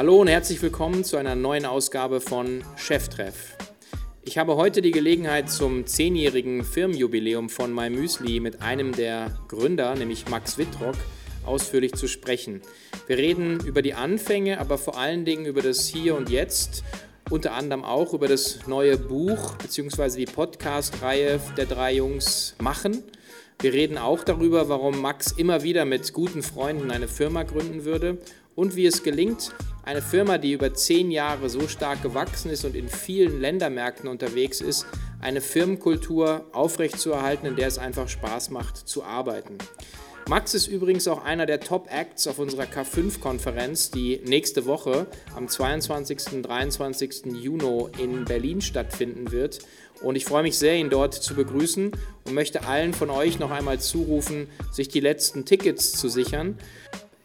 Hallo 0.00 0.18
und 0.18 0.28
herzlich 0.28 0.62
willkommen 0.62 1.04
zu 1.04 1.18
einer 1.18 1.34
neuen 1.34 1.66
Ausgabe 1.66 2.22
von 2.22 2.64
Cheftreff. 2.76 3.54
Ich 4.22 4.38
habe 4.38 4.56
heute 4.56 4.80
die 4.80 4.92
Gelegenheit, 4.92 5.50
zum 5.50 5.86
zehnjährigen 5.86 6.64
Firmenjubiläum 6.64 7.50
von 7.50 7.70
MyMüsli 7.74 8.40
mit 8.40 8.62
einem 8.62 8.92
der 8.92 9.38
Gründer, 9.48 9.94
nämlich 9.94 10.26
Max 10.30 10.56
Wittrock, 10.56 10.94
ausführlich 11.44 11.92
zu 11.92 12.08
sprechen. 12.08 12.62
Wir 13.08 13.18
reden 13.18 13.60
über 13.66 13.82
die 13.82 13.92
Anfänge, 13.92 14.58
aber 14.58 14.78
vor 14.78 14.96
allen 14.96 15.26
Dingen 15.26 15.44
über 15.44 15.60
das 15.60 15.86
Hier 15.86 16.16
und 16.16 16.30
Jetzt, 16.30 16.82
unter 17.28 17.52
anderem 17.52 17.84
auch 17.84 18.14
über 18.14 18.26
das 18.26 18.66
neue 18.66 18.96
Buch 18.96 19.56
bzw. 19.56 20.16
die 20.16 20.32
Podcast-Reihe 20.32 21.40
der 21.58 21.66
drei 21.66 21.92
Jungs 21.92 22.54
machen. 22.58 23.04
Wir 23.60 23.74
reden 23.74 23.98
auch 23.98 24.24
darüber, 24.24 24.70
warum 24.70 25.02
Max 25.02 25.30
immer 25.32 25.62
wieder 25.62 25.84
mit 25.84 26.14
guten 26.14 26.42
Freunden 26.42 26.90
eine 26.90 27.06
Firma 27.06 27.42
gründen 27.42 27.84
würde 27.84 28.16
und 28.54 28.76
wie 28.76 28.86
es 28.86 29.02
gelingt, 29.02 29.52
eine 29.82 30.02
Firma, 30.02 30.38
die 30.38 30.52
über 30.52 30.74
zehn 30.74 31.10
Jahre 31.10 31.48
so 31.48 31.68
stark 31.68 32.02
gewachsen 32.02 32.50
ist 32.50 32.64
und 32.64 32.74
in 32.74 32.88
vielen 32.88 33.40
Ländermärkten 33.40 34.08
unterwegs 34.08 34.60
ist, 34.60 34.86
eine 35.20 35.40
Firmenkultur 35.40 36.46
aufrechtzuerhalten, 36.52 37.46
in 37.46 37.56
der 37.56 37.68
es 37.68 37.78
einfach 37.78 38.08
Spaß 38.08 38.50
macht 38.50 38.76
zu 38.76 39.04
arbeiten. 39.04 39.58
Max 40.28 40.54
ist 40.54 40.68
übrigens 40.68 41.08
auch 41.08 41.24
einer 41.24 41.44
der 41.44 41.58
Top-Acts 41.58 42.28
auf 42.28 42.38
unserer 42.38 42.62
K5-Konferenz, 42.64 43.90
die 43.90 44.20
nächste 44.24 44.64
Woche 44.64 45.08
am 45.34 45.48
22. 45.48 46.34
und 46.34 46.42
23. 46.42 47.26
Juni 47.34 47.88
in 47.98 48.26
Berlin 48.26 48.60
stattfinden 48.60 49.32
wird. 49.32 49.58
Und 50.02 50.14
ich 50.14 50.24
freue 50.24 50.44
mich 50.44 50.56
sehr, 50.56 50.76
ihn 50.76 50.88
dort 50.88 51.14
zu 51.14 51.34
begrüßen 51.34 51.90
und 52.24 52.32
möchte 52.32 52.64
allen 52.64 52.94
von 52.94 53.10
euch 53.10 53.40
noch 53.40 53.50
einmal 53.50 53.80
zurufen, 53.80 54.48
sich 54.70 54.86
die 54.86 55.00
letzten 55.00 55.46
Tickets 55.46 55.92
zu 55.92 56.08
sichern 56.08 56.56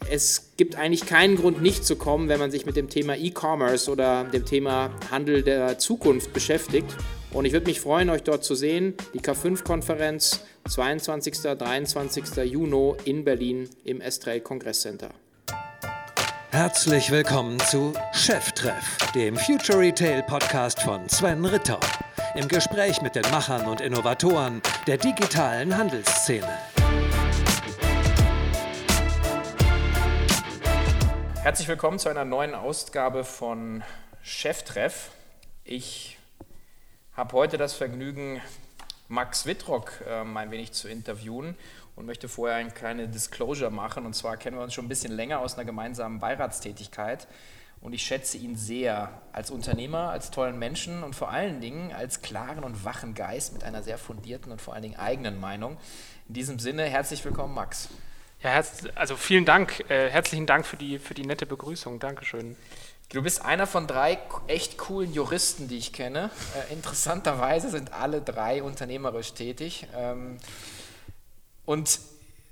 es 0.10 0.52
gibt 0.58 0.76
eigentlich 0.76 1.06
keinen 1.06 1.36
Grund, 1.36 1.62
nicht 1.62 1.86
zu 1.86 1.96
kommen, 1.96 2.30
wenn 2.30 2.40
man 2.40 2.52
sich 2.52 2.66
mit 2.66 2.76
dem 2.76 2.90
Thema 2.90 3.16
E-Commerce 3.16 3.90
oder 3.90 4.26
dem 4.26 4.46
Thema 4.46 4.92
Handel 5.12 5.44
der 5.44 5.78
Zukunft 5.80 6.34
beschäftigt. 6.34 6.96
Und 7.32 7.46
ich 7.46 7.54
würde 7.54 7.68
mich 7.68 7.82
freuen, 7.82 8.10
euch 8.10 8.24
dort 8.24 8.44
zu 8.44 8.56
sehen. 8.56 8.94
Die 9.14 9.20
K5-Konferenz 9.20 10.42
22. 10.70 11.42
23. 11.58 12.26
Juni 12.46 12.94
in 13.06 13.24
Berlin 13.24 13.70
im 13.84 14.02
Estrell 14.02 14.42
Kongresscenter. 14.42 15.10
Herzlich 16.52 17.12
willkommen 17.12 17.60
zu 17.60 17.92
Cheftreff, 18.14 18.98
dem 19.14 19.36
Future 19.36 19.80
Retail 19.80 20.24
Podcast 20.24 20.82
von 20.82 21.10
Sven 21.10 21.44
Ritter. 21.44 21.80
Im 22.36 22.48
Gespräch 22.48 23.02
mit 23.02 23.16
den 23.16 23.30
Machern 23.32 23.66
und 23.66 23.82
Innovatoren 23.82 24.62
der 24.88 24.98
digitalen 24.98 25.78
Handelsszene. 25.78 26.48
Herzlich 31.46 31.68
willkommen 31.68 32.00
zu 32.00 32.10
einer 32.10 32.26
neuen 32.26 32.56
Ausgabe 32.56 33.24
von 33.24 33.84
Cheftreff. 34.24 35.12
Ich 35.64 36.18
habe 37.14 37.34
heute 37.34 37.60
das 37.60 37.76
Vergnügen, 37.76 38.42
Max 39.10 39.46
Wittrock 39.46 40.02
äh, 40.08 40.22
ein 40.22 40.50
wenig 40.50 40.72
zu 40.72 40.88
interviewen 40.88 41.56
und 41.96 42.08
möchte 42.08 42.30
vorher 42.30 42.58
ein 42.58 42.74
kleines 42.74 43.12
Disclosure 43.12 43.70
machen. 43.70 44.08
Und 44.08 44.16
zwar 44.16 44.38
kennen 44.38 44.58
wir 44.58 44.64
uns 44.64 44.74
schon 44.74 44.86
ein 44.86 44.90
bisschen 44.90 45.12
länger 45.12 45.38
aus 45.38 45.54
einer 45.54 45.66
gemeinsamen 45.66 46.20
Beiratstätigkeit. 46.20 47.28
Und 47.80 47.94
ich 47.94 48.02
schätze 48.02 48.40
ihn 48.40 48.56
sehr 48.56 49.22
als 49.32 49.52
Unternehmer, 49.52 50.10
als 50.10 50.32
tollen 50.32 50.58
Menschen 50.58 51.04
und 51.04 51.16
vor 51.16 51.30
allen 51.30 51.62
Dingen 51.62 51.94
als 51.94 52.24
klaren 52.24 52.64
und 52.64 52.86
wachen 52.86 53.14
Geist 53.14 53.54
mit 53.54 53.64
einer 53.64 53.84
sehr 53.84 54.00
fundierten 54.00 54.52
und 54.52 54.64
vor 54.64 54.74
allen 54.74 54.82
Dingen 54.82 54.98
eigenen 54.98 55.40
Meinung. 55.40 55.78
In 56.28 56.34
diesem 56.34 56.58
Sinne, 56.58 56.86
herzlich 56.86 57.24
willkommen, 57.24 57.54
Max. 57.54 57.90
Ja, 58.46 58.62
also 58.94 59.16
vielen 59.16 59.44
Dank, 59.44 59.90
äh, 59.90 60.08
herzlichen 60.08 60.46
Dank 60.46 60.68
für 60.68 60.78
die, 60.78 61.00
für 61.00 61.16
die 61.16 61.26
nette 61.26 61.48
Begrüßung. 61.48 61.98
Dankeschön. 61.98 62.56
Du 63.10 63.24
bist 63.24 63.44
einer 63.44 63.66
von 63.66 63.88
drei 63.88 64.20
echt 64.46 64.78
coolen 64.78 65.12
Juristen, 65.12 65.68
die 65.68 65.80
ich 65.80 65.94
kenne. 65.94 66.30
Äh, 66.54 66.72
interessanterweise 66.72 67.72
sind 67.72 67.92
alle 67.94 68.22
drei 68.22 68.62
unternehmerisch 68.62 69.34
tätig. 69.34 69.88
Ähm, 69.96 70.38
und 71.66 72.00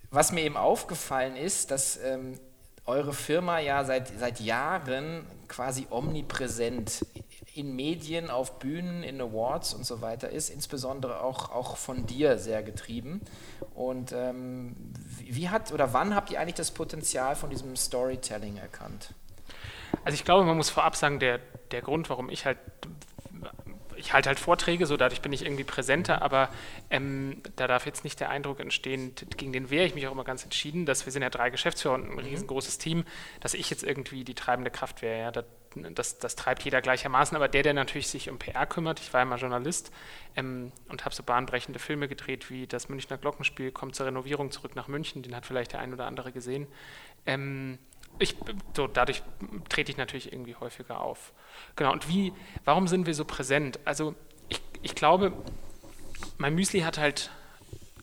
was 0.09 0.31
mir 0.31 0.41
eben 0.41 0.57
aufgefallen 0.57 1.35
ist, 1.35 1.69
dass 1.69 1.97
ähm, 1.97 2.39
eure 2.87 3.13
Firma 3.13 3.59
ja 3.59 3.83
seit, 3.85 4.11
seit 4.17 4.39
Jahren 4.39 5.27
quasi 5.47 5.85
omnipräsent 5.91 7.05
in 7.53 7.75
Medien, 7.75 8.31
auf 8.31 8.57
Bühnen, 8.57 9.03
in 9.03 9.21
Awards 9.21 9.75
und 9.75 9.85
so 9.85 10.01
weiter 10.01 10.29
ist, 10.29 10.49
insbesondere 10.49 11.21
auch, 11.21 11.51
auch 11.51 11.77
von 11.77 12.07
dir 12.07 12.39
sehr 12.39 12.63
getrieben. 12.63 13.21
Und 13.75 14.11
ähm, 14.11 14.75
wie 15.29 15.49
hat 15.49 15.71
oder 15.71 15.93
wann 15.93 16.15
habt 16.15 16.31
ihr 16.31 16.39
eigentlich 16.39 16.55
das 16.55 16.71
Potenzial 16.71 17.35
von 17.35 17.49
diesem 17.49 17.75
Storytelling 17.75 18.57
erkannt? 18.57 19.13
Also 20.03 20.15
ich 20.15 20.25
glaube, 20.25 20.45
man 20.45 20.57
muss 20.57 20.69
vorab 20.69 20.95
sagen, 20.95 21.19
der, 21.19 21.39
der 21.71 21.81
Grund, 21.81 22.09
warum 22.09 22.29
ich 22.29 22.45
halt 22.45 22.57
ich 23.95 24.11
halte 24.11 24.27
halt 24.27 24.39
Vorträge, 24.39 24.85
so 24.85 24.97
dadurch 24.97 25.21
bin 25.21 25.31
ich 25.31 25.45
irgendwie 25.45 25.63
präsenter, 25.63 26.21
aber 26.21 26.49
ähm, 26.89 27.41
da 27.55 27.67
darf 27.67 27.85
jetzt 27.85 28.03
nicht 28.03 28.19
der 28.19 28.29
Eindruck 28.29 28.59
entstehen, 28.59 29.13
gegen 29.37 29.53
den 29.53 29.69
wehre 29.69 29.85
ich 29.85 29.95
mich 29.95 30.07
auch 30.07 30.11
immer 30.11 30.23
ganz 30.23 30.43
entschieden, 30.43 30.85
dass 30.85 31.05
wir 31.05 31.13
sind 31.13 31.21
ja 31.21 31.29
drei 31.29 31.49
Geschäftsführer 31.49 31.95
und 31.95 32.09
ein 32.09 32.13
mhm. 32.13 32.19
riesengroßes 32.19 32.77
Team, 32.77 33.05
dass 33.39 33.53
ich 33.53 33.69
jetzt 33.69 33.83
irgendwie 33.83 34.23
die 34.23 34.35
treibende 34.35 34.71
Kraft 34.71 35.01
wäre. 35.01 35.33
Ja, 35.33 35.43
das, 35.75 36.17
das, 36.17 36.35
treibt 36.35 36.63
jeder 36.63 36.81
gleichermaßen, 36.81 37.35
aber 37.35 37.47
der, 37.47 37.63
der 37.63 37.73
natürlich 37.73 38.07
sich 38.07 38.29
um 38.29 38.37
PR 38.37 38.65
kümmert, 38.65 38.99
ich 38.99 39.13
war 39.13 39.21
ja 39.21 39.25
mal 39.25 39.39
Journalist 39.39 39.91
ähm, 40.35 40.71
und 40.89 41.05
habe 41.05 41.15
so 41.15 41.23
bahnbrechende 41.23 41.79
Filme 41.79 42.07
gedreht, 42.07 42.49
wie 42.49 42.67
das 42.67 42.89
Münchner 42.89 43.17
Glockenspiel 43.17 43.71
kommt 43.71 43.95
zur 43.95 44.05
Renovierung 44.05 44.51
zurück 44.51 44.75
nach 44.75 44.87
München, 44.87 45.23
den 45.23 45.35
hat 45.35 45.45
vielleicht 45.45 45.73
der 45.73 45.79
ein 45.79 45.93
oder 45.93 46.05
andere 46.05 46.31
gesehen. 46.31 46.67
Ähm, 47.25 47.79
ich, 48.19 48.35
so, 48.75 48.87
dadurch 48.87 49.23
trete 49.69 49.91
ich 49.91 49.97
natürlich 49.97 50.31
irgendwie 50.31 50.55
häufiger 50.55 51.01
auf. 51.01 51.33
Genau, 51.75 51.91
und 51.91 52.07
wie, 52.07 52.33
warum 52.63 52.87
sind 52.87 53.07
wir 53.07 53.15
so 53.15 53.25
präsent? 53.25 53.79
Also 53.85 54.15
ich, 54.49 54.61
ich 54.81 54.95
glaube, 54.95 55.33
mein 56.37 56.53
Müsli 56.53 56.81
hat 56.81 56.97
halt 56.97 57.31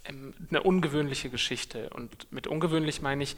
ähm, 0.04 0.34
eine 0.48 0.62
ungewöhnliche 0.62 1.30
Geschichte. 1.30 1.90
Und 1.90 2.30
mit 2.32 2.46
ungewöhnlich 2.46 3.02
meine 3.02 3.22
ich, 3.22 3.36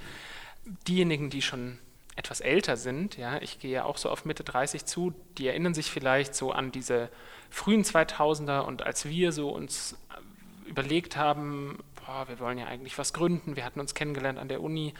diejenigen, 0.87 1.31
die 1.31 1.43
schon 1.43 1.78
etwas 2.16 2.40
älter 2.40 2.76
sind, 2.76 3.16
ja, 3.16 3.40
ich 3.40 3.58
gehe 3.58 3.70
ja 3.70 3.84
auch 3.84 3.96
so 3.96 4.10
auf 4.10 4.24
Mitte 4.24 4.44
30 4.44 4.84
zu, 4.84 5.14
die 5.38 5.48
erinnern 5.48 5.74
sich 5.74 5.90
vielleicht 5.90 6.34
so 6.34 6.52
an 6.52 6.70
diese 6.70 7.08
frühen 7.50 7.84
2000er 7.84 8.60
und 8.60 8.82
als 8.82 9.06
wir 9.06 9.32
so 9.32 9.50
uns 9.50 9.96
äh, 10.10 10.68
überlegt 10.68 11.16
haben, 11.16 11.78
boah, 12.06 12.28
wir 12.28 12.38
wollen 12.38 12.58
ja 12.58 12.66
eigentlich 12.66 12.98
was 12.98 13.12
gründen, 13.12 13.56
wir 13.56 13.64
hatten 13.64 13.80
uns 13.80 13.94
kennengelernt 13.94 14.38
an 14.38 14.48
der 14.48 14.60
Uni. 14.60 14.92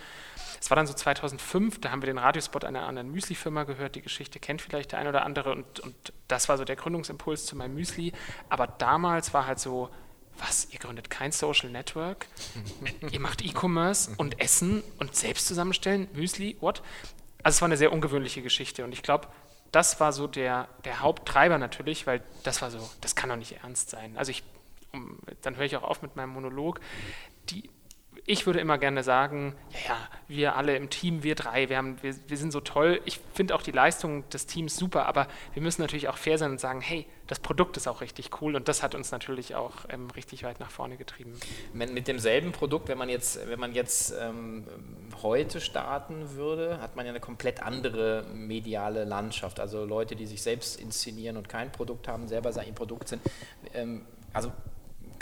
Es 0.59 0.71
war 0.71 0.77
dann 0.77 0.87
so 0.87 0.95
2005, 0.95 1.81
da 1.81 1.91
haben 1.91 2.01
wir 2.01 2.07
den 2.07 2.19
Radiospot 2.19 2.65
einer 2.65 2.87
anderen 2.87 3.11
Müsli-Firma 3.11 3.65
gehört, 3.65 3.95
die 3.95 4.03
Geschichte 4.03 4.39
kennt 4.39 4.63
vielleicht 4.63 4.93
der 4.93 5.01
ein 5.01 5.09
oder 5.09 5.25
andere 5.25 5.53
und, 5.53 5.81
und 5.81 5.95
das 6.29 6.49
war 6.49 6.57
so 6.57 6.65
der 6.65 6.77
Gründungsimpuls 6.77 7.45
zu 7.45 7.57
meinem 7.57 7.75
Müsli. 7.75 8.13
Aber 8.49 8.67
damals 8.67 9.35
war 9.35 9.47
halt 9.47 9.59
so, 9.59 9.91
was, 10.39 10.69
ihr 10.71 10.79
gründet 10.79 11.11
kein 11.11 11.33
Social 11.33 11.71
Network, 11.71 12.27
ihr 13.11 13.21
macht 13.21 13.43
E-Commerce 13.45 14.13
und 14.17 14.41
Essen 14.41 14.83
und 14.99 15.15
selbst 15.15 15.47
zusammenstellen, 15.47 16.09
Müsli, 16.15 16.57
what? 16.61 16.83
Also 17.43 17.57
es 17.57 17.61
war 17.63 17.67
eine 17.67 17.77
sehr 17.77 17.93
ungewöhnliche 17.93 18.43
Geschichte 18.43 18.85
und 18.85 18.93
ich 18.93 19.03
glaube, 19.03 19.29
das 19.73 20.01
war 20.01 20.13
so 20.13 20.27
der, 20.27 20.69
der 20.85 21.01
Haupttreiber 21.01 21.59
natürlich, 21.59 22.07
weil 22.07 22.23
das 22.43 22.61
war 22.61 22.71
so, 22.71 22.91
das 23.01 23.17
kann 23.17 23.31
doch 23.31 23.37
nicht 23.37 23.53
ernst 23.63 23.91
sein. 23.91 24.17
Also 24.19 24.31
ich 24.31 24.45
um, 24.93 25.19
dann 25.43 25.57
höre 25.57 25.65
ich 25.65 25.77
auch 25.77 25.83
auf 25.83 26.03
mit 26.03 26.17
meinem 26.17 26.31
Monolog, 26.31 26.81
die, 27.49 27.71
ich 28.25 28.47
würde 28.47 28.61
immer 28.61 28.79
gerne 28.79 29.03
sagen, 29.03 29.55
ja, 29.89 29.97
wir 30.29 30.55
alle 30.55 30.77
im 30.77 30.91
Team, 30.91 31.25
wir 31.25 31.35
drei, 31.35 31.69
wir, 31.69 31.77
haben, 31.77 32.01
wir, 32.03 32.15
wir 32.29 32.37
sind 32.37 32.53
so 32.53 32.61
toll. 32.61 33.01
Ich 33.05 33.19
finde 33.35 33.55
auch 33.55 33.63
die 33.63 33.73
Leistung 33.73 34.29
des 34.31 34.47
Teams 34.47 34.77
super, 34.77 35.07
aber 35.07 35.27
wir 35.55 35.63
müssen 35.63 35.83
natürlich 35.83 36.09
auch 36.09 36.17
fair 36.17 36.39
sein 36.39 36.53
und 36.53 36.61
sagen, 36.61 36.81
hey, 36.81 37.07
das 37.27 37.41
Produkt 37.41 37.77
ist 37.77 37.89
auch 37.89 38.01
richtig 38.01 38.41
cool 38.41 38.55
und 38.55 38.69
das 38.69 38.83
hat 38.83 38.95
uns 38.95 39.11
natürlich 39.11 39.57
auch 39.57 39.73
ähm, 39.89 40.09
richtig 40.11 40.45
weit 40.45 40.61
nach 40.61 40.71
vorne 40.71 40.97
getrieben. 40.97 41.33
Mit 41.73 42.07
demselben 42.07 42.53
Produkt, 42.53 42.89
wenn 42.89 42.99
man 42.99 43.09
jetzt, 43.09 43.49
wenn 43.49 43.59
man 43.59 43.75
jetzt 43.75 44.15
ähm, 44.21 44.69
heute 45.23 45.61
starten 45.61 46.37
würde, 46.37 46.81
hat 46.81 46.95
man 46.95 47.07
ja 47.07 47.11
eine 47.11 47.21
komplett 47.21 47.61
andere 47.61 48.25
mediale 48.33 49.05
Landschaft. 49.05 49.59
Also 49.59 49.85
Leute, 49.85 50.15
die 50.15 50.27
sich 50.27 50.43
selbst 50.43 50.81
inszenieren 50.81 51.37
und 51.37 51.49
kein 51.49 51.73
Produkt 51.73 52.07
haben, 52.07 52.29
selber 52.29 52.53
sein 52.53 52.73
Produkt 52.75 53.09
sind. 53.09 53.23
Ähm, 53.75 54.07
also 54.33 54.53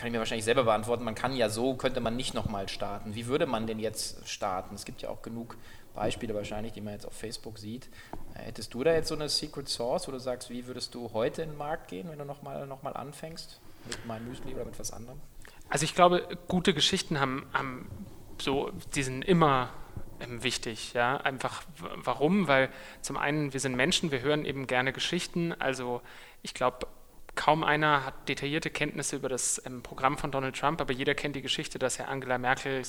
kann 0.00 0.06
ich 0.06 0.12
mir 0.12 0.18
wahrscheinlich 0.18 0.46
selber 0.46 0.64
beantworten, 0.64 1.04
man 1.04 1.14
kann 1.14 1.36
ja 1.36 1.50
so, 1.50 1.74
könnte 1.74 2.00
man 2.00 2.16
nicht 2.16 2.32
nochmal 2.32 2.70
starten. 2.70 3.14
Wie 3.14 3.26
würde 3.26 3.44
man 3.44 3.66
denn 3.66 3.78
jetzt 3.78 4.26
starten? 4.26 4.74
Es 4.74 4.86
gibt 4.86 5.02
ja 5.02 5.10
auch 5.10 5.20
genug 5.20 5.58
Beispiele 5.94 6.34
wahrscheinlich, 6.34 6.72
die 6.72 6.80
man 6.80 6.94
jetzt 6.94 7.04
auf 7.04 7.12
Facebook 7.12 7.58
sieht. 7.58 7.90
Äh, 8.34 8.44
hättest 8.44 8.72
du 8.72 8.82
da 8.82 8.94
jetzt 8.94 9.08
so 9.08 9.14
eine 9.14 9.28
Secret 9.28 9.68
Source, 9.68 10.08
wo 10.08 10.12
du 10.12 10.18
sagst, 10.18 10.48
wie 10.48 10.66
würdest 10.66 10.94
du 10.94 11.12
heute 11.12 11.42
in 11.42 11.50
den 11.50 11.58
Markt 11.58 11.88
gehen, 11.88 12.08
wenn 12.08 12.18
du 12.18 12.24
nochmal 12.24 12.66
noch 12.66 12.82
mal 12.82 12.92
anfängst? 12.92 13.60
Mit 13.86 14.06
meinem 14.06 14.26
Müsli 14.26 14.54
oder 14.54 14.64
mit 14.64 14.78
was 14.78 14.90
anderem? 14.90 15.20
Also 15.68 15.84
ich 15.84 15.94
glaube, 15.94 16.26
gute 16.48 16.72
Geschichten 16.72 17.20
haben, 17.20 17.46
haben 17.52 17.90
so, 18.38 18.70
die 18.94 19.02
sind 19.02 19.22
immer 19.22 19.68
ähm, 20.20 20.42
wichtig. 20.42 20.94
Ja? 20.94 21.18
Einfach 21.18 21.62
warum? 21.78 22.48
Weil 22.48 22.70
zum 23.02 23.18
einen, 23.18 23.52
wir 23.52 23.60
sind 23.60 23.76
Menschen, 23.76 24.10
wir 24.10 24.22
hören 24.22 24.46
eben 24.46 24.66
gerne 24.66 24.94
Geschichten. 24.94 25.52
Also 25.58 26.00
ich 26.42 26.54
glaube, 26.54 26.86
kaum 27.40 27.64
einer 27.64 28.04
hat 28.04 28.28
detaillierte 28.28 28.68
Kenntnisse 28.68 29.16
über 29.16 29.30
das 29.30 29.62
ähm, 29.64 29.82
Programm 29.82 30.18
von 30.18 30.30
Donald 30.30 30.54
Trump, 30.54 30.78
aber 30.78 30.92
jeder 30.92 31.14
kennt 31.14 31.34
die 31.36 31.40
Geschichte, 31.40 31.78
dass 31.78 31.98
Herr 31.98 32.08
Angela 32.08 32.36
Merkel 32.36 32.82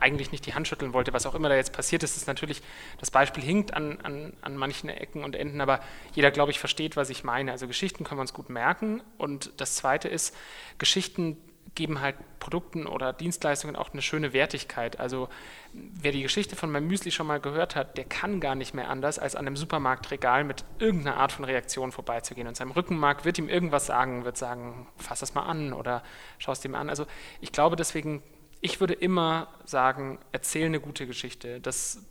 eigentlich 0.00 0.32
nicht 0.32 0.46
die 0.46 0.54
Hand 0.54 0.66
schütteln 0.66 0.94
wollte. 0.94 1.12
Was 1.12 1.26
auch 1.26 1.34
immer 1.34 1.50
da 1.50 1.54
jetzt 1.54 1.74
passiert 1.74 2.02
ist, 2.02 2.16
ist 2.16 2.26
natürlich, 2.26 2.62
das 2.98 3.10
Beispiel 3.10 3.44
hinkt 3.44 3.74
an, 3.74 4.00
an, 4.00 4.32
an 4.40 4.56
manchen 4.56 4.88
Ecken 4.88 5.22
und 5.22 5.36
Enden, 5.36 5.60
aber 5.60 5.80
jeder, 6.14 6.30
glaube 6.30 6.50
ich, 6.50 6.58
versteht, 6.58 6.96
was 6.96 7.10
ich 7.10 7.24
meine. 7.24 7.52
Also 7.52 7.66
Geschichten 7.66 8.04
können 8.04 8.16
wir 8.16 8.22
uns 8.22 8.32
gut 8.32 8.48
merken. 8.48 9.02
Und 9.18 9.52
das 9.58 9.76
Zweite 9.76 10.08
ist, 10.08 10.34
Geschichten 10.78 11.36
geben 11.74 12.00
halt 12.00 12.16
Produkten 12.38 12.86
oder 12.86 13.12
Dienstleistungen 13.12 13.76
auch 13.76 13.92
eine 13.92 14.02
schöne 14.02 14.32
Wertigkeit. 14.32 15.00
Also 15.00 15.28
wer 15.72 16.12
die 16.12 16.22
Geschichte 16.22 16.56
von 16.56 16.70
meinem 16.70 16.86
Müsli 16.86 17.10
schon 17.10 17.26
mal 17.26 17.40
gehört 17.40 17.74
hat, 17.74 17.96
der 17.96 18.04
kann 18.04 18.40
gar 18.40 18.54
nicht 18.54 18.74
mehr 18.74 18.88
anders, 18.88 19.18
als 19.18 19.34
an 19.34 19.46
einem 19.46 19.56
Supermarktregal 19.56 20.44
mit 20.44 20.64
irgendeiner 20.78 21.16
Art 21.16 21.32
von 21.32 21.44
Reaktion 21.44 21.90
vorbeizugehen. 21.90 22.46
Und 22.46 22.56
seinem 22.56 22.70
Rückenmark 22.70 23.24
wird 23.24 23.38
ihm 23.38 23.48
irgendwas 23.48 23.86
sagen, 23.86 24.24
wird 24.24 24.36
sagen, 24.36 24.86
fass 24.96 25.20
das 25.20 25.34
mal 25.34 25.46
an 25.46 25.72
oder 25.72 26.02
schau 26.38 26.52
es 26.52 26.60
dir 26.60 26.68
mal 26.68 26.80
an. 26.80 26.90
Also 26.90 27.06
ich 27.40 27.50
glaube 27.50 27.76
deswegen, 27.76 28.22
ich 28.60 28.80
würde 28.80 28.94
immer 28.94 29.48
sagen, 29.64 30.18
erzähl 30.32 30.66
eine 30.66 30.80
gute 30.80 31.06
Geschichte. 31.06 31.60
Das 31.60 32.02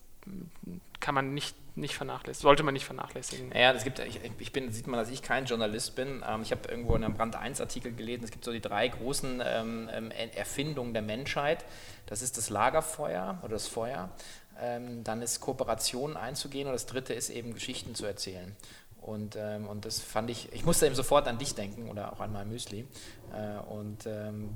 kann 1.00 1.15
man 1.15 1.33
nicht, 1.33 1.56
nicht 1.75 1.96
vernachlässigen, 1.96 2.48
sollte 2.48 2.64
man 2.64 2.74
nicht 2.74 2.86
vernachlässigen. 2.86 3.52
Ja, 3.52 3.72
es 3.72 3.84
gibt, 3.84 4.00
ich, 4.00 4.20
ich, 4.38 4.52
bin, 4.52 4.72
sieht 4.72 4.88
man, 4.88 5.00
dass 5.00 5.10
ich 5.10 5.22
kein 5.22 5.46
Journalist 5.46 5.96
bin. 5.96 6.24
Ähm, 6.28 6.42
ich 6.44 6.52
habe 6.52 6.70
irgendwo 6.70 6.96
in 6.96 7.04
einem 7.04 7.16
Brand 7.16 7.36
1 7.36 7.62
Artikel 7.62 7.94
gelesen, 7.94 8.24
es 8.24 8.31
gibt 8.31 8.46
so 8.46 8.52
die 8.52 8.62
drei 8.62 8.88
großen 8.88 9.42
ähm, 9.46 9.90
ähm 9.92 10.12
Erfindungen 10.36 10.94
der 10.94 11.02
Menschheit. 11.02 11.66
Das 12.06 12.22
ist 12.22 12.38
das 12.38 12.50
Lagerfeuer 12.50 13.40
oder 13.42 13.54
das 13.54 13.68
Feuer. 13.68 14.12
Ähm, 14.62 15.04
dann 15.04 15.22
ist 15.22 15.40
Kooperationen 15.40 16.16
einzugehen 16.16 16.68
und 16.68 16.74
das 16.74 16.86
dritte 16.86 17.14
ist 17.14 17.30
eben 17.30 17.54
Geschichten 17.54 17.96
zu 17.96 18.06
erzählen. 18.06 18.56
Und, 19.04 19.36
ähm, 19.36 19.68
und 19.68 19.84
das 19.84 20.00
fand 20.00 20.30
ich, 20.30 20.54
ich 20.54 20.64
musste 20.64 20.86
eben 20.86 20.96
sofort 20.96 21.28
an 21.28 21.38
dich 21.38 21.56
denken 21.56 21.90
oder 21.90 22.14
auch 22.14 22.22
an 22.22 22.31
mein 22.31 22.48
Müsli. 22.48 22.88
Äh, 23.34 23.60
und 23.70 24.06
ähm, 24.06 24.52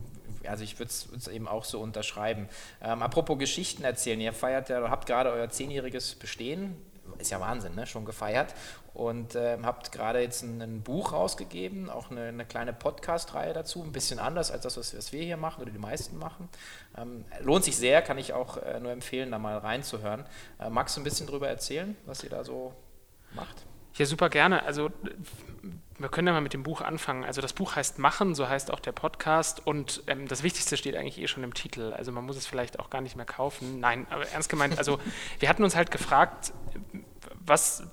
also 0.48 0.64
ich 0.64 0.80
würde 0.80 0.90
es 0.90 1.28
eben 1.28 1.48
auch 1.50 1.66
so 1.66 1.82
unterschreiben. 1.82 2.48
Ähm, 2.82 3.02
apropos 3.02 3.38
Geschichten 3.38 3.84
erzählen, 3.84 4.22
ihr 4.22 4.32
feiert 4.32 4.70
ja, 4.70 4.90
habt 4.90 5.06
gerade 5.06 5.32
euer 5.32 5.50
zehnjähriges 5.50 6.16
Bestehen, 6.16 6.78
ist 7.20 7.32
ja 7.32 7.40
Wahnsinn, 7.40 7.76
ne? 7.76 7.86
schon 7.86 8.06
gefeiert. 8.06 8.54
Und 8.94 9.36
ähm, 9.36 9.66
habt 9.66 9.92
gerade 9.92 10.22
jetzt 10.22 10.42
ein, 10.42 10.62
ein, 10.62 10.82
Buch 10.82 11.14
rausgegeben, 11.14 11.90
auch 11.90 12.10
eine, 12.10 12.24
eine 12.30 12.46
kleine 12.46 12.74
Podcast-Reihe 12.74 13.54
dazu, 13.54 13.84
ein 13.84 13.92
bisschen 13.92 14.18
anders 14.18 14.50
als 14.50 14.64
das, 14.64 14.76
was, 14.78 14.98
was, 14.98 15.14
wir 15.14 15.24
hier 15.24 15.38
machen 15.38 15.62
oder 15.62 15.72
die 15.72 15.78
meisten 15.78 16.18
machen. 16.18 16.50
Ähm, 16.98 17.26
lohnt 17.42 17.64
sich 17.64 17.78
sehr, 17.78 18.02
kann 18.02 18.18
ich 18.18 18.34
auch 18.34 18.58
äh, 18.58 18.80
nur 18.80 18.92
empfehlen, 18.92 19.30
da 19.30 19.38
mal 19.38 19.58
reinzuhören. 19.58 20.26
Äh, 20.60 20.72
magst 20.72 20.98
du 20.98 21.02
ein 21.02 21.04
bisschen 21.04 21.28
drüber 21.28 21.48
erzählen, 21.48 21.96
was 22.08 22.24
ihr 22.24 22.32
da 22.32 22.44
so 22.44 22.74
macht? 23.36 23.68
Ja, 23.98 24.06
super 24.06 24.30
gerne. 24.30 24.64
Also 24.64 24.92
wir 26.00 26.10
können 26.10 26.28
ja 26.28 26.34
mal 26.34 26.42
mit 26.42 26.54
dem 26.54 26.64
Buch 26.64 26.82
anfangen. 26.82 27.24
Also 27.24 27.42
das 27.42 27.54
Buch 27.54 27.76
heißt 27.76 27.98
Machen, 27.98 28.36
so 28.36 28.48
heißt 28.48 28.72
auch 28.72 28.80
der 28.80 28.92
Podcast 28.92 29.66
und 29.66 30.04
ähm, 30.08 30.28
das 30.28 30.44
Wichtigste 30.44 30.78
steht 30.78 30.96
eigentlich 30.96 31.20
eh 31.20 31.28
schon 31.28 31.44
im 31.44 31.54
Titel. 31.54 31.94
Also 31.94 32.12
man 32.12 32.24
muss 32.24 32.38
es 32.38 32.46
vielleicht 32.46 32.80
auch 32.80 32.90
gar 32.90 33.02
nicht 33.02 33.16
mehr 33.16 33.26
kaufen. 33.26 33.80
Nein, 33.80 34.06
aber 34.12 34.28
ernst 34.30 34.50
gemeint, 34.50 34.78
also 34.78 35.00
wir 35.40 35.50
hatten 35.50 35.64
uns 35.64 35.76
halt 35.76 35.90
gefragt, 35.90 36.54
was, 37.48 37.84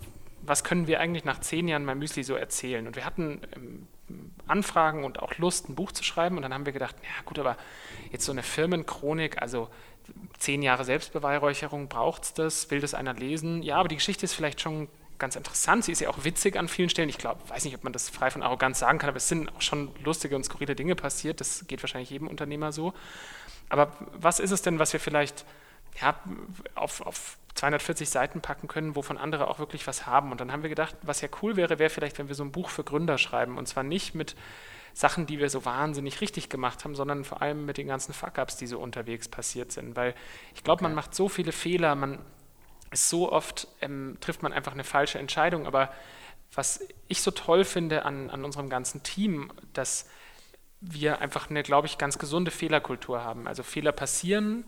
was 0.42 0.64
können 0.64 0.86
wir 0.86 1.00
eigentlich 1.00 1.24
nach 1.24 1.40
zehn 1.40 1.68
Jahren 1.68 1.84
mein 1.84 1.98
Müsli 1.98 2.22
so 2.22 2.34
erzählen? 2.34 2.86
Und 2.86 2.96
wir 2.96 3.04
hatten 3.04 3.40
ähm, 3.56 3.86
Anfragen 4.46 5.04
und 5.04 5.20
auch 5.20 5.38
Lust, 5.38 5.68
ein 5.68 5.74
Buch 5.74 5.92
zu 5.92 6.04
schreiben 6.04 6.36
und 6.36 6.42
dann 6.42 6.52
haben 6.52 6.66
wir 6.66 6.72
gedacht, 6.72 6.96
ja 7.02 7.22
gut, 7.24 7.38
aber 7.38 7.56
jetzt 8.12 8.24
so 8.24 8.32
eine 8.32 8.42
Firmenchronik, 8.42 9.40
also 9.40 9.68
zehn 10.38 10.62
Jahre 10.62 10.84
Selbstbeweihräucherung, 10.84 11.88
braucht 11.88 12.24
es 12.24 12.34
das? 12.34 12.70
Will 12.70 12.80
das 12.80 12.92
einer 12.92 13.14
lesen? 13.14 13.62
Ja, 13.62 13.76
aber 13.76 13.88
die 13.88 13.96
Geschichte 13.96 14.24
ist 14.24 14.34
vielleicht 14.34 14.60
schon 14.60 14.88
ganz 15.18 15.36
interessant. 15.36 15.84
Sie 15.84 15.92
ist 15.92 16.00
ja 16.00 16.10
auch 16.10 16.24
witzig 16.24 16.56
an 16.56 16.68
vielen 16.68 16.90
Stellen. 16.90 17.08
Ich 17.08 17.18
glaube, 17.18 17.40
weiß 17.48 17.64
nicht, 17.64 17.74
ob 17.74 17.84
man 17.84 17.92
das 17.92 18.10
frei 18.10 18.30
von 18.30 18.42
Arroganz 18.42 18.80
sagen 18.80 18.98
kann, 18.98 19.08
aber 19.08 19.16
es 19.16 19.28
sind 19.28 19.48
auch 19.54 19.62
schon 19.62 19.90
lustige 20.04 20.36
und 20.36 20.44
skurrile 20.44 20.74
Dinge 20.74 20.96
passiert. 20.96 21.40
Das 21.40 21.66
geht 21.66 21.82
wahrscheinlich 21.82 22.10
jedem 22.10 22.28
Unternehmer 22.28 22.72
so. 22.72 22.92
Aber 23.68 23.92
was 24.12 24.40
ist 24.40 24.50
es 24.50 24.60
denn, 24.60 24.78
was 24.78 24.92
wir 24.92 25.00
vielleicht 25.00 25.46
ja, 26.00 26.18
auf, 26.74 27.00
auf 27.00 27.38
240 27.54 28.08
Seiten 28.08 28.40
packen 28.40 28.68
können, 28.68 28.96
wovon 28.96 29.16
andere 29.16 29.48
auch 29.48 29.58
wirklich 29.58 29.86
was 29.86 30.06
haben? 30.06 30.32
Und 30.32 30.40
dann 30.40 30.52
haben 30.52 30.62
wir 30.62 30.70
gedacht, 30.70 30.96
was 31.02 31.20
ja 31.20 31.28
cool 31.42 31.56
wäre, 31.56 31.78
wäre 31.78 31.90
vielleicht, 31.90 32.18
wenn 32.18 32.28
wir 32.28 32.34
so 32.34 32.44
ein 32.44 32.52
Buch 32.52 32.68
für 32.68 32.84
Gründer 32.84 33.18
schreiben. 33.18 33.58
Und 33.58 33.66
zwar 33.66 33.84
nicht 33.84 34.14
mit 34.14 34.34
Sachen, 34.92 35.26
die 35.26 35.38
wir 35.38 35.50
so 35.50 35.64
wahnsinnig 35.64 36.20
richtig 36.20 36.48
gemacht 36.48 36.84
haben, 36.84 36.94
sondern 36.94 37.24
vor 37.24 37.42
allem 37.42 37.64
mit 37.64 37.78
den 37.78 37.86
ganzen 37.86 38.12
Fuck-ups, 38.12 38.56
die 38.56 38.66
so 38.66 38.78
unterwegs 38.80 39.28
passiert 39.28 39.72
sind. 39.72 39.96
Weil 39.96 40.14
ich 40.54 40.64
glaube, 40.64 40.82
man 40.82 40.94
macht 40.94 41.14
so 41.14 41.28
viele 41.28 41.52
Fehler, 41.52 41.94
man 41.94 42.18
so 42.92 43.30
oft 43.32 43.68
ähm, 43.80 44.16
trifft 44.20 44.42
man 44.42 44.52
einfach 44.52 44.72
eine 44.72 44.84
falsche 44.84 45.18
Entscheidung. 45.18 45.66
Aber 45.66 45.92
was 46.52 46.86
ich 47.08 47.22
so 47.22 47.30
toll 47.30 47.64
finde 47.64 48.04
an, 48.04 48.30
an 48.30 48.44
unserem 48.44 48.68
ganzen 48.68 49.02
Team, 49.02 49.52
dass 49.72 50.08
wir 50.80 51.20
einfach 51.20 51.50
eine, 51.50 51.62
glaube 51.62 51.86
ich, 51.86 51.98
ganz 51.98 52.18
gesunde 52.18 52.50
Fehlerkultur 52.50 53.22
haben. 53.24 53.48
Also 53.48 53.62
Fehler 53.62 53.92
passieren 53.92 54.64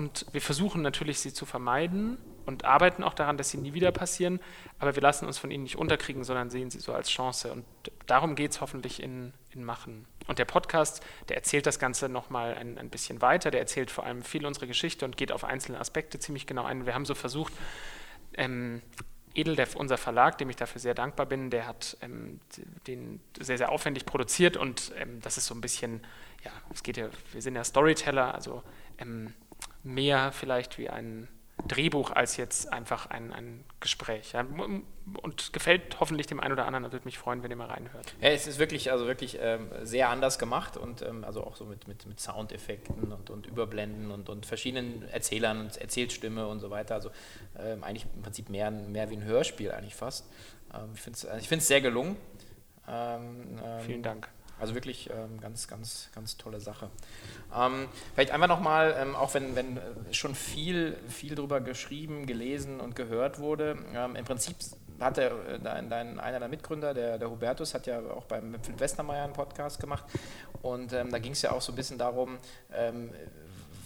und 0.00 0.24
wir 0.32 0.40
versuchen 0.40 0.80
natürlich, 0.80 1.20
sie 1.20 1.34
zu 1.34 1.44
vermeiden 1.44 2.16
und 2.46 2.64
arbeiten 2.64 3.04
auch 3.04 3.12
daran, 3.12 3.36
dass 3.36 3.50
sie 3.50 3.58
nie 3.58 3.74
wieder 3.74 3.92
passieren, 3.92 4.40
aber 4.78 4.94
wir 4.94 5.02
lassen 5.02 5.26
uns 5.26 5.36
von 5.36 5.50
ihnen 5.50 5.64
nicht 5.64 5.76
unterkriegen, 5.76 6.24
sondern 6.24 6.48
sehen 6.48 6.70
sie 6.70 6.80
so 6.80 6.94
als 6.94 7.10
Chance. 7.10 7.52
Und 7.52 7.66
darum 8.06 8.34
geht 8.34 8.52
es 8.52 8.62
hoffentlich 8.62 9.02
in, 9.02 9.34
in 9.50 9.62
Machen. 9.62 10.06
Und 10.26 10.38
der 10.38 10.46
Podcast, 10.46 11.04
der 11.28 11.36
erzählt 11.36 11.66
das 11.66 11.78
Ganze 11.78 12.08
nochmal 12.08 12.54
ein, 12.54 12.78
ein 12.78 12.88
bisschen 12.88 13.20
weiter, 13.20 13.50
der 13.50 13.60
erzählt 13.60 13.90
vor 13.90 14.06
allem 14.06 14.22
viel 14.22 14.46
unsere 14.46 14.66
Geschichte 14.66 15.04
und 15.04 15.18
geht 15.18 15.32
auf 15.32 15.44
einzelne 15.44 15.78
Aspekte 15.78 16.18
ziemlich 16.18 16.46
genau 16.46 16.64
ein. 16.64 16.86
Wir 16.86 16.94
haben 16.94 17.04
so 17.04 17.14
versucht, 17.14 17.52
ähm, 18.38 18.80
Edeldev, 19.34 19.76
unser 19.76 19.98
Verlag, 19.98 20.38
dem 20.38 20.48
ich 20.48 20.56
dafür 20.56 20.80
sehr 20.80 20.94
dankbar 20.94 21.26
bin, 21.26 21.50
der 21.50 21.66
hat 21.66 21.98
ähm, 22.00 22.40
den 22.86 23.20
sehr, 23.38 23.58
sehr 23.58 23.70
aufwendig 23.70 24.06
produziert 24.06 24.56
und 24.56 24.92
ähm, 24.96 25.20
das 25.20 25.36
ist 25.36 25.44
so 25.44 25.54
ein 25.54 25.60
bisschen, 25.60 26.00
ja, 26.42 26.52
es 26.72 26.82
geht 26.82 26.96
ja, 26.96 27.10
wir 27.32 27.42
sind 27.42 27.54
ja 27.54 27.64
Storyteller, 27.64 28.34
also 28.34 28.62
ähm, 28.96 29.34
mehr 29.82 30.32
vielleicht 30.32 30.78
wie 30.78 30.90
ein 30.90 31.28
Drehbuch 31.66 32.12
als 32.12 32.36
jetzt 32.36 32.72
einfach 32.72 33.06
ein, 33.06 33.32
ein 33.32 33.64
Gespräch. 33.80 34.32
Ja. 34.32 34.46
Und 35.22 35.52
gefällt 35.52 35.98
hoffentlich 36.00 36.26
dem 36.26 36.40
einen 36.40 36.52
oder 36.52 36.66
anderen 36.66 36.84
und 36.84 36.92
würde 36.92 37.04
mich 37.04 37.18
freuen, 37.18 37.42
wenn 37.42 37.50
ihr 37.50 37.56
mal 37.56 37.68
reinhört. 37.68 38.14
Ja, 38.20 38.28
es 38.28 38.46
ist 38.46 38.58
wirklich, 38.58 38.92
also 38.92 39.06
wirklich 39.06 39.38
ähm, 39.40 39.68
sehr 39.82 40.08
anders 40.08 40.38
gemacht 40.38 40.76
und 40.76 41.02
ähm, 41.02 41.24
also 41.24 41.44
auch 41.44 41.56
so 41.56 41.64
mit, 41.64 41.88
mit, 41.88 42.06
mit 42.06 42.20
Soundeffekten 42.20 43.12
und, 43.12 43.30
und 43.30 43.46
Überblenden 43.46 44.10
und, 44.10 44.28
und 44.28 44.46
verschiedenen 44.46 45.08
Erzählern 45.08 45.60
und 45.60 45.76
Erzählstimme 45.76 46.46
und 46.46 46.60
so 46.60 46.70
weiter. 46.70 46.94
Also 46.94 47.10
ähm, 47.58 47.82
eigentlich 47.84 48.06
im 48.14 48.22
Prinzip 48.22 48.48
mehr, 48.48 48.70
mehr 48.70 49.10
wie 49.10 49.16
ein 49.16 49.24
Hörspiel 49.24 49.72
eigentlich 49.72 49.96
fast. 49.96 50.26
Ähm, 50.72 50.90
ich 50.94 51.00
finde 51.00 51.18
es 51.28 51.50
ich 51.50 51.64
sehr 51.64 51.80
gelungen. 51.80 52.16
Ähm, 52.88 53.58
ähm, 53.64 53.80
Vielen 53.80 54.02
Dank. 54.02 54.28
Also 54.60 54.74
wirklich 54.74 55.08
ähm, 55.10 55.40
ganz, 55.40 55.68
ganz, 55.68 56.10
ganz 56.14 56.36
tolle 56.36 56.60
Sache. 56.60 56.90
Ähm, 57.56 57.88
vielleicht 58.14 58.30
einfach 58.30 58.48
nochmal, 58.48 58.94
ähm, 58.98 59.16
auch 59.16 59.32
wenn, 59.34 59.56
wenn 59.56 59.78
äh, 59.78 59.80
schon 60.12 60.34
viel, 60.34 60.96
viel 61.08 61.34
drüber 61.34 61.60
geschrieben, 61.60 62.26
gelesen 62.26 62.80
und 62.80 62.94
gehört 62.94 63.38
wurde, 63.38 63.78
ähm, 63.94 64.16
im 64.16 64.24
Prinzip 64.24 64.56
hat 65.00 65.16
der, 65.16 65.30
äh, 65.30 65.58
dein, 65.62 65.88
dein, 65.88 66.20
einer 66.20 66.38
der 66.38 66.48
Mitgründer, 66.48 66.92
der, 66.92 67.18
der 67.18 67.30
Hubertus, 67.30 67.74
hat 67.74 67.86
ja 67.86 68.00
auch 68.00 68.24
beim 68.24 68.54
Philipp 68.62 68.80
Westermeier 68.80 69.24
einen 69.24 69.32
Podcast 69.32 69.80
gemacht 69.80 70.04
und 70.62 70.92
ähm, 70.92 71.10
da 71.10 71.18
ging 71.18 71.32
es 71.32 71.42
ja 71.42 71.52
auch 71.52 71.62
so 71.62 71.72
ein 71.72 71.76
bisschen 71.76 71.98
darum, 71.98 72.38
ähm, 72.72 73.10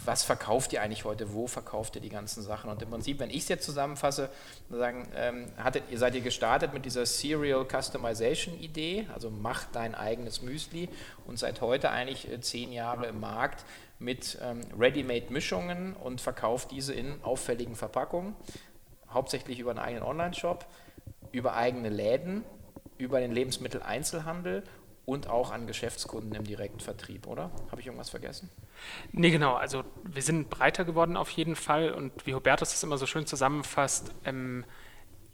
was 0.06 0.22
verkauft 0.22 0.72
ihr 0.72 0.82
eigentlich 0.82 1.04
heute, 1.04 1.32
wo 1.32 1.46
verkauft 1.46 1.96
ihr 1.96 2.02
die 2.02 2.08
ganzen 2.08 2.42
Sachen? 2.42 2.70
Und 2.70 2.82
im 2.82 2.90
Prinzip, 2.90 3.18
wenn 3.18 3.30
ich 3.30 3.38
es 3.38 3.48
jetzt 3.48 3.64
zusammenfasse, 3.64 4.30
sagen, 4.70 5.08
ähm, 5.14 5.46
hattet, 5.56 5.84
ihr 5.90 5.98
seid 5.98 6.14
ihr 6.14 6.20
gestartet 6.20 6.72
mit 6.72 6.84
dieser 6.84 7.06
Serial 7.06 7.66
Customization 7.66 8.58
Idee, 8.58 9.06
also 9.14 9.30
macht 9.30 9.68
dein 9.72 9.94
eigenes 9.94 10.42
Müsli 10.42 10.88
und 11.26 11.38
seit 11.38 11.60
heute 11.60 11.90
eigentlich 11.90 12.30
äh, 12.30 12.40
zehn 12.40 12.72
Jahre 12.72 13.06
im 13.06 13.20
Markt 13.20 13.64
mit 13.98 14.38
ähm, 14.42 14.60
Ready-Made 14.78 15.32
Mischungen 15.32 15.94
und 15.94 16.20
verkauft 16.20 16.70
diese 16.70 16.92
in 16.94 17.22
auffälligen 17.22 17.76
Verpackungen, 17.76 18.34
hauptsächlich 19.10 19.58
über 19.58 19.70
einen 19.70 19.78
eigenen 19.78 20.02
Online-Shop, 20.04 20.66
über 21.32 21.54
eigene 21.54 21.88
Läden, 21.88 22.44
über 22.98 23.20
den 23.20 23.32
Lebensmitteleinzelhandel 23.32 24.62
und 25.06 25.28
auch 25.28 25.50
an 25.50 25.66
Geschäftskunden 25.66 26.34
im 26.34 26.44
Direktvertrieb, 26.44 27.26
oder? 27.26 27.50
Habe 27.70 27.80
ich 27.80 27.86
irgendwas 27.86 28.10
vergessen? 28.10 28.50
Nee, 29.12 29.30
genau. 29.30 29.54
Also 29.54 29.84
wir 30.02 30.22
sind 30.22 30.48
breiter 30.50 30.84
geworden 30.84 31.16
auf 31.16 31.30
jeden 31.30 31.56
Fall 31.56 31.92
und 31.92 32.26
wie 32.26 32.34
Hubertus 32.34 32.70
das 32.70 32.82
immer 32.82 32.98
so 32.98 33.06
schön 33.06 33.26
zusammenfasst, 33.26 34.14
ähm, 34.24 34.64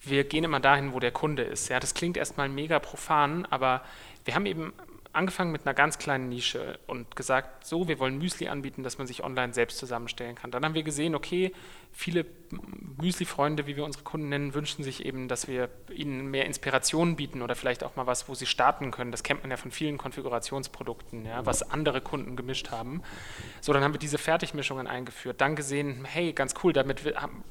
wir 0.02 0.24
gehen 0.24 0.44
immer 0.44 0.60
dahin, 0.60 0.94
wo 0.94 1.00
der 1.00 1.12
Kunde 1.12 1.42
ist. 1.42 1.68
Ja, 1.68 1.78
das 1.78 1.94
klingt 1.94 2.16
erstmal 2.16 2.48
mega 2.48 2.78
profan, 2.78 3.46
aber 3.46 3.82
wir 4.24 4.34
haben 4.34 4.46
eben 4.46 4.72
angefangen 5.12 5.50
mit 5.50 5.66
einer 5.66 5.74
ganz 5.74 5.98
kleinen 5.98 6.28
Nische 6.28 6.78
und 6.86 7.16
gesagt, 7.16 7.66
so, 7.66 7.88
wir 7.88 7.98
wollen 7.98 8.18
Müsli 8.18 8.48
anbieten, 8.48 8.82
dass 8.82 8.98
man 8.98 9.06
sich 9.06 9.24
online 9.24 9.52
selbst 9.52 9.78
zusammenstellen 9.78 10.36
kann. 10.36 10.50
Dann 10.50 10.64
haben 10.64 10.74
wir 10.74 10.84
gesehen, 10.84 11.14
okay, 11.14 11.52
viele 11.92 12.24
Müsli-Freunde, 13.00 13.66
wie 13.66 13.76
wir 13.76 13.84
unsere 13.84 14.04
Kunden 14.04 14.28
nennen, 14.28 14.54
wünschen 14.54 14.84
sich 14.84 15.04
eben, 15.04 15.26
dass 15.26 15.48
wir 15.48 15.68
ihnen 15.92 16.30
mehr 16.30 16.46
Inspiration 16.46 17.16
bieten 17.16 17.42
oder 17.42 17.56
vielleicht 17.56 17.82
auch 17.82 17.96
mal 17.96 18.06
was, 18.06 18.28
wo 18.28 18.34
sie 18.34 18.46
starten 18.46 18.90
können. 18.92 19.10
Das 19.10 19.22
kennt 19.22 19.42
man 19.42 19.50
ja 19.50 19.56
von 19.56 19.70
vielen 19.70 19.98
Konfigurationsprodukten, 19.98 21.26
ja, 21.26 21.44
was 21.44 21.68
andere 21.70 22.00
Kunden 22.00 22.36
gemischt 22.36 22.70
haben. 22.70 23.02
So, 23.60 23.72
dann 23.72 23.82
haben 23.82 23.94
wir 23.94 23.98
diese 23.98 24.18
Fertigmischungen 24.18 24.86
eingeführt, 24.86 25.40
dann 25.40 25.56
gesehen, 25.56 26.04
hey, 26.04 26.32
ganz 26.32 26.54
cool, 26.62 26.72
damit 26.72 27.04
haben 27.16 27.42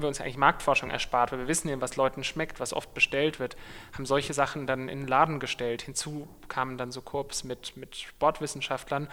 wir 0.00 0.08
uns 0.08 0.20
eigentlich 0.20 0.36
Marktforschung 0.36 0.90
erspart, 0.90 1.32
weil 1.32 1.40
wir 1.40 1.48
wissen 1.48 1.68
ja, 1.68 1.80
was 1.80 1.96
Leuten 1.96 2.24
schmeckt, 2.24 2.60
was 2.60 2.72
oft 2.72 2.94
bestellt 2.94 3.40
wird, 3.40 3.56
haben 3.92 4.06
solche 4.06 4.34
Sachen 4.34 4.66
dann 4.66 4.88
in 4.88 5.00
den 5.00 5.08
Laden 5.08 5.40
gestellt. 5.40 5.82
Hinzu 5.82 6.28
kamen 6.48 6.78
dann 6.78 6.92
so 6.92 7.00
Korps 7.00 7.44
mit, 7.44 7.76
mit 7.76 7.96
Sportwissenschaftlern 7.96 9.08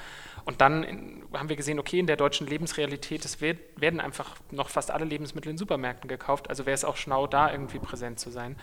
und 0.45 0.61
dann 0.61 0.83
in, 0.83 1.23
haben 1.33 1.49
wir 1.49 1.55
gesehen, 1.55 1.79
okay, 1.79 1.99
in 1.99 2.07
der 2.07 2.17
deutschen 2.17 2.47
Lebensrealität, 2.47 3.25
es 3.25 3.41
wird, 3.41 3.59
werden 3.79 3.99
einfach 3.99 4.35
noch 4.51 4.69
fast 4.69 4.91
alle 4.91 5.05
Lebensmittel 5.05 5.51
in 5.51 5.57
Supermärkten 5.57 6.07
gekauft, 6.07 6.49
also 6.49 6.65
wäre 6.65 6.75
es 6.75 6.85
auch 6.85 6.97
schlau, 6.97 7.27
da 7.27 7.51
irgendwie 7.51 7.79
präsent 7.79 8.19
zu 8.19 8.29
sein. 8.29 8.55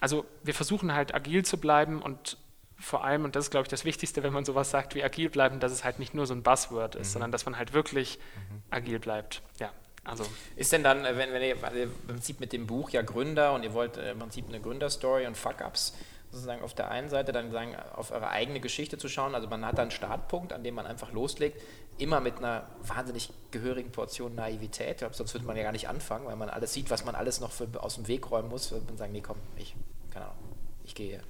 Also 0.00 0.24
wir 0.42 0.54
versuchen 0.54 0.92
halt 0.92 1.14
agil 1.14 1.44
zu 1.44 1.58
bleiben 1.58 2.02
und 2.02 2.38
vor 2.78 3.04
allem, 3.04 3.24
und 3.24 3.36
das 3.36 3.46
ist, 3.46 3.50
glaube 3.50 3.62
ich, 3.64 3.68
das 3.68 3.84
Wichtigste, 3.84 4.22
wenn 4.22 4.32
man 4.32 4.44
sowas 4.44 4.70
sagt 4.70 4.94
wie 4.94 5.02
agil 5.02 5.30
bleiben, 5.30 5.60
dass 5.60 5.72
es 5.72 5.84
halt 5.84 5.98
nicht 5.98 6.14
nur 6.14 6.26
so 6.26 6.34
ein 6.34 6.42
Buzzword 6.42 6.94
ist, 6.94 7.08
mhm. 7.08 7.12
sondern 7.12 7.32
dass 7.32 7.46
man 7.46 7.56
halt 7.56 7.72
wirklich 7.72 8.18
mhm. 8.18 8.62
agil 8.70 8.98
bleibt. 8.98 9.42
Ja. 9.58 9.70
Also. 10.06 10.24
Ist 10.54 10.72
denn 10.72 10.84
dann, 10.84 11.04
äh, 11.04 11.16
wenn, 11.16 11.32
wenn 11.32 11.42
ihr 11.42 11.56
im 11.82 11.92
Prinzip 12.06 12.40
mit 12.40 12.52
dem 12.52 12.66
Buch 12.66 12.90
ja 12.90 13.02
Gründer 13.02 13.52
und 13.52 13.62
ihr 13.62 13.74
wollt 13.74 13.96
äh, 13.96 14.12
im 14.12 14.20
Prinzip 14.20 14.48
eine 14.48 14.60
Gründerstory 14.60 15.26
und 15.26 15.36
Fuck-Ups 15.36 15.94
sozusagen 16.30 16.62
auf 16.62 16.74
der 16.74 16.90
einen 16.90 17.08
Seite 17.08 17.32
dann 17.32 17.50
sagen, 17.50 17.74
auf 17.94 18.10
eure 18.10 18.28
eigene 18.28 18.60
Geschichte 18.60 18.98
zu 18.98 19.08
schauen, 19.08 19.34
also 19.34 19.48
man 19.48 19.64
hat 19.64 19.78
da 19.78 19.82
einen 19.82 19.90
Startpunkt, 19.90 20.52
an 20.52 20.64
dem 20.64 20.74
man 20.74 20.86
einfach 20.86 21.12
loslegt, 21.12 21.60
immer 21.98 22.20
mit 22.20 22.38
einer 22.38 22.68
wahnsinnig 22.82 23.30
gehörigen 23.50 23.90
Portion 23.90 24.34
Naivität, 24.34 24.98
glaube, 24.98 25.14
sonst 25.14 25.34
würde 25.34 25.46
man 25.46 25.56
ja 25.56 25.62
gar 25.62 25.72
nicht 25.72 25.88
anfangen, 25.88 26.26
weil 26.26 26.36
man 26.36 26.50
alles 26.50 26.72
sieht, 26.72 26.90
was 26.90 27.04
man 27.04 27.14
alles 27.14 27.40
noch 27.40 27.52
für, 27.52 27.68
aus 27.80 27.94
dem 27.94 28.08
Weg 28.08 28.30
räumen 28.30 28.48
muss, 28.48 28.70
würde 28.70 28.86
man 28.86 28.98
sagen, 28.98 29.12
nee 29.12 29.22
komm, 29.22 29.38
ich, 29.56 29.74
keine 30.10 30.26
Ahnung, 30.26 30.38
ich 30.84 30.94
gehe 30.94 31.20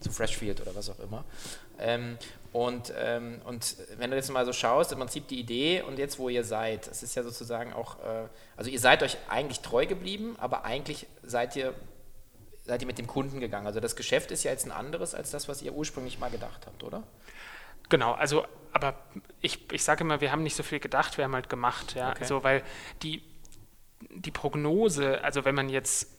zu 0.00 0.10
Freshfield 0.10 0.60
oder 0.60 0.74
was 0.74 0.90
auch 0.90 0.98
immer. 0.98 1.24
Ähm, 1.78 2.18
und, 2.52 2.92
ähm, 2.98 3.40
und 3.44 3.76
wenn 3.96 4.10
du 4.10 4.16
jetzt 4.16 4.30
mal 4.30 4.44
so 4.44 4.52
schaust, 4.52 4.92
im 4.92 4.98
Prinzip 4.98 5.26
die 5.28 5.40
Idee 5.40 5.82
und 5.82 5.98
jetzt, 5.98 6.18
wo 6.18 6.28
ihr 6.28 6.44
seid, 6.44 6.86
das 6.86 7.02
ist 7.02 7.14
ja 7.14 7.22
sozusagen 7.22 7.72
auch, 7.72 7.98
äh, 8.00 8.28
also 8.56 8.70
ihr 8.70 8.78
seid 8.78 9.02
euch 9.02 9.16
eigentlich 9.28 9.60
treu 9.60 9.86
geblieben, 9.86 10.36
aber 10.38 10.64
eigentlich 10.64 11.06
seid 11.22 11.56
ihr, 11.56 11.72
seid 12.64 12.82
ihr 12.82 12.86
mit 12.86 12.98
dem 12.98 13.06
Kunden 13.06 13.40
gegangen. 13.40 13.66
Also 13.66 13.80
das 13.80 13.96
Geschäft 13.96 14.30
ist 14.30 14.42
ja 14.44 14.50
jetzt 14.50 14.66
ein 14.66 14.72
anderes 14.72 15.14
als 15.14 15.30
das, 15.30 15.48
was 15.48 15.62
ihr 15.62 15.72
ursprünglich 15.72 16.18
mal 16.18 16.30
gedacht 16.30 16.66
habt, 16.66 16.82
oder? 16.82 17.02
Genau, 17.88 18.12
also, 18.12 18.44
aber 18.72 18.94
ich, 19.40 19.72
ich 19.72 19.82
sage 19.82 20.04
immer, 20.04 20.20
wir 20.20 20.30
haben 20.30 20.42
nicht 20.42 20.54
so 20.54 20.62
viel 20.62 20.78
gedacht, 20.78 21.16
wir 21.16 21.24
haben 21.24 21.34
halt 21.34 21.48
gemacht, 21.48 21.94
ja. 21.94 22.10
Okay. 22.10 22.20
Also, 22.20 22.44
weil 22.44 22.62
die, 23.02 23.22
die 24.10 24.30
Prognose, 24.30 25.24
also 25.24 25.46
wenn 25.46 25.54
man 25.54 25.70
jetzt 25.70 26.11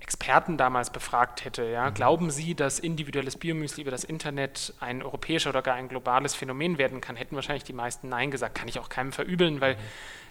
Experten 0.00 0.56
damals 0.56 0.90
befragt 0.90 1.44
hätte, 1.44 1.64
ja, 1.64 1.90
mhm. 1.90 1.94
glauben 1.94 2.30
Sie, 2.30 2.54
dass 2.54 2.78
individuelles 2.78 3.36
Biomüsli 3.36 3.82
über 3.82 3.90
das 3.90 4.04
Internet 4.04 4.74
ein 4.80 5.02
europäischer 5.02 5.50
oder 5.50 5.62
gar 5.62 5.74
ein 5.74 5.88
globales 5.88 6.34
Phänomen 6.34 6.78
werden 6.78 7.00
kann, 7.00 7.16
hätten 7.16 7.34
wahrscheinlich 7.34 7.64
die 7.64 7.72
meisten 7.72 8.08
Nein 8.08 8.30
gesagt. 8.30 8.54
Kann 8.56 8.68
ich 8.68 8.78
auch 8.78 8.88
keinem 8.88 9.12
verübeln, 9.12 9.60
weil 9.60 9.76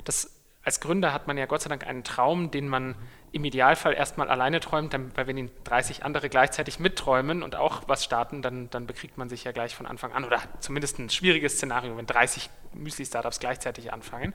das 0.03 0.31
als 0.65 0.79
Gründer 0.79 1.13
hat 1.13 1.27
man 1.27 1.38
ja 1.38 1.45
Gott 1.45 1.62
sei 1.62 1.69
Dank 1.69 1.85
einen 1.85 2.03
Traum, 2.03 2.50
den 2.50 2.67
man 2.67 2.95
im 3.31 3.45
Idealfall 3.45 3.93
erstmal 3.93 4.29
alleine 4.29 4.59
träumt, 4.59 4.97
weil 5.15 5.27
wenn 5.27 5.38
ihn 5.38 5.51
30 5.63 6.03
andere 6.03 6.27
gleichzeitig 6.27 6.79
mitträumen 6.79 7.43
und 7.43 7.55
auch 7.55 7.83
was 7.88 8.03
starten, 8.03 8.41
dann, 8.41 8.69
dann 8.71 8.88
bekriegt 8.88 9.17
man 9.17 9.29
sich 9.29 9.43
ja 9.43 9.51
gleich 9.51 9.75
von 9.75 9.85
Anfang 9.85 10.12
an 10.13 10.25
oder 10.25 10.41
zumindest 10.62 10.97
ein 10.97 11.12
schwieriges 11.12 11.57
Szenario, 11.57 11.95
wenn 11.97 12.07
30 12.07 12.50
Müsli-Startups 12.74 13.39
gleichzeitig 13.39 13.93
anfangen. 13.93 14.33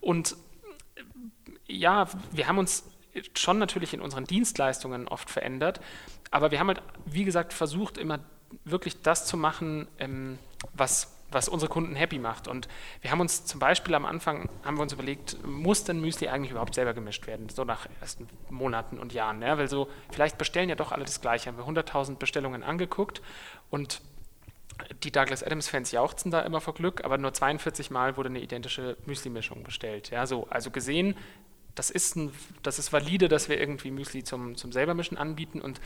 Und 0.00 0.34
ja, 1.66 2.08
wir 2.32 2.48
haben 2.48 2.58
uns 2.58 2.84
schon 3.34 3.58
natürlich 3.58 3.94
in 3.94 4.00
unseren 4.00 4.24
Dienstleistungen 4.24 5.08
oft 5.08 5.30
verändert, 5.30 5.80
aber 6.30 6.50
wir 6.50 6.58
haben 6.58 6.68
halt, 6.68 6.82
wie 7.04 7.24
gesagt, 7.24 7.52
versucht, 7.52 7.98
immer 7.98 8.20
wirklich 8.64 9.02
das 9.02 9.26
zu 9.26 9.36
machen, 9.36 9.86
ähm, 9.98 10.38
was, 10.74 11.16
was 11.30 11.48
unsere 11.48 11.70
Kunden 11.70 11.94
happy 11.94 12.18
macht. 12.18 12.48
Und 12.48 12.68
wir 13.00 13.10
haben 13.10 13.20
uns 13.20 13.44
zum 13.44 13.60
Beispiel 13.60 13.94
am 13.94 14.04
Anfang, 14.04 14.48
haben 14.64 14.76
wir 14.76 14.82
uns 14.82 14.92
überlegt, 14.92 15.36
muss 15.46 15.84
denn 15.84 16.00
Müsli 16.00 16.28
eigentlich 16.28 16.50
überhaupt 16.50 16.74
selber 16.74 16.94
gemischt 16.94 17.26
werden, 17.26 17.48
so 17.48 17.64
nach 17.64 17.86
ersten 18.00 18.28
Monaten 18.50 18.98
und 18.98 19.12
Jahren, 19.12 19.42
ja? 19.42 19.58
weil 19.58 19.68
so, 19.68 19.88
vielleicht 20.10 20.38
bestellen 20.38 20.68
ja 20.68 20.74
doch 20.74 20.92
alle 20.92 21.04
das 21.04 21.20
Gleiche, 21.20 21.48
haben 21.50 21.58
wir 21.58 21.64
100.000 21.64 22.16
Bestellungen 22.16 22.62
angeguckt 22.62 23.22
und 23.70 24.02
die 25.02 25.10
Douglas 25.10 25.42
Adams 25.42 25.68
Fans 25.68 25.92
jauchzen 25.92 26.30
da 26.30 26.40
immer 26.40 26.60
vor 26.60 26.74
Glück, 26.74 27.04
aber 27.04 27.18
nur 27.18 27.32
42 27.32 27.90
Mal 27.90 28.16
wurde 28.16 28.28
eine 28.28 28.40
identische 28.40 28.96
Müsli-Mischung 29.06 29.62
bestellt. 29.62 30.10
Ja, 30.10 30.26
so, 30.26 30.46
also 30.48 30.70
gesehen, 30.70 31.14
das 31.74 31.90
ist, 31.90 32.16
ein, 32.16 32.32
das 32.62 32.78
ist 32.78 32.92
valide, 32.92 33.28
dass 33.28 33.48
wir 33.48 33.58
irgendwie 33.58 33.90
Müsli 33.90 34.24
zum, 34.24 34.56
zum 34.56 34.72
selbermischen 34.72 35.16
anbieten 35.16 35.60
und 35.60 35.80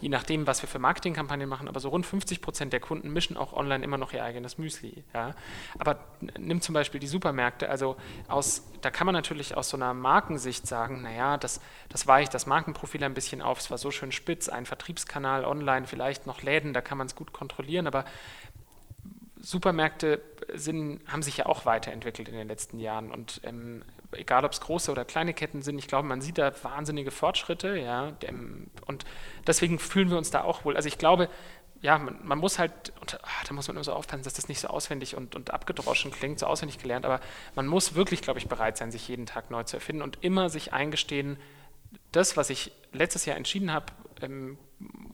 je 0.00 0.08
nachdem, 0.08 0.46
was 0.46 0.62
wir 0.62 0.68
für 0.68 0.78
Marketingkampagnen 0.78 1.48
machen, 1.48 1.68
aber 1.68 1.80
so 1.80 1.88
rund 1.88 2.04
50 2.04 2.42
Prozent 2.42 2.72
der 2.72 2.80
Kunden 2.80 3.10
mischen 3.10 3.36
auch 3.36 3.52
online 3.52 3.82
immer 3.82 3.96
noch 3.96 4.12
ihr 4.12 4.22
eigenes 4.22 4.58
Müsli. 4.58 5.02
Ja. 5.14 5.34
Aber 5.78 6.04
nimm 6.38 6.60
zum 6.60 6.74
Beispiel 6.74 7.00
die 7.00 7.06
Supermärkte, 7.06 7.70
also 7.70 7.96
aus, 8.28 8.64
da 8.82 8.90
kann 8.90 9.06
man 9.06 9.14
natürlich 9.14 9.56
aus 9.56 9.70
so 9.70 9.76
einer 9.76 9.94
Markensicht 9.94 10.66
sagen, 10.66 11.02
naja, 11.02 11.38
das, 11.38 11.60
das 11.88 12.06
weicht 12.06 12.34
das 12.34 12.46
Markenprofil 12.46 13.02
ein 13.04 13.14
bisschen 13.14 13.40
auf, 13.40 13.60
es 13.60 13.70
war 13.70 13.78
so 13.78 13.90
schön 13.90 14.12
spitz, 14.12 14.48
ein 14.48 14.66
Vertriebskanal 14.66 15.44
online, 15.44 15.86
vielleicht 15.86 16.26
noch 16.26 16.42
Läden, 16.42 16.74
da 16.74 16.82
kann 16.82 16.98
man 16.98 17.06
es 17.06 17.14
gut 17.14 17.32
kontrollieren, 17.32 17.86
aber 17.86 18.04
Supermärkte 19.42 20.20
sind, 20.52 21.00
haben 21.06 21.22
sich 21.22 21.38
ja 21.38 21.46
auch 21.46 21.64
weiterentwickelt 21.64 22.28
in 22.28 22.34
den 22.34 22.48
letzten 22.48 22.78
Jahren 22.78 23.10
und 23.10 23.40
ähm, 23.44 23.82
egal 24.12 24.44
ob 24.44 24.52
es 24.52 24.60
große 24.60 24.90
oder 24.90 25.04
kleine 25.04 25.34
Ketten 25.34 25.62
sind, 25.62 25.78
ich 25.78 25.88
glaube, 25.88 26.06
man 26.06 26.20
sieht 26.20 26.38
da 26.38 26.52
wahnsinnige 26.62 27.10
Fortschritte, 27.10 27.76
ja, 27.76 28.12
und 28.86 29.04
deswegen 29.46 29.78
fühlen 29.78 30.10
wir 30.10 30.18
uns 30.18 30.30
da 30.30 30.42
auch 30.42 30.64
wohl. 30.64 30.76
Also 30.76 30.88
ich 30.88 30.98
glaube, 30.98 31.28
ja, 31.82 31.98
man, 31.98 32.18
man 32.22 32.38
muss 32.38 32.58
halt, 32.58 32.92
und, 33.00 33.18
ach, 33.22 33.44
da 33.44 33.54
muss 33.54 33.68
man 33.68 33.76
immer 33.76 33.84
so 33.84 33.92
aufpassen, 33.92 34.22
dass 34.22 34.34
das 34.34 34.48
nicht 34.48 34.60
so 34.60 34.68
auswendig 34.68 35.16
und, 35.16 35.34
und 35.34 35.50
abgedroschen 35.50 36.10
klingt, 36.10 36.38
so 36.38 36.46
auswendig 36.46 36.78
gelernt, 36.78 37.06
aber 37.06 37.20
man 37.54 37.66
muss 37.66 37.94
wirklich, 37.94 38.20
glaube 38.20 38.38
ich, 38.38 38.48
bereit 38.48 38.76
sein, 38.76 38.90
sich 38.90 39.08
jeden 39.08 39.26
Tag 39.26 39.50
neu 39.50 39.62
zu 39.62 39.76
erfinden 39.76 40.02
und 40.02 40.18
immer 40.22 40.50
sich 40.50 40.72
eingestehen, 40.72 41.38
das, 42.12 42.36
was 42.36 42.50
ich 42.50 42.72
letztes 42.92 43.24
Jahr 43.24 43.36
entschieden 43.36 43.72
habe, 43.72 43.86
ähm, 44.20 44.58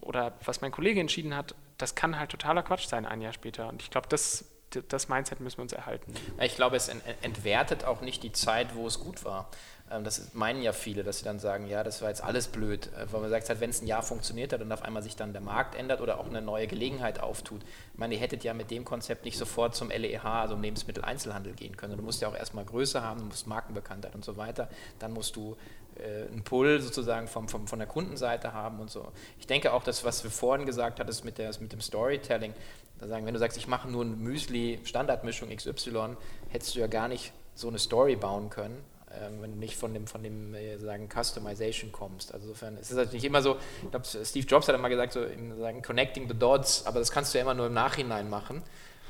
oder 0.01 0.35
was 0.45 0.61
mein 0.61 0.73
Kollege 0.73 1.01
entschieden 1.01 1.35
hat, 1.35 1.55
das 1.79 1.95
kann 1.95 2.19
halt 2.19 2.31
totaler 2.31 2.63
Quatsch 2.63 2.87
sein, 2.87 3.07
ein 3.07 3.21
Jahr 3.21 3.33
später. 3.33 3.69
Und 3.69 3.83
ich 3.83 3.91
glaube, 3.91 4.09
das 4.09 4.51
das 4.89 5.09
Mindset 5.09 5.41
müssen 5.41 5.59
wir 5.59 5.63
uns 5.63 5.73
erhalten. 5.73 6.13
Ich 6.41 6.57
glaube, 6.57 6.77
es 6.77 6.89
entwertet 7.23 7.85
auch 7.85 8.01
nicht 8.01 8.23
die 8.23 8.33
Zeit, 8.33 8.75
wo 8.75 8.87
es 8.87 9.01
gut 9.01 9.25
war. 9.25 9.49
Ähm, 9.91 10.05
das 10.05 10.35
meinen 10.35 10.63
ja 10.63 10.73
viele, 10.73 11.05
dass 11.05 11.19
sie 11.19 11.25
dann 11.25 11.39
sagen, 11.39 11.69
ja, 11.69 11.85
das 11.85 12.03
war 12.03 12.09
jetzt 12.09 12.23
alles 12.23 12.49
blöd. 12.49 12.91
Äh, 12.95 13.13
weil 13.13 13.21
man 13.21 13.31
sagt, 13.31 13.49
halt, 13.49 13.61
wenn 13.61 13.71
es 13.71 13.83
ein 13.83 13.87
Jahr 13.87 14.03
funktioniert 14.03 14.53
hat 14.53 14.61
und 14.61 14.73
auf 14.73 14.83
einmal 14.83 15.03
sich 15.03 15.17
dann 15.17 15.33
der 15.33 15.43
Markt 15.43 15.75
ändert 15.75 16.01
oder 16.01 16.19
auch 16.19 16.27
eine 16.27 16.43
neue 16.43 16.67
Gelegenheit 16.67 17.21
auftut. 17.21 17.63
Ich 17.93 17.99
meine, 17.99 18.15
ihr 18.15 18.21
hättet 18.21 18.45
ja 18.45 18.55
mit 18.55 18.71
dem 18.71 18.85
Konzept 18.85 19.25
nicht 19.25 19.39
sofort 19.39 19.75
zum 19.75 19.91
LEH, 19.91 20.25
also 20.25 20.55
im 20.55 20.63
Lebensmitteleinzelhandel 20.63 21.53
gehen 21.55 21.77
können. 21.77 21.97
Du 21.97 22.03
musst 22.03 22.21
ja 22.21 22.29
auch 22.29 22.37
erstmal 22.37 22.65
Größe 22.65 23.03
haben, 23.03 23.21
du 23.21 23.27
musst 23.27 23.47
Markenbekanntheit 23.47 24.15
und 24.15 24.25
so 24.25 24.37
weiter. 24.37 24.69
Dann 24.99 25.13
musst 25.13 25.37
du 25.37 25.57
äh, 25.97 26.27
einen 26.27 26.43
Pull 26.43 26.81
sozusagen 26.81 27.29
vom, 27.29 27.49
vom, 27.49 27.69
von 27.69 27.79
der 27.79 27.89
Kundenseite 27.89 28.53
haben 28.53 28.81
und 28.81 28.91
so. 28.91 29.13
Ich 29.39 29.47
denke 29.47 29.73
auch, 29.73 29.85
das, 29.85 30.05
was 30.05 30.25
wir 30.25 30.31
vorhin 30.31 30.67
gesagt 30.67 30.99
hatten, 30.99 31.25
mit, 31.25 31.39
der, 31.39 31.51
mit 31.61 31.73
dem 31.73 31.81
Storytelling, 31.81 32.55
sagen, 33.01 33.27
wenn 33.27 33.35
du 33.35 33.41
sagst, 33.41 33.57
ich 33.59 33.69
mache 33.69 33.89
nur 33.89 34.05
eine 34.05 34.17
Müsli-Standardmischung 34.17 35.55
XY, 35.55 36.17
hättest 36.49 36.75
du 36.75 36.81
ja 36.81 36.87
gar 36.87 37.09
nicht 37.09 37.33
so 37.55 37.69
eine 37.69 37.79
Story 37.79 38.17
bauen 38.17 38.51
können, 38.51 38.83
ähm, 39.11 39.43
wenn 39.43 39.53
du 39.53 39.59
nicht 39.59 39.77
von 39.77 39.93
dem, 39.95 40.07
von 40.07 40.23
dem 40.23 40.55
äh, 40.55 40.79
sagen, 40.79 41.09
Customization 41.09 41.93
kommst. 41.93 42.33
Also 42.33 42.49
insofern 42.49 42.77
ist 42.77 42.91
es 42.91 42.97
halt 42.97 43.13
nicht 43.13 43.25
immer 43.25 43.43
so, 43.43 43.57
ich 43.83 43.91
glaube, 43.91 44.07
Steve 44.07 44.47
Jobs 44.47 44.69
hat 44.69 44.75
immer 44.75 44.89
gesagt, 44.89 45.13
so 45.13 45.23
in, 45.23 45.59
sagen, 45.59 45.83
connecting 45.83 46.29
the 46.29 46.39
dots, 46.39 46.87
aber 46.87 46.99
das 46.99 47.11
kannst 47.11 47.35
du 47.35 47.39
ja 47.39 47.43
immer 47.43 47.55
nur 47.55 47.67
im 47.67 47.75
Nachhinein 47.75 48.29
machen 48.31 48.63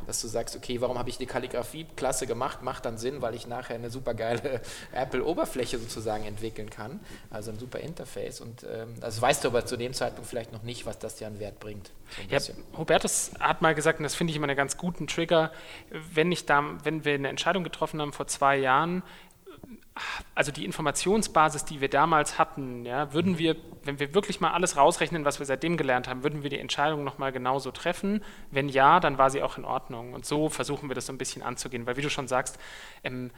dass 0.06 0.20
du 0.20 0.28
sagst, 0.28 0.56
okay, 0.56 0.80
warum 0.80 0.98
habe 0.98 1.08
ich 1.10 1.18
die 1.18 1.26
Kalligrafie-Klasse 1.26 2.26
gemacht? 2.26 2.62
Macht 2.62 2.84
dann 2.84 2.98
Sinn, 2.98 3.22
weil 3.22 3.34
ich 3.34 3.46
nachher 3.46 3.74
eine 3.74 3.90
super 3.90 4.14
geile 4.14 4.60
Apple-Oberfläche 4.92 5.78
sozusagen 5.78 6.24
entwickeln 6.24 6.70
kann, 6.70 7.00
also 7.30 7.50
ein 7.50 7.58
super 7.58 7.80
Interface. 7.80 8.40
Und 8.40 8.64
ähm, 8.64 8.94
also 9.00 9.22
weißt 9.22 9.44
du 9.44 9.48
aber 9.48 9.66
zu 9.66 9.76
dem 9.76 9.92
Zeitpunkt 9.92 10.28
vielleicht 10.28 10.52
noch 10.52 10.62
nicht, 10.62 10.86
was 10.86 10.98
das 10.98 11.16
dir 11.16 11.26
an 11.26 11.38
Wert 11.38 11.60
bringt. 11.60 11.90
So 12.28 12.52
ja, 12.52 12.56
Hubertus 12.78 13.32
hat 13.40 13.62
mal 13.62 13.74
gesagt, 13.74 13.98
und 13.98 14.04
das 14.04 14.14
finde 14.14 14.30
ich 14.30 14.36
immer 14.36 14.46
einen 14.46 14.56
ganz 14.56 14.76
guten 14.76 15.06
Trigger, 15.06 15.52
wenn, 15.90 16.30
ich 16.30 16.46
da, 16.46 16.62
wenn 16.84 17.04
wir 17.04 17.14
eine 17.14 17.28
Entscheidung 17.28 17.64
getroffen 17.64 18.00
haben 18.00 18.12
vor 18.12 18.26
zwei 18.26 18.56
Jahren, 18.56 19.02
also 20.34 20.52
die 20.52 20.64
Informationsbasis, 20.64 21.64
die 21.64 21.80
wir 21.80 21.88
damals 21.88 22.38
hatten, 22.38 22.84
ja, 22.84 23.12
würden 23.12 23.38
wir, 23.38 23.56
wenn 23.84 23.98
wir 23.98 24.14
wirklich 24.14 24.40
mal 24.40 24.52
alles 24.52 24.76
rausrechnen, 24.76 25.24
was 25.24 25.38
wir 25.38 25.46
seitdem 25.46 25.76
gelernt 25.76 26.08
haben, 26.08 26.22
würden 26.22 26.42
wir 26.42 26.50
die 26.50 26.58
Entscheidung 26.58 27.04
nochmal 27.04 27.32
genauso 27.32 27.70
treffen? 27.70 28.22
Wenn 28.50 28.68
ja, 28.68 29.00
dann 29.00 29.18
war 29.18 29.30
sie 29.30 29.42
auch 29.42 29.58
in 29.58 29.64
Ordnung. 29.64 30.12
Und 30.12 30.26
so 30.26 30.48
versuchen 30.48 30.90
wir 30.90 30.94
das 30.94 31.06
so 31.06 31.12
ein 31.12 31.18
bisschen 31.18 31.42
anzugehen, 31.42 31.86
weil 31.86 31.96
wie 31.96 32.02
du 32.02 32.10
schon 32.10 32.28
sagst, 32.28 32.58
ähm, 33.04 33.30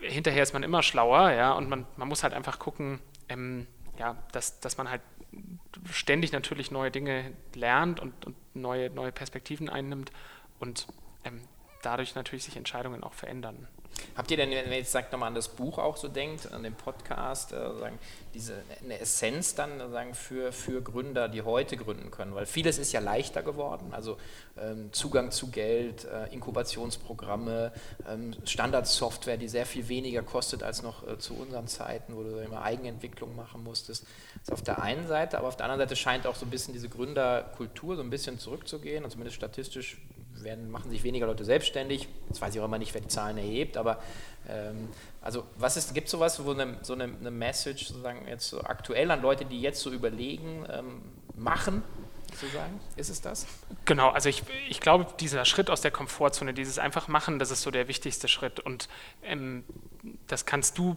hinterher 0.00 0.42
ist 0.42 0.52
man 0.52 0.62
immer 0.62 0.82
schlauer, 0.82 1.30
ja, 1.32 1.52
und 1.52 1.68
man, 1.68 1.86
man 1.96 2.08
muss 2.08 2.22
halt 2.22 2.34
einfach 2.34 2.58
gucken, 2.58 3.00
ähm, 3.28 3.66
ja, 3.98 4.16
dass, 4.32 4.60
dass 4.60 4.76
man 4.76 4.90
halt 4.90 5.00
ständig 5.90 6.32
natürlich 6.32 6.70
neue 6.70 6.90
Dinge 6.90 7.32
lernt 7.54 8.00
und, 8.00 8.26
und 8.26 8.36
neue, 8.54 8.90
neue 8.90 9.12
Perspektiven 9.12 9.68
einnimmt 9.68 10.12
und 10.60 10.86
ähm, 11.24 11.40
dadurch 11.82 12.14
natürlich 12.14 12.44
sich 12.44 12.56
Entscheidungen 12.56 13.02
auch 13.02 13.14
verändern. 13.14 13.68
Habt 14.16 14.30
ihr 14.30 14.36
denn, 14.36 14.50
wenn 14.50 14.70
ihr 14.70 14.78
jetzt 14.78 14.92
sagt, 14.92 15.12
nochmal 15.12 15.28
an 15.28 15.34
das 15.34 15.48
Buch 15.48 15.78
auch 15.78 15.96
so 15.96 16.08
denkt, 16.08 16.52
an 16.52 16.62
den 16.62 16.74
Podcast, 16.74 17.52
äh, 17.52 17.56
sagen, 17.78 17.98
diese 18.32 18.54
eine 18.82 19.00
Essenz 19.00 19.54
dann 19.54 19.78
sagen, 19.90 20.14
für, 20.14 20.52
für 20.52 20.82
Gründer, 20.82 21.28
die 21.28 21.42
heute 21.42 21.76
gründen 21.76 22.10
können? 22.10 22.34
Weil 22.34 22.46
vieles 22.46 22.78
ist 22.78 22.92
ja 22.92 23.00
leichter 23.00 23.42
geworden, 23.42 23.92
also 23.92 24.16
ähm, 24.56 24.92
Zugang 24.92 25.32
zu 25.32 25.50
Geld, 25.50 26.04
äh, 26.04 26.32
Inkubationsprogramme, 26.32 27.72
ähm, 28.08 28.34
Standardsoftware, 28.44 29.36
die 29.36 29.48
sehr 29.48 29.66
viel 29.66 29.88
weniger 29.88 30.22
kostet 30.22 30.62
als 30.62 30.82
noch 30.82 31.06
äh, 31.06 31.18
zu 31.18 31.34
unseren 31.34 31.66
Zeiten, 31.66 32.14
wo 32.14 32.22
du 32.22 32.38
immer 32.38 32.62
Eigenentwicklung 32.62 33.34
machen 33.34 33.64
musstest. 33.64 34.04
Das 34.34 34.42
ist 34.42 34.52
auf 34.52 34.62
der 34.62 34.80
einen 34.82 35.08
Seite, 35.08 35.38
aber 35.38 35.48
auf 35.48 35.56
der 35.56 35.66
anderen 35.66 35.88
Seite 35.88 35.96
scheint 35.96 36.26
auch 36.26 36.36
so 36.36 36.46
ein 36.46 36.50
bisschen 36.50 36.72
diese 36.72 36.88
Gründerkultur 36.88 37.96
so 37.96 38.02
ein 38.02 38.10
bisschen 38.10 38.38
zurückzugehen 38.38 39.04
und 39.04 39.10
zumindest 39.10 39.36
statistisch 39.36 39.98
werden, 40.42 40.70
machen 40.70 40.90
sich 40.90 41.04
weniger 41.04 41.26
Leute 41.26 41.44
selbstständig. 41.44 42.08
Jetzt 42.28 42.40
weiß 42.40 42.54
ich 42.54 42.60
auch 42.60 42.64
immer 42.64 42.78
nicht, 42.78 42.94
wer 42.94 43.00
die 43.00 43.08
Zahlen 43.08 43.38
erhebt, 43.38 43.76
aber 43.76 44.02
ähm, 44.48 44.88
also 45.20 45.44
was 45.56 45.76
ist, 45.76 45.94
gibt 45.94 46.06
es 46.06 46.10
sowas, 46.10 46.44
wo 46.44 46.52
eine, 46.52 46.78
so 46.82 46.92
eine, 46.92 47.04
eine, 47.04 47.30
Message 47.30 47.86
sozusagen 47.86 48.26
jetzt 48.28 48.48
so 48.48 48.60
aktuell 48.60 49.10
an 49.10 49.22
Leute, 49.22 49.44
die 49.44 49.60
jetzt 49.60 49.80
so 49.80 49.90
überlegen, 49.90 50.66
ähm, 50.70 51.02
machen, 51.34 51.82
sozusagen? 52.32 52.80
Ist 52.96 53.10
es 53.10 53.20
das? 53.20 53.46
Genau, 53.84 54.10
also 54.10 54.28
ich, 54.28 54.42
ich 54.68 54.80
glaube, 54.80 55.06
dieser 55.20 55.44
Schritt 55.44 55.70
aus 55.70 55.80
der 55.80 55.90
Komfortzone, 55.90 56.52
dieses 56.52 56.78
einfach 56.78 57.08
machen, 57.08 57.38
das 57.38 57.50
ist 57.50 57.62
so 57.62 57.70
der 57.70 57.88
wichtigste 57.88 58.28
Schritt. 58.28 58.60
Und 58.60 58.88
ähm, 59.22 59.64
das 60.26 60.46
kannst 60.46 60.78
du 60.78 60.96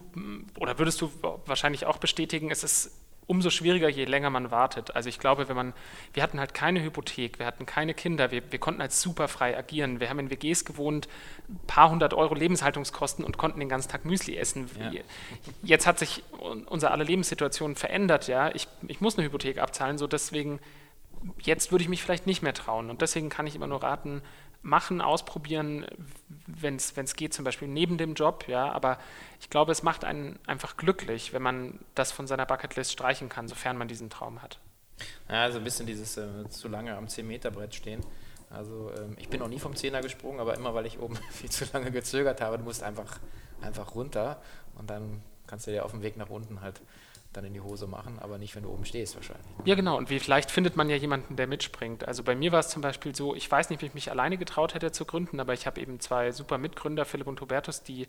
oder 0.58 0.78
würdest 0.78 1.00
du 1.00 1.10
wahrscheinlich 1.46 1.86
auch 1.86 1.98
bestätigen, 1.98 2.50
es 2.50 2.64
ist 2.64 2.92
umso 3.28 3.50
schwieriger, 3.50 3.88
je 3.88 4.06
länger 4.06 4.30
man 4.30 4.50
wartet. 4.50 4.96
Also 4.96 5.08
ich 5.08 5.20
glaube, 5.20 5.48
wenn 5.48 5.54
man, 5.54 5.74
wir 6.14 6.22
hatten 6.22 6.40
halt 6.40 6.54
keine 6.54 6.82
Hypothek, 6.82 7.38
wir 7.38 7.46
hatten 7.46 7.66
keine 7.66 7.92
Kinder, 7.94 8.30
wir, 8.30 8.42
wir 8.50 8.58
konnten 8.58 8.80
halt 8.80 8.92
super 8.92 9.28
frei 9.28 9.56
agieren. 9.56 10.00
Wir 10.00 10.08
haben 10.08 10.18
in 10.18 10.30
WGs 10.30 10.64
gewohnt, 10.64 11.08
ein 11.48 11.60
paar 11.66 11.90
hundert 11.90 12.14
Euro 12.14 12.34
Lebenshaltungskosten 12.34 13.24
und 13.24 13.36
konnten 13.36 13.60
den 13.60 13.68
ganzen 13.68 13.90
Tag 13.90 14.06
Müsli 14.06 14.36
essen. 14.36 14.68
Ja. 14.80 15.02
Jetzt 15.62 15.86
hat 15.86 15.98
sich 15.98 16.24
unsere 16.66 16.90
alle 16.90 17.04
Lebenssituation 17.04 17.76
verändert, 17.76 18.28
ja. 18.28 18.50
Ich, 18.54 18.66
ich 18.88 19.02
muss 19.02 19.18
eine 19.18 19.26
Hypothek 19.26 19.58
abzahlen, 19.58 19.98
so 19.98 20.06
deswegen, 20.06 20.58
jetzt 21.42 21.70
würde 21.70 21.82
ich 21.82 21.90
mich 21.90 22.02
vielleicht 22.02 22.26
nicht 22.26 22.42
mehr 22.42 22.54
trauen. 22.54 22.88
Und 22.88 23.02
deswegen 23.02 23.28
kann 23.28 23.46
ich 23.46 23.54
immer 23.54 23.66
nur 23.66 23.82
raten, 23.82 24.22
machen, 24.62 25.00
ausprobieren, 25.00 25.86
wenn 26.46 26.76
es 26.76 27.14
geht, 27.14 27.32
zum 27.32 27.44
Beispiel 27.44 27.68
neben 27.68 27.96
dem 27.96 28.14
Job, 28.14 28.46
ja, 28.48 28.70
aber 28.72 28.98
ich 29.40 29.50
glaube, 29.50 29.72
es 29.72 29.82
macht 29.82 30.04
einen 30.04 30.38
einfach 30.46 30.76
glücklich, 30.76 31.32
wenn 31.32 31.42
man 31.42 31.78
das 31.94 32.12
von 32.12 32.26
seiner 32.26 32.46
Bucketlist 32.46 32.92
streichen 32.92 33.28
kann, 33.28 33.48
sofern 33.48 33.76
man 33.76 33.88
diesen 33.88 34.10
Traum 34.10 34.42
hat. 34.42 34.58
Ja, 35.28 35.42
also 35.42 35.58
ein 35.58 35.64
bisschen 35.64 35.86
dieses 35.86 36.16
äh, 36.16 36.48
zu 36.48 36.68
lange 36.68 36.96
am 36.96 37.06
10-Meter-Brett 37.06 37.74
stehen. 37.74 38.04
Also 38.50 38.90
ähm, 38.96 39.16
ich 39.18 39.28
bin 39.28 39.40
noch 39.40 39.48
nie 39.48 39.58
vom 39.58 39.76
Zehner 39.76 40.00
gesprungen, 40.00 40.40
aber 40.40 40.54
immer, 40.54 40.74
weil 40.74 40.86
ich 40.86 40.98
oben 40.98 41.16
viel 41.30 41.50
zu 41.50 41.64
lange 41.72 41.90
gezögert 41.90 42.40
habe, 42.40 42.58
du 42.58 42.64
musst 42.64 42.82
einfach, 42.82 43.18
einfach 43.60 43.94
runter 43.94 44.40
und 44.76 44.90
dann 44.90 45.22
kannst 45.46 45.66
du 45.66 45.70
dir 45.70 45.84
auf 45.84 45.92
dem 45.92 46.02
Weg 46.02 46.16
nach 46.16 46.30
unten 46.30 46.60
halt 46.60 46.80
dann 47.32 47.44
in 47.44 47.52
die 47.52 47.60
Hose 47.60 47.86
machen, 47.86 48.18
aber 48.18 48.38
nicht, 48.38 48.56
wenn 48.56 48.62
du 48.62 48.70
oben 48.70 48.86
stehst 48.86 49.14
wahrscheinlich. 49.14 49.46
Ja, 49.64 49.74
genau. 49.74 49.98
Und 49.98 50.08
wie, 50.08 50.18
vielleicht 50.18 50.50
findet 50.50 50.76
man 50.76 50.88
ja 50.88 50.96
jemanden, 50.96 51.36
der 51.36 51.46
mitspringt. 51.46 52.08
Also 52.08 52.22
bei 52.22 52.34
mir 52.34 52.52
war 52.52 52.60
es 52.60 52.68
zum 52.68 52.80
Beispiel 52.80 53.14
so, 53.14 53.34
ich 53.34 53.50
weiß 53.50 53.68
nicht, 53.68 53.82
wie 53.82 53.86
ich 53.86 53.94
mich 53.94 54.10
alleine 54.10 54.38
getraut 54.38 54.74
hätte 54.74 54.92
zu 54.92 55.04
gründen, 55.04 55.38
aber 55.38 55.52
ich 55.52 55.66
habe 55.66 55.80
eben 55.80 56.00
zwei 56.00 56.32
super 56.32 56.56
Mitgründer, 56.56 57.04
Philipp 57.04 57.26
und 57.26 57.40
Hubertus, 57.40 57.82
die 57.82 58.06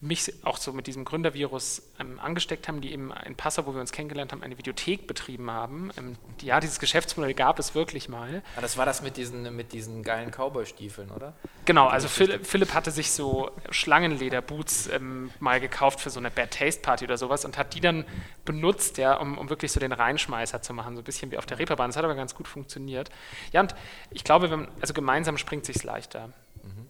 mich 0.00 0.32
auch 0.42 0.56
so 0.56 0.72
mit 0.72 0.86
diesem 0.86 1.04
Gründervirus 1.04 1.82
ähm, 2.00 2.18
angesteckt 2.18 2.66
haben, 2.66 2.80
die 2.80 2.92
eben 2.92 3.12
in 3.24 3.36
Passau, 3.36 3.66
wo 3.66 3.74
wir 3.74 3.80
uns 3.80 3.92
kennengelernt 3.92 4.32
haben, 4.32 4.42
eine 4.42 4.56
Videothek 4.56 5.06
betrieben 5.06 5.50
haben. 5.50 5.90
Ähm, 5.98 6.16
ja, 6.40 6.58
dieses 6.58 6.80
Geschäftsmodell 6.80 7.34
gab 7.34 7.58
es 7.58 7.74
wirklich 7.74 8.08
mal. 8.08 8.42
Ah, 8.56 8.62
das 8.62 8.78
war 8.78 8.86
das 8.86 9.02
mit 9.02 9.16
diesen, 9.18 9.54
mit 9.54 9.72
diesen 9.72 10.02
geilen 10.02 10.30
Cowboy-Stiefeln, 10.30 11.10
oder? 11.10 11.34
Genau, 11.66 11.86
also 11.88 12.08
Philipp, 12.08 12.46
Philipp, 12.46 12.74
hatte 12.74 12.90
sich 12.90 13.12
so 13.12 13.50
Schlangenleder-Boots 13.70 14.88
ähm, 14.88 15.30
mal 15.40 15.60
gekauft 15.60 16.00
für 16.00 16.10
so 16.10 16.18
eine 16.18 16.30
Bad 16.30 16.52
Taste 16.52 16.80
Party 16.80 17.04
oder 17.04 17.18
sowas 17.18 17.44
und 17.44 17.56
hat 17.58 17.74
die 17.74 17.80
dann 17.80 18.04
benutzt, 18.44 18.61
ja, 18.96 19.14
um, 19.14 19.38
um 19.38 19.50
wirklich 19.50 19.72
so 19.72 19.80
den 19.80 19.92
Reinschmeißer 19.92 20.62
zu 20.62 20.72
machen, 20.72 20.94
so 20.94 21.02
ein 21.02 21.04
bisschen 21.04 21.30
wie 21.30 21.38
auf 21.38 21.46
der 21.46 21.58
Reeperbahn. 21.58 21.90
Das 21.90 21.96
hat 21.96 22.04
aber 22.04 22.14
ganz 22.14 22.34
gut 22.34 22.48
funktioniert. 22.48 23.10
Ja, 23.52 23.60
und 23.60 23.74
ich 24.10 24.24
glaube, 24.24 24.50
wenn, 24.50 24.68
also 24.80 24.94
gemeinsam 24.94 25.36
springt 25.36 25.68
es 25.68 25.74
sich 25.74 25.84
leichter. 25.84 26.28
Mhm. 26.62 26.88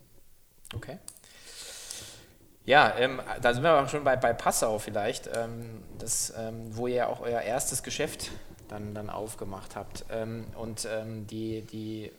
Okay. 0.75 0.99
Ja, 2.64 2.95
ähm, 2.97 3.21
da 3.41 3.55
sind 3.55 3.64
wir 3.64 3.81
auch 3.81 3.88
schon 3.88 4.05
bei, 4.05 4.17
bei 4.17 4.33
Passau 4.33 4.79
vielleicht, 4.79 5.29
ähm, 5.35 5.83
das, 5.99 6.33
ähm, 6.37 6.76
wo 6.76 6.87
ihr 6.87 7.09
auch 7.09 7.21
euer 7.21 7.41
erstes 7.41 7.83
Geschäft 7.83 8.31
dann, 8.69 8.95
dann 8.95 9.11
aufgemacht 9.11 9.75
habt. 9.75 10.05
Ähm, 10.11 10.47
und 10.55 10.87
ähm, 10.91 11.26
die, 11.26 11.62
die 11.62 12.12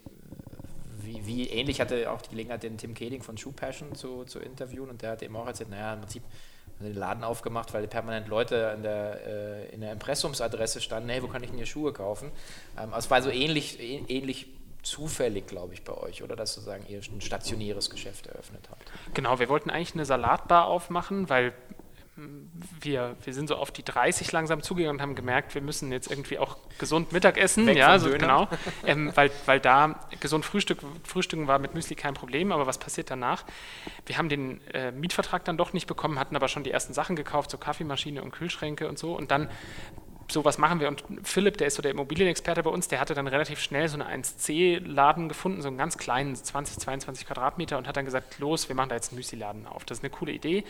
wie, 1.04 1.26
wie, 1.26 1.50
ähnlich 1.50 1.82
hatte 1.82 2.12
auch 2.12 2.22
die 2.22 2.30
Gelegenheit, 2.30 2.64
den 2.64 2.78
Tim 2.78 2.94
Keding 2.94 3.22
von 3.22 3.38
Shoe 3.38 3.52
Passion 3.52 3.96
zu, 3.96 4.24
zu 4.26 4.40
interviewen 4.40 4.90
und 4.90 5.02
der 5.02 5.12
hat 5.12 5.24
eben 5.24 5.36
auch 5.36 5.48
erzählt, 5.48 5.70
naja, 5.70 5.94
im 5.94 6.02
Prinzip 6.02 6.24
den 6.84 6.96
Laden 6.96 7.24
aufgemacht, 7.24 7.74
weil 7.74 7.88
permanent 7.88 8.28
Leute 8.28 8.74
in 8.76 8.84
der, 8.84 9.26
äh, 9.26 9.74
in 9.74 9.82
der 9.82 9.92
Impressumsadresse 9.92 10.82
standen, 10.82 11.10
hey, 11.10 11.24
wo 11.24 11.28
kann 11.28 11.44
ich 11.44 11.50
denn 11.50 11.58
hier 11.58 11.66
Schuhe 11.66 11.94
kaufen? 11.94 12.32
Ähm, 12.78 12.94
es 12.98 13.10
war 13.10 13.22
so 13.22 13.30
ähnlich, 13.30 13.80
ähnlich 13.80 14.48
zufällig, 14.84 15.48
glaube 15.48 15.74
ich, 15.74 15.84
bei 15.84 15.94
euch, 15.94 16.24
oder? 16.24 16.36
Dass 16.36 16.54
sozusagen 16.54 16.86
ihr 16.88 17.00
ein 17.00 17.22
stationäres 17.22 17.90
Geschäft 17.90 18.28
eröffnet 18.28 18.68
habt. 18.70 18.84
Genau, 19.14 19.40
wir 19.40 19.50
wollten 19.50 19.70
eigentlich 19.70 19.94
eine 19.94 20.06
Salatbar 20.06 20.66
aufmachen, 20.66 21.30
weil 21.30 21.54
wir, 22.80 23.16
wir 23.24 23.34
sind 23.34 23.48
so 23.48 23.56
auf 23.56 23.72
die 23.72 23.84
30 23.84 24.32
langsam 24.32 24.62
zugegangen 24.62 24.98
und 24.98 25.02
haben 25.02 25.16
gemerkt, 25.16 25.56
wir 25.56 25.62
müssen 25.62 25.92
jetzt 25.92 26.12
irgendwie 26.12 26.38
auch 26.38 26.58
gesund 26.78 27.12
Mittag 27.12 27.40
essen. 27.40 27.66
Weg 27.66 27.78
ja, 27.78 27.98
so 27.98 28.10
genau. 28.10 28.48
Ähm, 28.86 29.12
weil, 29.16 29.32
weil 29.46 29.60
da 29.60 30.08
gesund 30.20 30.46
Frühstück, 30.46 30.80
Frühstücken 31.04 31.48
war 31.48 31.58
mit 31.58 31.74
Müsli 31.74 31.96
kein 31.96 32.14
Problem, 32.14 32.52
aber 32.52 32.68
was 32.68 32.78
passiert 32.78 33.10
danach? 33.10 33.46
Wir 34.06 34.18
haben 34.18 34.30
den 34.30 34.62
äh, 34.74 34.92
Mietvertrag 34.92 35.46
dann 35.46 35.58
doch 35.58 35.74
nicht 35.74 35.88
bekommen, 35.88 36.20
hatten 36.20 36.36
aber 36.36 36.50
schon 36.50 36.64
die 36.64 36.72
ersten 36.72 36.94
Sachen 36.94 37.16
gekauft, 37.16 37.50
so 37.50 37.58
Kaffeemaschine 37.58 38.22
und 38.22 38.32
Kühlschränke 38.32 38.88
und 38.88 39.00
so. 39.00 39.16
Und 39.16 39.32
dann 39.32 39.50
sowas 40.34 40.58
machen 40.58 40.80
wir. 40.80 40.88
Und 40.88 41.04
Philipp, 41.24 41.58
der 41.58 41.68
ist 41.68 41.76
so 41.76 41.82
der 41.82 41.92
Immobilienexperte 41.92 42.64
bei 42.64 42.70
uns, 42.70 42.88
der 42.88 43.00
hatte 43.00 43.14
dann 43.14 43.28
relativ 43.28 43.60
schnell 43.60 43.88
so 43.88 44.00
einen 44.00 44.24
1C-Laden 44.24 45.30
gefunden, 45.30 45.62
so 45.62 45.68
einen 45.68 45.78
ganz 45.78 45.98
kleinen, 45.98 46.36
20, 46.36 46.80
22 46.80 47.28
Quadratmeter 47.28 47.78
und 47.78 47.88
hat 47.88 47.96
dann 47.96 48.06
gesagt, 48.06 48.40
los, 48.40 48.68
wir 48.68 48.76
machen 48.76 48.90
da 48.90 48.96
jetzt 48.96 49.12
einen 49.12 49.18
Müsli-Laden 49.18 49.68
auf. 49.68 49.86
Das 49.86 50.00
ist 50.00 50.04
eine 50.04 50.10
coole 50.12 50.32
Idee. 50.32 50.64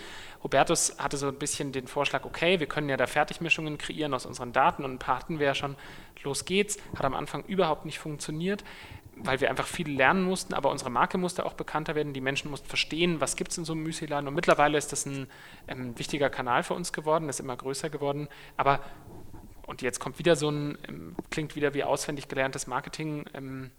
Hubertus 0.43 0.97
hatte 0.99 1.17
so 1.17 1.27
ein 1.27 1.35
bisschen 1.35 1.71
den 1.71 1.87
Vorschlag, 1.87 2.25
okay, 2.25 2.59
wir 2.59 2.67
können 2.67 2.89
ja 2.89 2.97
da 2.97 3.07
Fertigmischungen 3.07 3.77
kreieren 3.77 4.13
aus 4.13 4.25
unseren 4.25 4.53
Daten 4.53 4.83
und 4.83 4.93
ein 4.93 4.99
paar 4.99 5.19
hatten 5.19 5.39
wir 5.39 5.47
ja 5.47 5.55
schon, 5.55 5.75
los 6.23 6.45
geht's. 6.45 6.77
Hat 6.95 7.05
am 7.05 7.15
Anfang 7.15 7.43
überhaupt 7.45 7.85
nicht 7.85 7.99
funktioniert 7.99 8.63
weil 9.15 9.39
wir 9.41 9.49
einfach 9.49 9.67
viel 9.67 9.89
lernen 9.89 10.23
mussten, 10.23 10.53
aber 10.53 10.71
unsere 10.71 10.89
Marke 10.89 11.17
musste 11.17 11.45
auch 11.45 11.53
bekannter 11.53 11.95
werden. 11.95 12.13
Die 12.13 12.21
Menschen 12.21 12.49
mussten 12.49 12.67
verstehen, 12.67 13.21
was 13.21 13.35
gibt 13.35 13.51
es 13.51 13.57
in 13.57 13.65
so 13.65 13.73
einem 13.73 13.83
Müsli-Laden. 13.83 14.27
Und 14.27 14.33
mittlerweile 14.33 14.77
ist 14.77 14.91
das 14.91 15.05
ein 15.05 15.27
ähm, 15.67 15.97
wichtiger 15.97 16.29
Kanal 16.29 16.63
für 16.63 16.73
uns 16.73 16.93
geworden, 16.93 17.29
ist 17.29 17.39
immer 17.39 17.55
größer 17.55 17.89
geworden. 17.89 18.27
Aber 18.57 18.79
und 19.65 19.81
jetzt 19.81 19.99
kommt 19.99 20.19
wieder 20.19 20.35
so 20.35 20.49
ein, 20.49 20.77
ähm, 20.87 21.15
klingt 21.29 21.55
wieder 21.55 21.73
wie 21.73 21.83
auswendig 21.83 22.27
gelerntes 22.27 22.67
Marketing. 22.67 23.25
Ähm, 23.33 23.71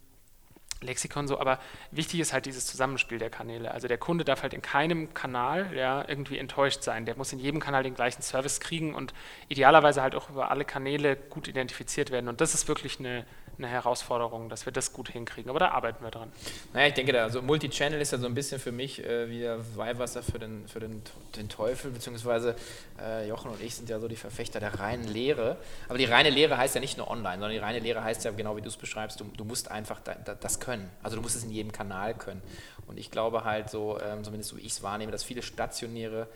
so, 1.25 1.39
aber 1.39 1.59
wichtig 1.91 2.19
ist 2.19 2.33
halt 2.33 2.45
dieses 2.45 2.65
Zusammenspiel 2.67 3.17
der 3.17 3.29
Kanäle. 3.29 3.71
Also 3.71 3.87
der 3.87 3.97
Kunde 3.97 4.23
darf 4.23 4.43
halt 4.43 4.53
in 4.53 4.61
keinem 4.61 5.13
Kanal 5.13 5.75
ja, 5.75 6.07
irgendwie 6.07 6.37
enttäuscht 6.37 6.83
sein. 6.83 7.05
Der 7.05 7.15
muss 7.15 7.33
in 7.33 7.39
jedem 7.39 7.59
Kanal 7.59 7.83
den 7.83 7.95
gleichen 7.95 8.21
Service 8.21 8.59
kriegen 8.59 8.93
und 8.93 9.13
idealerweise 9.47 10.01
halt 10.01 10.15
auch 10.15 10.29
über 10.29 10.51
alle 10.51 10.65
Kanäle 10.65 11.15
gut 11.15 11.47
identifiziert 11.47 12.11
werden. 12.11 12.27
Und 12.27 12.41
das 12.41 12.53
ist 12.53 12.67
wirklich 12.67 12.99
eine, 12.99 13.25
eine 13.57 13.67
Herausforderung, 13.67 14.49
dass 14.49 14.65
wir 14.65 14.73
das 14.73 14.93
gut 14.93 15.09
hinkriegen. 15.09 15.49
Aber 15.49 15.59
da 15.59 15.69
arbeiten 15.69 16.03
wir 16.03 16.11
dran. 16.11 16.31
Naja, 16.73 16.87
ich 16.87 16.93
denke, 16.93 17.13
da, 17.13 17.23
also 17.23 17.41
Multichannel 17.41 18.01
ist 18.01 18.11
ja 18.11 18.17
so 18.17 18.25
ein 18.25 18.33
bisschen 18.33 18.59
für 18.59 18.71
mich 18.71 19.03
äh, 19.03 19.29
wie 19.29 19.39
der 19.39 19.59
Weihwasser 19.75 20.23
für 20.23 20.39
den, 20.39 20.67
für 20.67 20.79
den, 20.79 21.01
den 21.35 21.49
Teufel, 21.49 21.91
beziehungsweise 21.91 22.55
äh, 22.99 23.27
Jochen 23.27 23.51
und 23.51 23.61
ich 23.61 23.75
sind 23.75 23.89
ja 23.89 23.99
so 23.99 24.07
die 24.07 24.15
Verfechter 24.15 24.59
der 24.59 24.79
reinen 24.79 25.07
Lehre. 25.07 25.57
Aber 25.87 25.97
die 25.97 26.05
reine 26.05 26.29
Lehre 26.29 26.57
heißt 26.57 26.75
ja 26.75 26.81
nicht 26.81 26.97
nur 26.97 27.09
online, 27.09 27.35
sondern 27.35 27.51
die 27.51 27.57
reine 27.57 27.79
Lehre 27.79 28.03
heißt 28.03 28.25
ja, 28.25 28.31
genau 28.31 28.57
wie 28.57 28.61
du 28.61 28.67
es 28.67 28.77
beschreibst, 28.77 29.19
du, 29.19 29.25
du 29.37 29.45
musst 29.45 29.71
einfach 29.71 29.99
da, 30.01 30.15
da, 30.15 30.35
das 30.35 30.59
können. 30.59 30.89
Also 31.03 31.15
du 31.15 31.21
musst 31.21 31.35
es 31.35 31.43
in 31.43 31.51
jedem 31.51 31.71
Kanal 31.71 32.13
können. 32.13 32.41
Und 32.87 32.99
ich 32.99 33.11
glaube 33.11 33.43
halt 33.43 33.69
so, 33.69 33.99
ähm, 33.99 34.23
zumindest 34.23 34.51
so 34.51 34.57
wie 34.57 34.61
ich 34.61 34.73
es 34.73 34.83
wahrnehme, 34.83 35.11
dass 35.11 35.23
viele 35.23 35.41
stationäre 35.41 36.27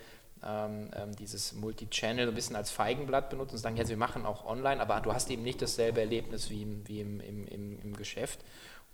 ähm, 0.45 0.89
ähm, 0.95 1.15
dieses 1.15 1.53
Multi-Channel 1.53 2.27
ein 2.27 2.35
bisschen 2.35 2.55
als 2.55 2.71
Feigenblatt 2.71 3.29
benutzen 3.29 3.55
und 3.55 3.59
sagen, 3.59 3.77
ja, 3.77 3.87
wir 3.87 3.97
machen 3.97 4.25
auch 4.25 4.45
online, 4.45 4.81
aber 4.81 5.01
du 5.01 5.13
hast 5.13 5.29
eben 5.29 5.43
nicht 5.43 5.61
dasselbe 5.61 5.99
Erlebnis 6.01 6.49
wie 6.49 6.63
im, 6.63 6.87
wie 6.87 7.01
im, 7.01 7.19
im, 7.19 7.47
im, 7.47 7.79
im 7.81 7.95
Geschäft. 7.95 8.39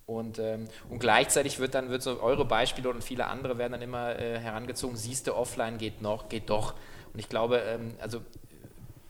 Und, 0.06 0.38
ähm, 0.38 0.68
und 0.90 1.00
gleichzeitig 1.00 1.60
wird 1.60 1.74
dann 1.74 1.90
wird 1.90 2.04
so 2.04 2.22
eure 2.22 2.46
Beispiele 2.46 2.90
und 2.90 3.04
viele 3.04 3.26
andere 3.26 3.58
werden 3.58 3.74
dann 3.74 3.82
immer 3.82 4.20
äh, 4.20 4.40
herangezogen, 4.40 4.96
siehst 4.96 5.28
du, 5.28 5.36
offline 5.36 5.78
geht 5.78 6.02
noch, 6.02 6.30
geht 6.30 6.50
doch. 6.50 6.76
Und 7.14 7.20
ich 7.20 7.30
glaube, 7.30 7.58
ähm, 7.60 7.96
also 8.00 8.22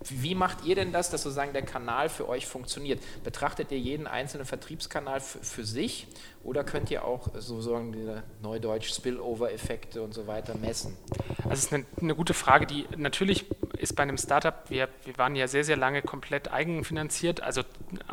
wie 0.10 0.36
macht 0.36 0.66
ihr 0.66 0.76
denn 0.76 0.92
das, 0.92 1.10
dass 1.10 1.24
sozusagen 1.24 1.54
der 1.54 1.64
Kanal 1.64 2.10
für 2.10 2.28
euch 2.28 2.46
funktioniert? 2.46 3.02
Betrachtet 3.24 3.72
ihr 3.72 3.80
jeden 3.80 4.08
einzelnen 4.08 4.46
Vertriebskanal 4.46 5.20
für 5.20 5.66
sich 5.66 6.08
oder 6.44 6.64
könnt 6.64 6.92
ihr 6.92 7.04
auch 7.04 7.30
sozusagen 7.34 7.92
diese 7.92 8.24
Neudeutsch 8.42 8.94
Spillover-Effekte 8.94 10.02
und 10.02 10.14
so 10.14 10.28
weiter 10.28 10.56
messen? 10.56 10.96
Also 11.38 11.50
das 11.50 11.60
ist 11.60 11.74
eine, 11.74 11.86
eine, 12.00 12.16
gute 12.16 12.34
Frage, 12.34 12.68
die 12.68 12.86
natürlich 12.96 13.46
ist 13.78 13.96
bei 13.96 14.04
einem 14.04 14.18
Startup, 14.18 14.70
wir, 14.70 14.90
wir 15.06 15.18
waren 15.18 15.36
ja 15.36 15.48
sehr, 15.48 15.64
sehr 15.64 15.78
lange 15.78 16.02
komplett 16.02 16.52
eigenfinanziert, 16.52 17.42
also 17.42 17.62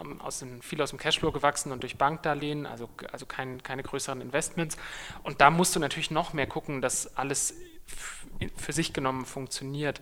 ähm, 0.00 0.20
aus 0.20 0.38
dem, 0.38 0.62
viel 0.62 0.80
aus 0.80 0.90
dem 0.90 0.98
Cashflow 0.98 1.30
gewachsen 1.30 1.72
und 1.72 1.82
durch 1.82 1.98
Bankdarlehen, 1.98 2.66
also, 2.66 2.88
also 3.12 3.26
kein, 3.26 3.62
keine 3.62 3.82
größeren 3.82 4.20
Investments. 4.20 4.76
Und 5.22 5.40
da 5.40 5.50
musst 5.50 5.76
du 5.76 5.80
natürlich 5.80 6.10
noch 6.10 6.32
mehr 6.32 6.46
gucken, 6.46 6.80
dass 6.80 7.16
alles 7.16 7.54
für 8.56 8.72
sich 8.72 8.92
genommen 8.92 9.24
funktioniert. 9.24 10.00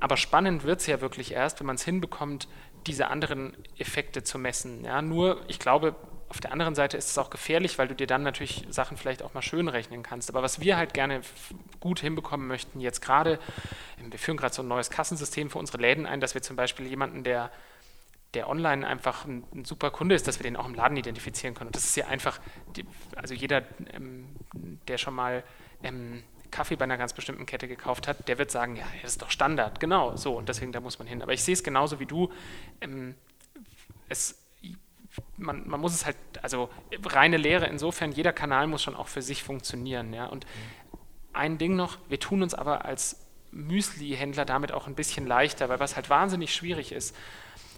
Aber 0.00 0.16
spannend 0.16 0.64
wird 0.64 0.80
es 0.80 0.86
ja 0.86 1.00
wirklich 1.00 1.32
erst, 1.32 1.60
wenn 1.60 1.66
man 1.66 1.76
es 1.76 1.84
hinbekommt, 1.84 2.48
diese 2.86 3.08
anderen 3.08 3.56
Effekte 3.78 4.22
zu 4.22 4.38
messen. 4.38 4.84
Ja, 4.84 5.02
nur, 5.02 5.40
ich 5.48 5.58
glaube, 5.58 5.94
auf 6.28 6.40
der 6.40 6.50
anderen 6.50 6.74
Seite 6.74 6.96
ist 6.96 7.10
es 7.10 7.18
auch 7.18 7.30
gefährlich, 7.30 7.78
weil 7.78 7.88
du 7.88 7.94
dir 7.94 8.06
dann 8.06 8.22
natürlich 8.22 8.66
Sachen 8.70 8.96
vielleicht 8.96 9.22
auch 9.22 9.34
mal 9.34 9.42
schön 9.42 9.68
rechnen 9.68 10.02
kannst. 10.02 10.30
Aber 10.30 10.42
was 10.42 10.60
wir 10.60 10.76
halt 10.76 10.94
gerne 10.94 11.20
gut 11.78 12.00
hinbekommen 12.00 12.48
möchten, 12.48 12.80
jetzt 12.80 13.02
gerade, 13.02 13.38
wir 13.98 14.18
führen 14.18 14.38
gerade 14.38 14.54
so 14.54 14.62
ein 14.62 14.68
neues 14.68 14.88
Kassensystem 14.88 15.50
für 15.50 15.58
unsere 15.58 15.78
Läden 15.78 16.06
ein, 16.06 16.20
dass 16.20 16.34
wir 16.34 16.42
zum 16.42 16.56
Beispiel 16.56 16.86
jemanden, 16.86 17.22
der 17.22 17.50
der 18.34 18.48
online 18.48 18.86
einfach 18.86 19.26
ein, 19.26 19.44
ein, 19.54 19.64
super 19.64 19.90
Kunde 19.90 20.14
ist, 20.14 20.26
dass 20.26 20.38
wir 20.38 20.44
den 20.44 20.56
auch 20.56 20.66
im 20.66 20.74
Laden 20.74 20.96
identifizieren 20.96 21.54
können. 21.54 21.68
Und 21.68 21.76
das 21.76 21.84
ist 21.84 21.96
ja 21.96 22.06
einfach, 22.06 22.40
die, 22.76 22.86
also 23.14 23.34
jeder, 23.34 23.62
ähm, 23.92 24.28
der 24.88 24.96
schon 24.96 25.14
mal 25.14 25.44
ähm, 25.82 26.22
Kaffee 26.52 26.76
bei 26.76 26.84
einer 26.84 26.98
ganz 26.98 27.12
bestimmten 27.12 27.46
Kette 27.46 27.66
gekauft 27.66 28.06
hat, 28.06 28.28
der 28.28 28.38
wird 28.38 28.52
sagen, 28.52 28.76
ja, 28.76 28.84
das 29.02 29.12
ist 29.12 29.22
doch 29.22 29.30
Standard, 29.30 29.80
genau, 29.80 30.16
so 30.16 30.36
und 30.36 30.48
deswegen 30.48 30.70
da 30.70 30.80
muss 30.80 31.00
man 31.00 31.08
hin. 31.08 31.22
Aber 31.22 31.32
ich 31.32 31.42
sehe 31.42 31.54
es 31.54 31.64
genauso 31.64 31.98
wie 31.98 32.06
du. 32.06 32.30
Ähm, 32.80 33.16
es, 34.08 34.38
man, 35.36 35.66
man, 35.68 35.80
muss 35.80 35.94
es 35.94 36.06
halt, 36.06 36.16
also 36.42 36.70
reine 37.04 37.38
Lehre 37.38 37.66
insofern, 37.66 38.12
jeder 38.12 38.32
Kanal 38.32 38.68
muss 38.68 38.82
schon 38.82 38.94
auch 38.94 39.08
für 39.08 39.22
sich 39.22 39.42
funktionieren. 39.42 40.12
Ja? 40.12 40.26
Und 40.26 40.46
ein 41.32 41.58
Ding 41.58 41.74
noch, 41.74 41.98
wir 42.08 42.20
tun 42.20 42.42
uns 42.42 42.54
aber 42.54 42.84
als 42.84 43.26
Müsli-Händler 43.50 44.44
damit 44.44 44.72
auch 44.72 44.86
ein 44.86 44.94
bisschen 44.94 45.26
leichter, 45.26 45.68
weil 45.68 45.80
was 45.80 45.96
halt 45.96 46.08
wahnsinnig 46.08 46.54
schwierig 46.54 46.92
ist, 46.92 47.16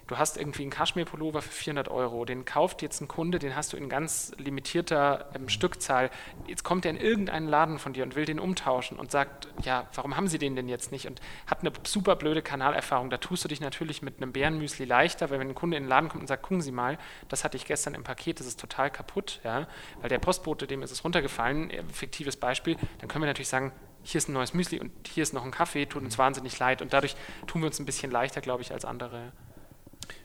du 0.07 0.19
hast 0.19 0.37
irgendwie 0.37 0.63
einen 0.63 0.71
Kaschmir-Pullover 0.71 1.43
für 1.43 1.51
400 1.51 1.89
Euro, 1.89 2.25
den 2.25 2.45
kauft 2.45 2.83
jetzt 2.83 3.01
ein 3.01 3.09
Kunde, 3.09 3.39
den 3.39 3.57
hast 3.57 3.73
du 3.73 3.77
in 3.77 3.89
ganz 3.89 4.33
limitierter 4.39 5.31
ähm, 5.35 5.49
Stückzahl. 5.49 6.11
Jetzt 6.47 6.65
kommt 6.65 6.85
er 6.85 6.91
in 6.91 6.97
irgendeinen 6.97 7.49
Laden 7.49 7.79
von 7.79 7.93
dir 7.93 8.05
und 8.05 8.15
will 8.15 8.25
den 8.25 8.39
umtauschen 8.39 8.99
und 8.99 9.11
sagt, 9.11 9.49
ja, 9.63 9.89
warum 9.95 10.17
haben 10.17 10.29
sie 10.29 10.39
den 10.39 10.57
denn 10.57 10.69
jetzt 10.69 10.93
nicht? 10.93 11.07
Und 11.07 11.21
hat 11.47 11.61
eine 11.61 11.73
super 11.85 12.17
blöde 12.17 12.43
Kanalerfahrung. 12.43 13.11
Da 13.11 13.19
tust 13.19 13.45
du 13.45 13.49
dich 13.49 13.61
natürlich 13.61 14.03
mit 14.03 14.19
einem 14.19 14.33
Bärenmüsli 14.33 14.85
leichter, 14.85 15.31
weil 15.31 15.41
wenn 15.41 15.49
ein 15.49 15.55
Kunde 15.55 15.77
in 15.77 15.85
den 15.85 15.89
Laden 15.89 16.09
kommt 16.09 16.23
und 16.23 16.29
sagt, 16.29 16.43
gucken 16.43 16.61
Sie 16.61 16.73
mal, 16.73 16.99
das 17.29 17.45
hatte 17.45 17.57
ich 17.57 17.65
gestern 17.65 17.95
im 17.95 18.05
Paket, 18.05 18.41
das 18.41 18.47
ist 18.47 18.61
total 18.61 18.91
kaputt, 18.91 19.41
ja, 19.45 19.67
weil 20.01 20.09
der 20.09 20.19
Postbote, 20.19 20.67
dem 20.67 20.83
ist 20.83 20.91
es 20.91 21.05
runtergefallen, 21.05 21.71
äh, 21.71 21.83
fiktives 21.93 22.37
Beispiel, 22.37 22.77
dann 22.99 23.09
können 23.09 23.23
wir 23.23 23.27
natürlich 23.27 23.49
sagen, 23.49 23.73
hier 24.05 24.19
ist 24.19 24.29
ein 24.29 24.35
neues 24.35 24.55
Müsli 24.55 24.81
und 24.81 24.93
hier 25.09 25.23
ist 25.23 25.33
noch 25.33 25.45
ein 25.45 25.51
Kaffee, 25.51 25.87
tut 25.87 26.03
uns 26.03 26.19
wahnsinnig 26.19 26.59
leid. 26.59 26.83
Und 26.83 26.93
dadurch 26.93 27.17
tun 27.47 27.63
wir 27.63 27.67
uns 27.67 27.79
ein 27.81 27.87
bisschen 27.87 28.11
leichter, 28.11 28.43
glaube 28.43 28.63
ich, 28.63 28.71
als 28.71 28.85
andere. 28.85 29.33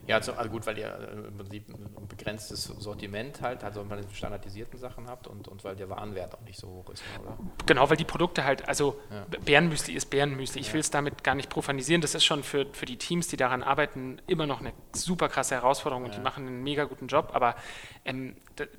Ja, 0.07 0.17
also, 0.17 0.33
also, 0.33 0.49
gut, 0.49 0.65
weil 0.65 0.77
ihr 0.77 0.87
äh, 0.87 1.27
im 1.27 1.37
Prinzip 1.37 1.69
ein 1.69 2.07
begrenztes 2.07 2.63
Sortiment 2.63 3.41
halt, 3.41 3.63
also 3.63 3.81
ihr 3.81 4.03
standardisierten 4.13 4.79
Sachen 4.79 5.07
habt 5.07 5.27
und, 5.27 5.47
und 5.47 5.63
weil 5.63 5.75
der 5.75 5.89
Warenwert 5.89 6.35
auch 6.35 6.41
nicht 6.41 6.59
so 6.59 6.67
hoch 6.67 6.89
ist, 6.89 7.03
oder? 7.21 7.37
Genau, 7.65 7.89
weil 7.89 7.97
die 7.97 8.05
Produkte 8.05 8.43
halt, 8.43 8.67
also 8.67 8.99
ja. 9.11 9.25
Bärenmüsli 9.45 9.93
ist 9.93 10.09
Bärenmüsli. 10.09 10.61
Ich 10.61 10.67
ja. 10.67 10.73
will 10.73 10.81
es 10.81 10.91
damit 10.91 11.23
gar 11.23 11.35
nicht 11.35 11.49
profanisieren. 11.49 12.01
Das 12.01 12.15
ist 12.15 12.25
schon 12.25 12.43
für, 12.43 12.65
für 12.73 12.85
die 12.85 12.97
Teams, 12.97 13.27
die 13.27 13.37
daran 13.37 13.63
arbeiten, 13.63 14.21
immer 14.27 14.47
noch 14.47 14.59
eine 14.61 14.73
super 14.93 15.29
krasse 15.29 15.55
Herausforderung 15.55 16.05
und 16.05 16.11
ja. 16.11 16.17
die 16.17 16.23
machen 16.23 16.47
einen 16.47 16.63
mega 16.63 16.85
guten 16.85 17.07
Job. 17.07 17.31
Aber 17.33 17.55
ähm, 18.05 18.35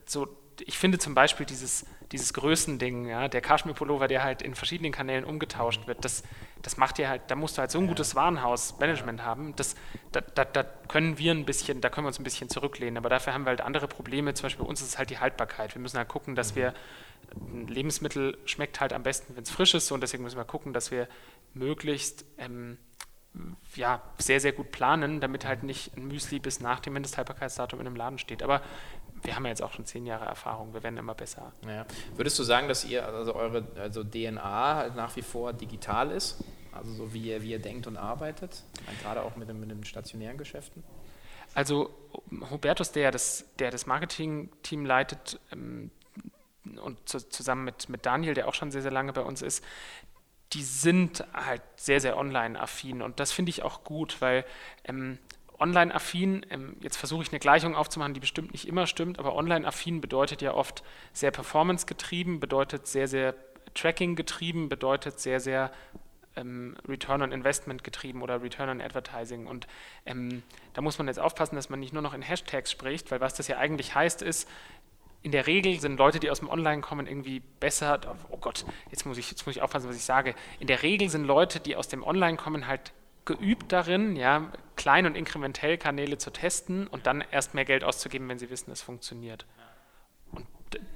so 0.07 0.29
ich 0.67 0.79
finde 0.79 0.99
zum 0.99 1.15
Beispiel 1.15 1.47
dieses, 1.47 1.87
dieses 2.13 2.35
Größending, 2.35 3.09
ja, 3.09 3.29
der 3.29 3.41
Kaschmir-Pullover, 3.41 4.09
der 4.09 4.23
halt 4.23 4.43
in 4.43 4.55
verschiedenen 4.55 4.93
Kanälen 4.93 5.25
umgetauscht 5.25 5.87
wird, 5.87 6.05
das, 6.05 6.23
das 6.63 6.77
macht 6.77 6.99
dir 6.99 7.09
halt, 7.09 7.23
da 7.29 7.37
musst 7.37 7.57
du 7.57 7.61
halt 7.61 7.71
so 7.71 7.79
ein 7.79 7.87
gutes 7.87 8.15
Warenhausmanagement 8.15 9.23
haben, 9.23 9.55
das, 9.57 9.77
da, 10.13 10.21
da, 10.21 10.45
da, 10.45 10.63
können 10.63 11.19
wir 11.19 11.33
ein 11.33 11.45
bisschen, 11.45 11.81
da 11.81 11.89
können 11.89 12.05
wir 12.05 12.09
uns 12.09 12.19
ein 12.19 12.25
bisschen 12.25 12.49
zurücklehnen, 12.49 12.97
aber 12.97 13.09
dafür 13.09 13.33
haben 13.33 13.45
wir 13.45 13.51
halt 13.51 13.61
andere 13.61 13.89
Probleme, 13.89 14.35
zum 14.35 14.45
Beispiel 14.45 14.65
bei 14.65 14.69
uns 14.69 14.81
ist 14.81 14.89
es 14.89 14.99
halt 14.99 15.11
die 15.11 15.19
Haltbarkeit. 15.19 15.75
Wir 15.75 15.81
müssen 15.81 15.99
halt 15.99 16.09
gucken, 16.09 16.35
dass 16.35 16.57
wir, 16.57 16.75
ein 17.37 17.69
Lebensmittel 17.69 18.39
schmeckt 18.45 18.81
halt 18.81 18.93
am 18.93 19.03
besten, 19.03 19.37
wenn 19.37 19.45
es 19.45 19.51
frisch 19.51 19.75
ist 19.75 19.93
und 19.93 20.01
deswegen 20.01 20.25
müssen 20.25 20.37
wir 20.37 20.45
gucken, 20.45 20.73
dass 20.73 20.91
wir 20.91 21.07
möglichst 21.55 22.25
ähm, 22.39 22.79
ja, 23.77 24.03
sehr, 24.19 24.41
sehr 24.41 24.53
gut 24.53 24.73
planen, 24.73 25.21
damit 25.21 25.47
halt 25.47 25.63
nicht 25.63 25.97
ein 25.97 26.09
Müsli 26.09 26.41
bis 26.41 26.61
nach 26.61 26.81
dem 26.81 26.95
Mindesthaltbarkeitsdatum 26.95 27.81
in 27.81 27.87
einem 27.87 27.97
Laden 27.97 28.19
steht. 28.19 28.43
Aber 28.43 28.63
wir 29.23 29.37
haben 29.37 29.45
ja 29.45 29.51
jetzt 29.51 29.63
auch 29.63 29.73
schon 29.73 29.85
zehn 29.85 30.07
Jahre 30.07 30.25
Erfahrung, 30.25 30.73
wir 30.73 30.83
werden 30.83 30.97
immer 30.97 31.15
besser. 31.15 31.53
Ja. 31.67 31.87
Würdest 32.17 32.39
du 32.39 32.43
sagen, 32.43 32.69
dass 32.69 32.85
ihr, 32.85 33.07
also 33.07 33.35
eure 33.35 33.67
also 33.79 34.05
DNA 34.05 34.75
halt 34.77 34.97
nach 34.97 35.15
wie 35.17 35.23
vor 35.23 35.53
digital 35.53 36.11
ist? 36.11 36.43
Also 36.73 36.93
so 36.93 37.13
wie 37.13 37.31
ihr, 37.31 37.43
wie 37.43 37.51
ihr 37.51 37.59
denkt 37.59 37.87
und 37.87 37.97
arbeitet? 37.97 38.63
Gerade 39.03 39.23
auch 39.23 39.37
mit, 39.37 39.49
dem, 39.49 39.61
mit 39.61 39.71
den 39.71 39.85
stationären 39.85 40.39
Geschäften? 40.39 40.85
Also 41.55 41.91
Hubertus, 42.51 42.93
der 42.93 43.11
das, 43.11 43.45
der 43.59 43.71
das 43.71 43.87
Marketing-Team 43.87 44.87
leitet 44.87 45.41
ähm, 45.53 45.91
und 46.83 47.09
zu, 47.09 47.29
zusammen 47.29 47.65
mit, 47.65 47.89
mit 47.89 48.07
Daniel, 48.07 48.35
der 48.35 48.47
auch 48.47 48.55
schon 48.55 48.71
sehr, 48.71 48.83
sehr 48.83 48.93
lange 48.93 49.13
bei 49.13 49.23
uns 49.23 49.43
ist, 49.43 49.65
die 50.53 50.63
sind 50.63 51.25
halt 51.33 51.63
sehr, 51.77 52.01
sehr 52.01 52.17
online-affin 52.17 53.03
und 53.03 53.21
das 53.21 53.33
finde 53.33 53.51
ich 53.51 53.63
auch 53.63 53.85
gut, 53.85 54.21
weil 54.21 54.45
ähm, 54.85 55.19
online-affin, 55.61 56.47
ähm, 56.51 56.77
jetzt 56.81 56.97
versuche 56.97 57.23
ich 57.23 57.31
eine 57.31 57.39
Gleichung 57.39 57.75
aufzumachen, 57.75 58.15
die 58.15 58.21
bestimmt 58.21 58.53
nicht 58.53 58.67
immer 58.67 58.87
stimmt, 58.87 59.19
aber 59.19 59.35
online-affin 59.35 60.01
bedeutet 60.01 60.43
ja 60.43 60.55
oft 60.55 60.83
sehr 61.13 61.31
performance-getrieben, 61.31 62.41
bedeutet 62.41 62.87
sehr, 62.87 63.09
sehr 63.09 63.35
Tracking-getrieben, 63.75 64.69
bedeutet 64.69 65.21
sehr, 65.21 65.39
sehr 65.39 65.71
ähm, 66.37 66.77
Return 66.89 67.23
on 67.23 67.33
Investment 67.33 67.85
getrieben 67.85 68.23
oder 68.23 68.43
Return 68.43 68.69
on 68.69 68.81
Advertising. 68.81 69.47
Und 69.47 69.67
ähm, 70.07 70.43
da 70.75 70.81
muss 70.81 70.99
man 70.99 71.07
jetzt 71.07 71.21
aufpassen, 71.21 71.57
dass 71.57 71.69
man 71.71 71.81
nicht 71.81 71.93
nur 71.93 72.03
noch 72.03 72.15
in 72.15 72.23
Hashtags 72.23 72.71
spricht, 72.71 73.11
weil 73.11 73.21
was 73.21 73.35
das 73.35 73.49
ja 73.49 73.59
eigentlich 73.59 73.95
heißt, 73.95 74.23
ist, 74.23 74.49
in 75.23 75.33
der 75.33 75.47
Regel 75.47 75.79
sind 75.81 75.99
Leute, 75.99 76.19
die 76.19 76.31
aus 76.31 76.41
dem 76.41 76.49
Online 76.49 76.81
kommen, 76.81 77.07
irgendwie 77.07 77.41
besser. 77.61 78.01
Oh 78.31 78.39
Gott, 78.39 78.65
jetzt 78.91 79.05
muss 79.05 79.19
ich, 79.19 79.31
jetzt 79.31 79.45
muss 79.45 79.55
ich 79.55 79.61
aufpassen, 79.61 79.89
was 79.89 79.97
ich 79.97 80.05
sage. 80.05 80.35
In 80.61 80.67
der 80.67 80.83
Regel 80.83 81.11
sind 81.11 81.25
Leute, 81.25 81.61
die 81.61 81.77
aus 81.77 81.89
dem 81.89 82.03
Online 82.03 82.39
kommen, 82.39 82.67
halt 82.67 82.93
geübt 83.31 83.71
darin, 83.71 84.17
ja, 84.17 84.51
klein 84.75 85.07
und 85.07 85.17
inkrementell 85.17 85.79
Kanäle 85.79 86.19
zu 86.19 86.31
testen 86.31 86.87
und 86.89 87.07
dann 87.07 87.23
erst 87.31 87.55
mehr 87.55 87.65
Geld 87.65 87.85
auszugeben, 87.85 88.29
wenn 88.29 88.39
sie 88.39 88.51
wissen, 88.51 88.73
es 88.73 88.83
funktioniert. 88.83 89.47
Und 90.33 90.47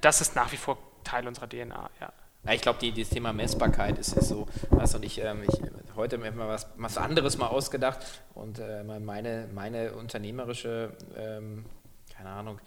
das 0.01 0.19
ist 0.19 0.35
nach 0.35 0.51
wie 0.51 0.57
vor 0.57 0.77
Teil 1.03 1.27
unserer 1.27 1.47
DNA, 1.47 1.89
ja. 2.01 2.11
Ich 2.51 2.61
glaube, 2.61 2.91
das 2.91 3.09
Thema 3.09 3.33
Messbarkeit 3.33 3.97
ist, 3.97 4.13
ist 4.13 4.27
so, 4.27 4.47
was 4.69 4.93
und 4.93 5.03
ich, 5.03 5.19
ähm, 5.19 5.43
ich 5.43 5.95
heute 5.95 6.17
mir 6.17 6.31
mal 6.31 6.47
was, 6.47 6.67
was 6.77 6.97
anderes 6.97 7.37
mal 7.37 7.47
ausgedacht 7.47 8.05
und 8.35 8.59
äh, 8.59 8.83
meine, 8.83 9.49
meine 9.53 9.93
unternehmerische, 9.93 10.91
ähm, 11.17 11.65
keine 12.15 12.29
Ahnung, 12.29 12.59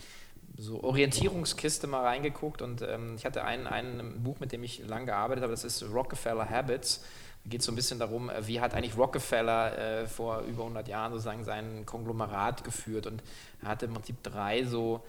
so 0.57 0.83
Orientierungskiste 0.83 1.87
mal 1.87 2.04
reingeguckt 2.04 2.62
und 2.62 2.83
ähm, 2.83 3.14
ich 3.16 3.24
hatte 3.24 3.44
ein, 3.44 3.68
ein 3.68 4.22
Buch, 4.24 4.40
mit 4.40 4.50
dem 4.50 4.64
ich 4.64 4.85
lange 4.85 5.07
gearbeitet 5.07 5.42
habe, 5.42 5.52
das 5.52 5.62
ist 5.62 5.85
Rockefeller 5.85 6.48
Habits 6.50 7.04
geht 7.46 7.62
so 7.62 7.72
ein 7.72 7.77
bisschen 7.77 7.98
darum, 7.98 8.31
äh, 8.31 8.46
wie 8.46 8.61
hat 8.61 8.74
eigentlich 8.74 8.96
Rockefeller 8.96 9.79
äh, 9.79 10.07
vor 10.07 10.40
über 10.42 10.62
100 10.62 10.88
Jahren 10.88 11.12
sozusagen 11.12 11.44
sein 11.44 11.87
Konglomerat 11.87 12.64
geführt 12.64 13.07
und 13.07 13.22
er 13.62 13.68
hatte 13.68 13.87
im 13.87 13.94
Prinzip 13.94 14.22
drei 14.22 14.64
so, 14.64 15.03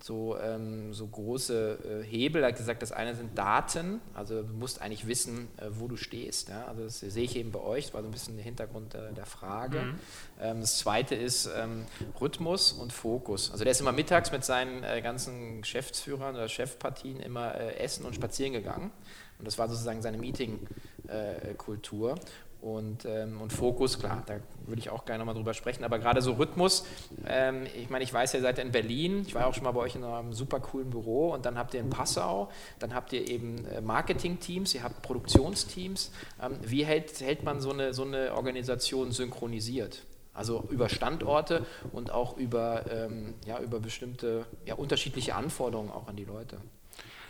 so, 0.00 0.38
ähm, 0.38 0.92
so 0.92 1.06
große 1.06 2.02
äh, 2.02 2.04
Hebel. 2.04 2.42
Er 2.42 2.48
hat 2.48 2.56
gesagt, 2.56 2.82
das 2.82 2.92
eine 2.92 3.14
sind 3.14 3.36
Daten, 3.36 4.00
also 4.14 4.42
du 4.42 4.52
musst 4.52 4.80
eigentlich 4.80 5.06
wissen, 5.06 5.48
äh, 5.56 5.66
wo 5.70 5.88
du 5.88 5.96
stehst. 5.96 6.48
Ja? 6.48 6.66
Also 6.66 6.84
das 6.84 7.00
sehe 7.00 7.24
ich 7.24 7.36
eben 7.36 7.50
bei 7.50 7.60
euch, 7.60 7.86
das 7.86 7.94
war 7.94 8.02
so 8.02 8.08
ein 8.08 8.12
bisschen 8.12 8.36
der 8.36 8.44
Hintergrund 8.44 8.94
der, 8.94 9.12
der 9.12 9.26
Frage. 9.26 9.80
Mhm. 9.80 9.98
Ähm, 10.40 10.60
das 10.60 10.78
zweite 10.78 11.14
ist 11.14 11.48
ähm, 11.56 11.86
Rhythmus 12.20 12.72
und 12.72 12.92
Fokus. 12.92 13.50
Also 13.50 13.64
der 13.64 13.70
ist 13.72 13.80
immer 13.80 13.92
mittags 13.92 14.30
mit 14.30 14.44
seinen 14.44 14.84
äh, 14.84 15.00
ganzen 15.02 15.62
Geschäftsführern 15.62 16.34
oder 16.34 16.48
Chefpartien 16.48 17.20
immer 17.20 17.54
äh, 17.54 17.76
essen 17.78 18.04
und 18.04 18.14
spazieren 18.14 18.52
gegangen. 18.52 18.92
Und 19.38 19.46
das 19.46 19.58
war 19.58 19.68
sozusagen 19.68 20.02
seine 20.02 20.18
Meeting-Kultur. 20.18 22.16
Und, 22.62 23.04
ähm, 23.04 23.40
und 23.40 23.52
Fokus, 23.52 23.98
klar, 23.98 24.22
da 24.26 24.38
würde 24.66 24.80
ich 24.80 24.90
auch 24.90 25.04
gerne 25.04 25.18
nochmal 25.20 25.34
drüber 25.34 25.54
sprechen, 25.54 25.84
aber 25.84 25.98
gerade 25.98 26.22
so 26.22 26.32
Rhythmus, 26.32 26.84
ähm, 27.26 27.66
ich 27.76 27.90
meine, 27.90 28.02
ich 28.02 28.12
weiß, 28.12 28.34
ihr 28.34 28.40
seid 28.40 28.58
in 28.58 28.72
Berlin, 28.72 29.22
ich 29.26 29.34
war 29.34 29.46
auch 29.46 29.54
schon 29.54 29.64
mal 29.64 29.72
bei 29.72 29.80
euch 29.80 29.94
in 29.94 30.02
einem 30.02 30.32
super 30.32 30.58
coolen 30.58 30.90
Büro 30.90 31.32
und 31.32 31.46
dann 31.46 31.58
habt 31.58 31.74
ihr 31.74 31.80
in 31.80 31.90
Passau, 31.90 32.50
dann 32.78 32.94
habt 32.94 33.12
ihr 33.12 33.28
eben 33.28 33.64
äh, 33.66 33.80
Marketing-Teams, 33.82 34.74
ihr 34.74 34.82
habt 34.82 35.02
Produktionsteams. 35.02 36.10
Ähm, 36.42 36.58
wie 36.62 36.84
hält, 36.84 37.20
hält 37.20 37.44
man 37.44 37.60
so 37.60 37.70
eine, 37.70 37.94
so 37.94 38.02
eine 38.02 38.34
Organisation 38.34 39.12
synchronisiert? 39.12 40.02
Also 40.34 40.64
über 40.68 40.88
Standorte 40.88 41.64
und 41.92 42.10
auch 42.10 42.36
über, 42.36 42.84
ähm, 42.90 43.34
ja, 43.46 43.60
über 43.60 43.80
bestimmte 43.80 44.44
ja, 44.64 44.74
unterschiedliche 44.74 45.34
Anforderungen 45.34 45.90
auch 45.90 46.08
an 46.08 46.16
die 46.16 46.24
Leute. 46.24 46.58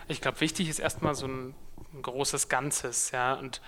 Ich 0.08 0.20
glaube, 0.20 0.40
wichtig 0.40 0.68
ist 0.68 0.78
erstmal 0.78 1.14
so 1.14 1.26
ein, 1.26 1.54
ein, 1.96 2.02
großes 2.02 2.48
Ganzes, 2.48 3.10
ja, 3.10 3.34
und 3.34 3.60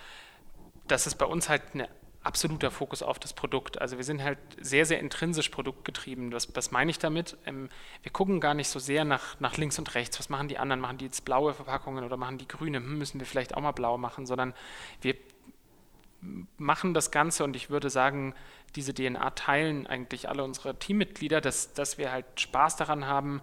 das 0.87 1.07
ist 1.07 1.17
bei 1.17 1.27
uns 1.27 1.49
halt 1.49 1.75
ein 1.75 1.87
absoluter 2.23 2.71
Fokus 2.71 3.03
auf 3.03 3.19
das 3.19 3.33
Produkt. 3.33 3.81
Also 3.81 3.97
wir 3.97 4.05
sind 4.05 4.23
halt 4.23 4.39
sehr, 4.61 4.85
sehr 4.85 5.01
intrinsisch 5.01 5.49
produktgetrieben. 5.49 6.33
Was, 6.33 6.55
was 6.55 6.71
meine 6.71 6.91
ich 6.91 6.99
damit? 6.99 7.37
Ähm, 7.47 7.69
wir 8.03 8.13
gucken 8.13 8.41
gar 8.41 8.55
nicht 8.55 8.69
so 8.69 8.79
sehr 8.79 9.05
nach, 9.05 9.39
nach 9.41 9.57
links 9.57 9.79
und 9.79 9.95
rechts. 9.95 10.19
Was 10.19 10.29
machen 10.29 10.49
die 10.49 10.59
anderen? 10.59 10.81
Machen 10.81 10.99
die 10.99 11.07
jetzt 11.07 11.25
blaue 11.25 11.55
Verpackungen 11.55 12.05
oder 12.05 12.17
machen 12.17 12.39
die 12.39 12.49
grüne? 12.49 12.79
Hm, 12.79 12.99
müssen 12.99 13.21
wir 13.21 13.27
vielleicht 13.27 13.55
auch 13.55 13.63
mal 13.63 13.73
blau 13.73 13.97
machen, 13.99 14.27
sondern 14.27 14.53
wir 15.01 15.15
machen 16.57 16.95
das 16.95 17.11
Ganze 17.11 17.45
und 17.45 17.55
ich 17.55 17.71
würde 17.71 17.91
sagen, 17.91 18.35
diese 18.75 18.93
DNA 18.93 19.31
teilen 19.31 19.87
eigentlich 19.87 20.29
alle 20.29 20.45
unsere 20.45 20.79
Teammitglieder, 20.79 21.41
dass, 21.41 21.73
dass 21.75 21.97
wir 21.97 22.11
halt 22.11 22.27
Spaß 22.41 22.77
daran 22.77 23.07
haben, 23.07 23.41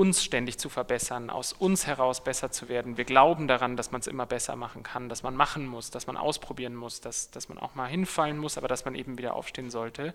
uns 0.00 0.24
ständig 0.24 0.56
zu 0.58 0.70
verbessern, 0.70 1.28
aus 1.28 1.52
uns 1.52 1.86
heraus 1.86 2.24
besser 2.24 2.50
zu 2.50 2.70
werden. 2.70 2.96
Wir 2.96 3.04
glauben 3.04 3.48
daran, 3.48 3.76
dass 3.76 3.90
man 3.90 4.00
es 4.00 4.06
immer 4.06 4.24
besser 4.24 4.56
machen 4.56 4.82
kann, 4.82 5.10
dass 5.10 5.22
man 5.22 5.36
machen 5.36 5.66
muss, 5.66 5.90
dass 5.90 6.06
man 6.06 6.16
ausprobieren 6.16 6.74
muss, 6.74 7.02
dass, 7.02 7.30
dass 7.30 7.50
man 7.50 7.58
auch 7.58 7.74
mal 7.74 7.86
hinfallen 7.86 8.38
muss, 8.38 8.56
aber 8.56 8.66
dass 8.66 8.86
man 8.86 8.94
eben 8.94 9.18
wieder 9.18 9.34
aufstehen 9.34 9.68
sollte. 9.68 10.14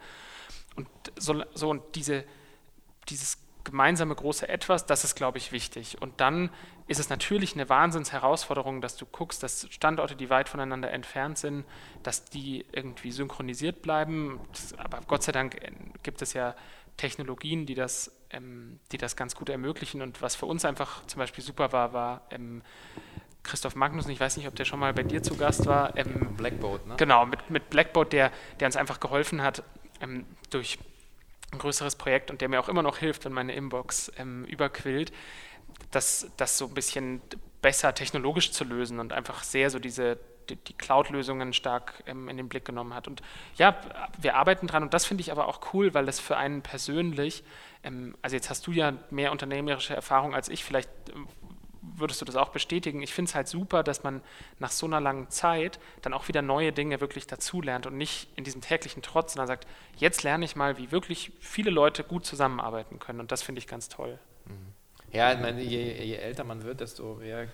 Und 0.76 0.88
so, 1.20 1.44
so 1.54 1.70
und 1.70 1.84
diese, 1.94 2.24
dieses 3.10 3.38
gemeinsame 3.64 4.16
große 4.16 4.50
Etwas, 4.50 4.88
das 4.88 5.04
ist, 5.04 5.14
glaube 5.14 5.38
ich, 5.38 5.52
wichtig. 5.52 6.02
Und 6.02 6.20
dann 6.20 6.50
ist 6.88 7.00
es 7.00 7.10
natürlich 7.10 7.54
eine 7.54 7.70
Wahnsinnsherausforderung, 7.70 8.82
dass 8.82 8.98
du 8.98 9.06
guckst, 9.06 9.44
dass 9.44 9.68
Standorte, 9.70 10.16
die 10.16 10.32
weit 10.32 10.50
voneinander 10.50 10.90
entfernt 10.92 11.38
sind, 11.38 11.64
dass 12.02 12.26
die 12.26 12.66
irgendwie 12.72 13.12
synchronisiert 13.12 13.84
bleiben. 13.84 14.40
Aber 14.78 15.02
Gott 15.06 15.22
sei 15.22 15.32
Dank 15.32 15.62
äh, 15.62 15.72
gibt 16.02 16.24
es 16.24 16.34
ja 16.34 16.56
Technologien, 16.98 17.66
die 17.66 17.76
das, 17.76 18.12
ähm, 18.30 18.80
die 18.92 18.98
das 18.98 19.16
ganz 19.16 19.36
gut 19.36 19.50
ermöglichen. 19.50 20.02
Und 20.02 20.22
was 20.22 20.36
für 20.36 20.46
uns 20.46 20.66
einfach 20.66 21.06
zum 21.08 21.20
Beispiel 21.20 21.44
super 21.44 21.72
war, 21.72 21.94
war 21.94 22.28
ähm, 22.32 22.62
Christoph 23.44 23.76
Magnus, 23.76 24.08
ich 24.08 24.20
weiß 24.20 24.38
nicht, 24.38 24.48
ob 24.48 24.56
der 24.56 24.66
schon 24.66 24.80
mal 24.80 24.94
bei 24.94 25.04
dir 25.04 25.22
zu 25.22 25.36
Gast 25.36 25.66
war. 25.66 25.96
Ähm, 25.98 26.36
Blackboard, 26.36 26.88
ne? 26.88 26.96
Genau, 26.98 27.26
mit, 27.26 27.50
mit 27.50 27.70
Blackboard, 27.70 28.14
der, 28.14 28.32
der 28.60 28.68
uns 28.68 28.76
einfach 28.76 29.00
geholfen 29.00 29.42
hat, 29.42 29.64
ähm, 30.02 30.26
durch 30.50 30.80
ein 31.52 31.60
größeres 31.60 31.96
Projekt 31.96 32.32
und 32.32 32.42
der 32.42 32.50
mir 32.50 32.60
auch 32.60 32.70
immer 32.70 32.82
noch 32.82 32.98
hilft, 32.98 33.26
wenn 33.26 33.34
meine 33.34 33.54
Inbox 33.54 34.12
ähm, 34.18 34.46
überquillt, 34.46 35.14
das, 35.92 36.32
das 36.38 36.58
so 36.58 36.66
ein 36.66 36.74
bisschen 36.74 37.22
besser 37.62 37.94
technologisch 37.94 38.52
zu 38.52 38.64
lösen 38.64 39.00
und 39.00 39.14
einfach 39.14 39.44
sehr 39.44 39.70
so 39.70 39.80
diese 39.80 40.20
die, 40.50 40.56
die 40.56 40.74
Cloud-Lösungen 40.74 41.54
stark 41.54 42.04
ähm, 42.06 42.30
in 42.30 42.38
den 42.38 42.50
Blick 42.50 42.66
genommen 42.66 42.94
hat. 42.94 43.08
Und 43.08 43.22
ja, 43.56 43.76
wir 44.20 44.36
arbeiten 44.36 44.68
dran 44.68 44.84
und 44.84 44.94
das 44.94 45.06
finde 45.06 45.22
ich 45.22 45.32
aber 45.32 45.48
auch 45.48 45.74
cool, 45.74 45.94
weil 45.94 46.06
das 46.06 46.20
für 46.20 46.38
einen 46.38 46.62
persönlich, 46.62 47.44
ähm, 47.84 48.16
also 48.22 48.36
jetzt 48.36 48.50
hast 48.50 48.66
du 48.68 48.72
ja 48.72 48.94
mehr 49.10 49.32
unternehmerische 49.32 49.96
Erfahrung 49.96 50.34
als 50.34 50.50
ich, 50.50 50.64
vielleicht 50.64 50.90
ähm, 51.14 51.28
würdest 51.98 52.22
du 52.22 52.26
das 52.26 52.36
auch 52.36 52.50
bestätigen. 52.50 53.02
Ich 53.02 53.14
finde 53.14 53.30
es 53.30 53.36
halt 53.36 53.48
super, 53.48 53.84
dass 53.84 54.04
man 54.04 54.22
nach 54.60 54.72
so 54.72 54.86
einer 54.86 55.00
langen 55.00 55.30
Zeit 55.30 55.80
dann 56.02 56.14
auch 56.14 56.28
wieder 56.28 56.42
neue 56.42 56.72
Dinge 56.72 57.00
wirklich 57.02 57.28
dazulernt 57.28 57.86
und 57.86 57.98
nicht 57.98 58.30
in 58.36 58.44
diesem 58.44 58.62
täglichen 58.62 59.02
Trotz, 59.02 59.34
sondern 59.34 59.48
sagt, 59.48 59.68
jetzt 59.98 60.24
lerne 60.24 60.46
ich 60.46 60.56
mal, 60.56 60.78
wie 60.78 60.92
wirklich 60.92 61.32
viele 61.40 61.72
Leute 61.72 62.04
gut 62.04 62.26
zusammenarbeiten 62.26 63.00
können. 63.00 63.20
Und 63.20 63.32
das 63.32 63.44
finde 63.44 63.60
ich 63.60 63.68
ganz 63.68 63.90
toll. 63.90 64.20
Mhm. 64.46 64.74
Ja, 65.16 65.32
ich 65.32 65.40
meine, 65.40 65.62
je, 65.62 66.04
je, 66.04 66.16
älter 66.16 66.44
man 66.44 66.64
wird, 66.64 66.82
desto 66.82 67.16
mehr 67.16 67.44
äh, 67.44 67.48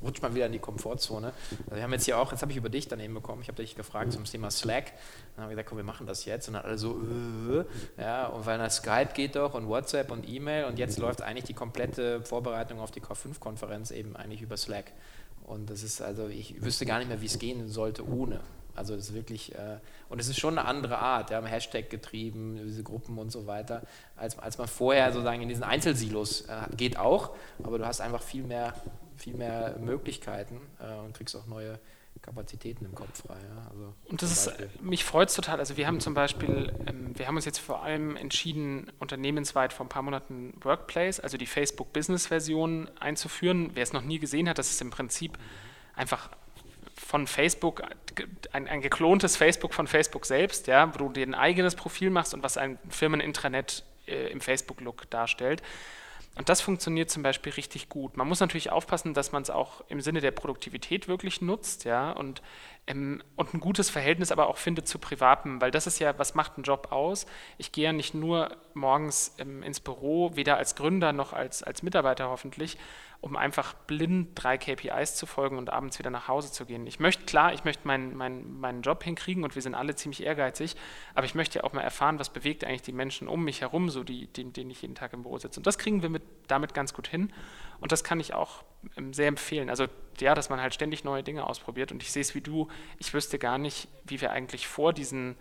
rutscht 0.00 0.22
man 0.22 0.34
wieder 0.36 0.46
in 0.46 0.52
die 0.52 0.60
Komfortzone. 0.60 1.32
Also 1.64 1.74
wir 1.74 1.82
haben 1.82 1.92
jetzt 1.92 2.04
hier 2.04 2.16
auch, 2.16 2.30
jetzt 2.30 2.40
habe 2.40 2.52
ich 2.52 2.58
über 2.58 2.68
dich 2.68 2.86
dann 2.86 3.00
eben 3.00 3.14
bekommen, 3.14 3.42
ich 3.42 3.48
habe 3.48 3.60
dich 3.60 3.74
gefragt 3.74 4.12
zum 4.12 4.22
Thema 4.24 4.48
Slack. 4.52 4.92
Dann 5.34 5.42
habe 5.42 5.52
ich 5.52 5.56
gesagt, 5.56 5.70
komm, 5.70 5.78
wir 5.78 5.84
machen 5.84 6.06
das 6.06 6.24
jetzt. 6.24 6.46
Und 6.46 6.54
dann 6.54 6.64
alle 6.64 6.78
so, 6.78 7.00
äh, 7.00 7.64
ja, 8.00 8.28
und 8.28 8.46
weil 8.46 8.58
dann 8.58 8.70
Skype 8.70 9.10
geht 9.12 9.34
doch 9.34 9.54
und 9.54 9.66
WhatsApp 9.66 10.12
und 10.12 10.28
E-Mail 10.28 10.66
und 10.66 10.78
jetzt 10.78 10.98
läuft 10.98 11.20
eigentlich 11.20 11.46
die 11.46 11.54
komplette 11.54 12.22
Vorbereitung 12.22 12.78
auf 12.78 12.92
die 12.92 13.00
K5-Konferenz 13.00 13.90
eben 13.90 14.14
eigentlich 14.14 14.42
über 14.42 14.56
Slack. 14.56 14.92
Und 15.44 15.70
das 15.70 15.82
ist 15.82 16.00
also, 16.00 16.28
ich 16.28 16.62
wüsste 16.62 16.86
gar 16.86 16.98
nicht 16.98 17.08
mehr, 17.08 17.20
wie 17.20 17.26
es 17.26 17.40
gehen 17.40 17.68
sollte 17.68 18.06
ohne. 18.06 18.40
Also 18.78 18.96
das 18.96 19.10
ist 19.10 19.14
wirklich, 19.14 19.54
äh, 19.54 19.78
und 20.08 20.20
es 20.20 20.28
ist 20.28 20.38
schon 20.38 20.58
eine 20.58 20.66
andere 20.66 20.98
Art, 20.98 21.30
ja, 21.30 21.44
Hashtag 21.44 21.90
getrieben, 21.90 22.58
diese 22.64 22.82
Gruppen 22.82 23.18
und 23.18 23.30
so 23.30 23.46
weiter, 23.46 23.82
als, 24.16 24.38
als 24.38 24.56
man 24.58 24.68
vorher 24.68 25.12
sozusagen 25.12 25.42
in 25.42 25.48
diesen 25.48 25.64
Einzelsilos 25.64 26.42
äh, 26.42 26.74
geht 26.76 26.98
auch, 26.98 27.34
aber 27.62 27.78
du 27.78 27.86
hast 27.86 28.00
einfach 28.00 28.22
viel 28.22 28.44
mehr, 28.44 28.74
viel 29.16 29.34
mehr 29.34 29.76
Möglichkeiten 29.78 30.60
äh, 30.80 31.04
und 31.04 31.14
kriegst 31.14 31.36
auch 31.36 31.46
neue 31.46 31.78
Kapazitäten 32.22 32.84
im 32.84 32.94
Kopf 32.94 33.22
frei. 33.22 33.36
Ja. 33.36 33.70
Also 33.70 33.94
und 34.06 34.22
das 34.22 34.32
ist, 34.32 34.82
mich 34.82 35.04
freut 35.04 35.28
es 35.28 35.34
total. 35.34 35.58
Also 35.58 35.76
wir 35.76 35.86
haben 35.86 36.00
zum 36.00 36.14
Beispiel, 36.14 36.72
ähm, 36.86 37.16
wir 37.16 37.26
haben 37.26 37.36
uns 37.36 37.44
jetzt 37.44 37.58
vor 37.58 37.82
allem 37.82 38.16
entschieden, 38.16 38.90
unternehmensweit 38.98 39.72
vor 39.72 39.86
ein 39.86 39.88
paar 39.88 40.02
Monaten 40.02 40.54
Workplace, 40.62 41.20
also 41.20 41.36
die 41.36 41.46
Facebook-Business-Version 41.46 42.90
einzuführen. 42.98 43.70
Wer 43.74 43.82
es 43.82 43.92
noch 43.92 44.02
nie 44.02 44.18
gesehen 44.18 44.48
hat, 44.48 44.58
das 44.58 44.70
ist 44.70 44.82
im 44.82 44.90
Prinzip 44.90 45.38
einfach 45.94 46.30
von 46.98 47.26
Facebook, 47.26 47.82
ein, 48.52 48.68
ein 48.68 48.80
geklontes 48.80 49.36
Facebook 49.36 49.74
von 49.74 49.86
Facebook 49.86 50.26
selbst, 50.26 50.66
ja, 50.66 50.92
wo 50.92 50.98
du 50.98 51.08
dir 51.10 51.26
ein 51.26 51.34
eigenes 51.34 51.74
Profil 51.74 52.10
machst 52.10 52.34
und 52.34 52.42
was 52.42 52.56
ein 52.56 52.78
Firmenintranet 52.88 53.84
äh, 54.06 54.30
im 54.30 54.40
Facebook-Look 54.40 55.08
darstellt. 55.10 55.62
Und 56.38 56.48
das 56.48 56.60
funktioniert 56.60 57.10
zum 57.10 57.24
Beispiel 57.24 57.52
richtig 57.52 57.88
gut. 57.88 58.16
Man 58.16 58.28
muss 58.28 58.38
natürlich 58.38 58.70
aufpassen, 58.70 59.12
dass 59.12 59.32
man 59.32 59.42
es 59.42 59.50
auch 59.50 59.82
im 59.88 60.00
Sinne 60.00 60.20
der 60.20 60.30
Produktivität 60.30 61.08
wirklich 61.08 61.40
nutzt, 61.40 61.84
ja, 61.84 62.12
und, 62.12 62.42
ähm, 62.86 63.22
und 63.34 63.54
ein 63.54 63.60
gutes 63.60 63.90
Verhältnis 63.90 64.30
aber 64.30 64.48
auch 64.48 64.56
findet 64.56 64.86
zu 64.86 65.00
Privatem, 65.00 65.60
weil 65.60 65.72
das 65.72 65.88
ist 65.88 65.98
ja, 65.98 66.16
was 66.16 66.36
macht 66.36 66.52
einen 66.56 66.62
Job 66.62 66.92
aus? 66.92 67.26
Ich 67.58 67.72
gehe 67.72 67.86
ja 67.86 67.92
nicht 67.92 68.14
nur 68.14 68.56
morgens 68.72 69.34
ähm, 69.38 69.64
ins 69.64 69.80
Büro, 69.80 70.36
weder 70.36 70.58
als 70.58 70.76
Gründer 70.76 71.12
noch 71.12 71.32
als, 71.32 71.64
als 71.64 71.82
Mitarbeiter 71.82 72.28
hoffentlich, 72.28 72.78
um 73.20 73.36
einfach 73.36 73.74
blind 73.74 74.30
drei 74.34 74.58
KPIs 74.58 75.16
zu 75.16 75.26
folgen 75.26 75.58
und 75.58 75.70
abends 75.70 75.98
wieder 75.98 76.10
nach 76.10 76.28
Hause 76.28 76.52
zu 76.52 76.64
gehen. 76.66 76.86
Ich 76.86 77.00
möchte, 77.00 77.24
klar, 77.24 77.52
ich 77.52 77.64
möchte 77.64 77.86
meinen, 77.86 78.16
meinen, 78.16 78.60
meinen 78.60 78.82
Job 78.82 79.02
hinkriegen 79.02 79.42
und 79.42 79.56
wir 79.56 79.62
sind 79.62 79.74
alle 79.74 79.96
ziemlich 79.96 80.22
ehrgeizig, 80.22 80.76
aber 81.14 81.26
ich 81.26 81.34
möchte 81.34 81.58
ja 81.58 81.64
auch 81.64 81.72
mal 81.72 81.80
erfahren, 81.80 82.20
was 82.20 82.30
bewegt 82.30 82.62
eigentlich 82.62 82.82
die 82.82 82.92
Menschen 82.92 83.26
um 83.26 83.42
mich 83.42 83.60
herum, 83.60 83.90
so 83.90 84.04
die, 84.04 84.28
denen, 84.28 84.52
denen 84.52 84.70
ich 84.70 84.82
jeden 84.82 84.94
Tag 84.94 85.12
im 85.14 85.22
Büro 85.22 85.36
sitze. 85.38 85.58
Und 85.58 85.66
das 85.66 85.78
kriegen 85.78 86.02
wir 86.02 86.10
mit, 86.10 86.22
damit 86.46 86.74
ganz 86.74 86.94
gut 86.94 87.08
hin 87.08 87.32
und 87.80 87.90
das 87.90 88.04
kann 88.04 88.20
ich 88.20 88.34
auch 88.34 88.62
ähm, 88.96 89.12
sehr 89.12 89.26
empfehlen. 89.26 89.68
Also 89.68 89.86
ja, 90.20 90.36
dass 90.36 90.48
man 90.48 90.60
halt 90.60 90.74
ständig 90.74 91.02
neue 91.02 91.24
Dinge 91.24 91.44
ausprobiert 91.44 91.90
und 91.90 92.02
ich 92.04 92.12
sehe 92.12 92.22
es 92.22 92.36
wie 92.36 92.40
du, 92.40 92.68
ich 92.98 93.12
wüsste 93.14 93.40
gar 93.40 93.58
nicht, 93.58 93.88
wie 94.04 94.20
wir 94.20 94.30
eigentlich 94.30 94.68
vor 94.68 94.92
diesen 94.92 95.36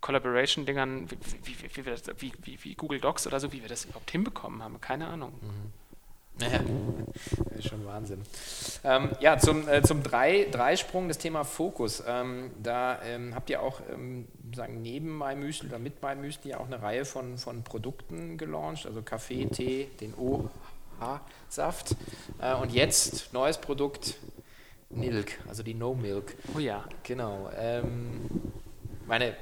Collaboration-Dingern, 0.00 1.10
wie, 1.10 1.18
wie, 1.44 1.86
wie, 2.40 2.64
wie, 2.64 2.74
Google 2.74 3.00
Docs 3.00 3.26
oder 3.26 3.38
so, 3.38 3.52
wie 3.52 3.60
wir 3.60 3.68
das 3.68 3.84
überhaupt 3.84 4.10
hinbekommen 4.10 4.62
haben. 4.62 4.80
Keine 4.80 5.06
Ahnung. 5.08 5.34
Mhm. 5.42 5.79
Ja, 6.40 6.60
ist 7.58 7.68
schon 7.68 7.84
Wahnsinn. 7.84 8.22
Ähm, 8.84 9.10
ja, 9.20 9.38
zum, 9.38 9.68
äh, 9.68 9.82
zum 9.82 10.02
Drei, 10.02 10.46
Dreisprung, 10.50 11.08
das 11.08 11.18
Thema 11.18 11.44
Fokus. 11.44 12.02
Ähm, 12.06 12.50
da 12.62 13.00
ähm, 13.02 13.34
habt 13.34 13.50
ihr 13.50 13.62
auch 13.62 13.80
ähm, 13.92 14.26
sagen, 14.54 14.80
neben 14.82 15.16
MyMüsli 15.18 15.68
oder 15.68 15.78
mit 15.78 16.02
MyMüsli 16.02 16.54
auch 16.54 16.66
eine 16.66 16.80
Reihe 16.80 17.04
von, 17.04 17.36
von 17.38 17.62
Produkten 17.62 18.38
gelauncht, 18.38 18.86
also 18.86 19.02
Kaffee, 19.02 19.46
Tee, 19.46 19.88
den 20.00 20.14
OH-Saft. 20.14 21.96
Äh, 22.40 22.54
und 22.54 22.72
jetzt 22.72 23.32
neues 23.32 23.58
Produkt, 23.58 24.16
Milk, 24.88 25.38
also 25.48 25.62
die 25.62 25.74
No 25.74 25.94
Milk. 25.94 26.36
Oh 26.56 26.58
ja. 26.58 26.84
Genau. 27.04 27.50
Meine, 29.10 29.34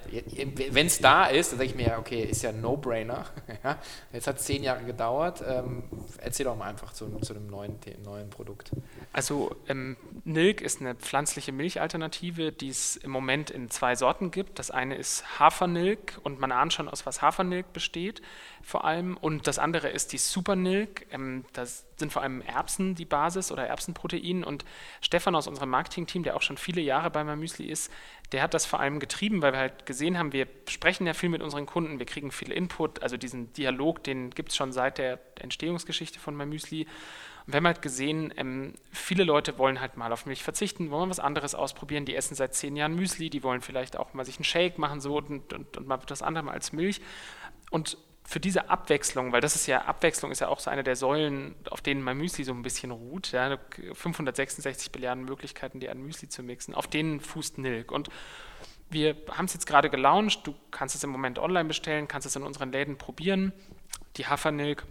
wenn 0.71 0.87
es 0.87 0.99
da 0.99 1.27
ist, 1.27 1.53
dann 1.53 1.59
denke 1.59 1.79
ich 1.79 1.87
mir, 1.87 1.99
okay, 1.99 2.23
ist 2.23 2.43
ja 2.43 2.49
ein 2.49 2.63
No-Brainer. 2.63 3.27
ja, 3.65 3.77
jetzt 4.15 4.27
hat 4.27 4.39
es 4.39 4.45
zehn 4.47 4.63
Jahre 4.63 4.83
gedauert. 4.83 5.45
Ähm, 5.47 5.83
erzähl 6.23 6.45
doch 6.45 6.57
mal 6.57 6.71
einfach 6.71 6.95
zu, 6.95 7.07
zu 7.21 7.35
einem 7.35 7.49
neuen, 7.49 7.79
neuen 8.03 8.31
Produkt. 8.31 8.71
Also 9.13 9.55
ähm, 9.69 9.99
Nilk 10.25 10.63
ist 10.63 10.81
eine 10.81 10.95
pflanzliche 10.95 11.53
Milchalternative, 11.53 12.51
die 12.51 12.71
es 12.71 12.97
im 12.97 13.11
Moment 13.11 13.51
in 13.51 13.69
zwei 13.69 13.95
Sorten 13.95 14.31
gibt. 14.31 14.59
Das 14.59 14.71
eine 14.71 14.95
ist 14.95 15.39
Hafernilk 15.39 16.19
und 16.23 16.41
man 16.41 16.51
ahnt 16.51 16.73
schon, 16.73 16.89
aus 16.89 17.05
was 17.05 17.21
Hafernilk 17.21 17.75
besteht 17.75 18.23
vor 18.63 18.85
allem. 18.85 19.17
Und 19.17 19.47
das 19.47 19.59
andere 19.59 19.89
ist 19.89 20.13
die 20.13 20.19
Supernilk. 20.19 21.07
Ähm, 21.11 21.45
das 21.53 21.87
sind 21.97 22.13
vor 22.13 22.23
allem 22.23 22.43
Erbsen 22.43 22.95
die 22.95 23.05
Basis 23.05 23.51
oder 23.51 23.67
Erbsenprotein. 23.67 24.45
Und 24.45 24.65
Stefan 25.01 25.35
aus 25.35 25.47
unserem 25.47 25.71
Marketing-Team, 25.71 26.23
der 26.23 26.37
auch 26.37 26.43
schon 26.43 26.57
viele 26.57 26.81
Jahre 26.81 27.11
bei 27.11 27.25
Mamüsli 27.25 27.67
ist, 27.67 27.91
der 28.33 28.43
hat 28.43 28.53
das 28.53 28.67
vor 28.67 28.81
allem 28.81 29.01
getrieben, 29.01 29.41
weil 29.41 29.53
wir 29.53 29.59
halt 29.59 29.87
gesehen 29.87 30.19
haben, 30.19 30.33
wir 30.33 30.47
sprechen 30.69 31.07
ja 31.07 31.15
viel 31.15 31.31
mit 31.31 31.43
unseren 31.43 31.67
Kunden, 31.67 31.99
wir 31.99 32.07
kriegen 32.07 32.31
viel 32.31 32.53
Input. 32.53 33.03
Also 33.03 33.17
diesen 33.17 33.53
Dialog, 33.55 34.05
den 34.05 34.31
gibt 34.31 34.51
es 34.51 34.57
schon 34.57 34.73
seit 34.73 34.99
der 34.99 35.19
Entstehungsgeschichte 35.41 36.19
von 36.19 36.35
Mamüsli. 36.35 36.87
Und 37.47 37.55
wir 37.55 37.57
haben 37.57 37.67
halt 37.67 37.81
gesehen, 37.81 38.35
ähm, 38.37 38.75
viele 38.93 39.25
Leute 39.25 39.57
wollen 39.57 39.81
halt 39.81 39.97
mal 39.97 40.13
auf 40.13 40.27
Milch 40.27 40.43
verzichten, 40.43 40.91
wollen 40.91 41.09
was 41.09 41.21
anderes 41.21 41.55
ausprobieren. 41.55 42.05
Die 42.05 42.15
essen 42.15 42.35
seit 42.35 42.55
zehn 42.55 42.77
Jahren 42.77 42.95
Müsli, 42.95 43.31
die 43.31 43.43
wollen 43.43 43.63
vielleicht 43.63 43.97
auch 43.97 44.13
mal 44.13 44.27
sich 44.27 44.37
einen 44.37 44.45
Shake 44.45 44.77
machen 44.77 45.01
so 45.01 45.17
und, 45.17 45.55
und, 45.55 45.79
und 45.79 45.87
mal 45.87 45.99
das 46.07 46.21
andere 46.21 46.45
mal 46.45 46.53
als 46.53 46.73
Milch. 46.73 47.01
Und 47.71 47.97
für 48.29 48.41
diese 48.41 48.69
Abwechslung, 48.69 49.33
weil 49.33 49.41
das 49.41 49.57
ist 49.57 49.67
ja, 49.67 49.87
Abwechslung 49.87 50.31
ist 50.31 50.41
ja 50.41 50.49
auch 50.49 50.61
so 50.61 50.69
eine 50.69 50.85
der 50.85 50.97
Säulen, 50.97 51.55
auf 51.71 51.81
denen 51.81 52.03
mein 52.03 52.19
Müsli 52.19 52.45
so 52.45 52.53
ein 52.53 52.61
bisschen 52.61 52.91
ruht, 52.91 53.33
ja, 53.33 53.59
566 53.95 54.93
Milliarden 54.93 55.25
Möglichkeiten, 55.25 55.81
die 55.81 55.89
an 55.89 56.03
Müsli 56.03 56.29
zu 56.29 56.43
mixen, 56.43 56.75
auf 56.75 56.87
denen 56.87 57.21
fußt 57.21 57.57
Nilk. 57.57 57.91
Und 57.91 58.11
wir 58.91 59.17
haben 59.31 59.47
es 59.47 59.55
jetzt 59.55 59.65
gerade 59.67 59.89
gelauncht, 59.89 60.47
du 60.47 60.55
kannst 60.71 60.95
es 60.95 61.03
im 61.05 61.09
Moment 61.09 61.39
online 61.39 61.69
bestellen, 61.69 62.07
kannst 62.07 62.27
es 62.27 62.37
in 62.37 62.43
unseren 62.43 62.71
Läden 62.71 62.99
probieren. 62.99 63.55
Die 64.19 64.27
Hafernilk 64.27 64.85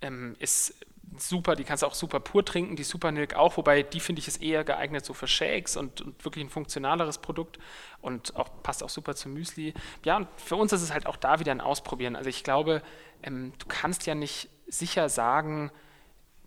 ähm, 0.00 0.34
ist 0.38 0.85
super, 1.18 1.56
die 1.56 1.64
kannst 1.64 1.82
du 1.82 1.86
auch 1.86 1.94
super 1.94 2.20
pur 2.20 2.44
trinken, 2.44 2.76
die 2.76 2.84
Supernilk 2.84 3.34
auch, 3.34 3.56
wobei 3.56 3.82
die 3.82 4.00
finde 4.00 4.20
ich 4.20 4.28
ist 4.28 4.42
eher 4.42 4.64
geeignet 4.64 5.04
so 5.04 5.14
für 5.14 5.26
Shakes 5.26 5.76
und, 5.76 6.00
und, 6.00 6.24
wirklich 6.24 6.44
ein 6.44 6.50
funktionaleres 6.50 7.18
Produkt 7.18 7.58
und 8.00 8.36
auch 8.36 8.48
passt 8.62 8.82
auch 8.82 8.88
super 8.88 9.14
zum 9.14 9.32
Müsli. 9.32 9.74
Ja, 10.04 10.16
und 10.16 10.28
für 10.36 10.56
uns 10.56 10.72
ist 10.72 10.82
es 10.82 10.92
halt 10.92 11.06
auch 11.06 11.16
da 11.16 11.40
wieder 11.40 11.52
ein 11.52 11.60
Ausprobieren. 11.60 12.16
Also 12.16 12.28
ich 12.28 12.44
glaube, 12.44 12.82
ähm, 13.22 13.52
du 13.58 13.66
kannst 13.66 14.06
ja 14.06 14.14
nicht 14.14 14.48
sicher 14.66 15.08
sagen, 15.08 15.70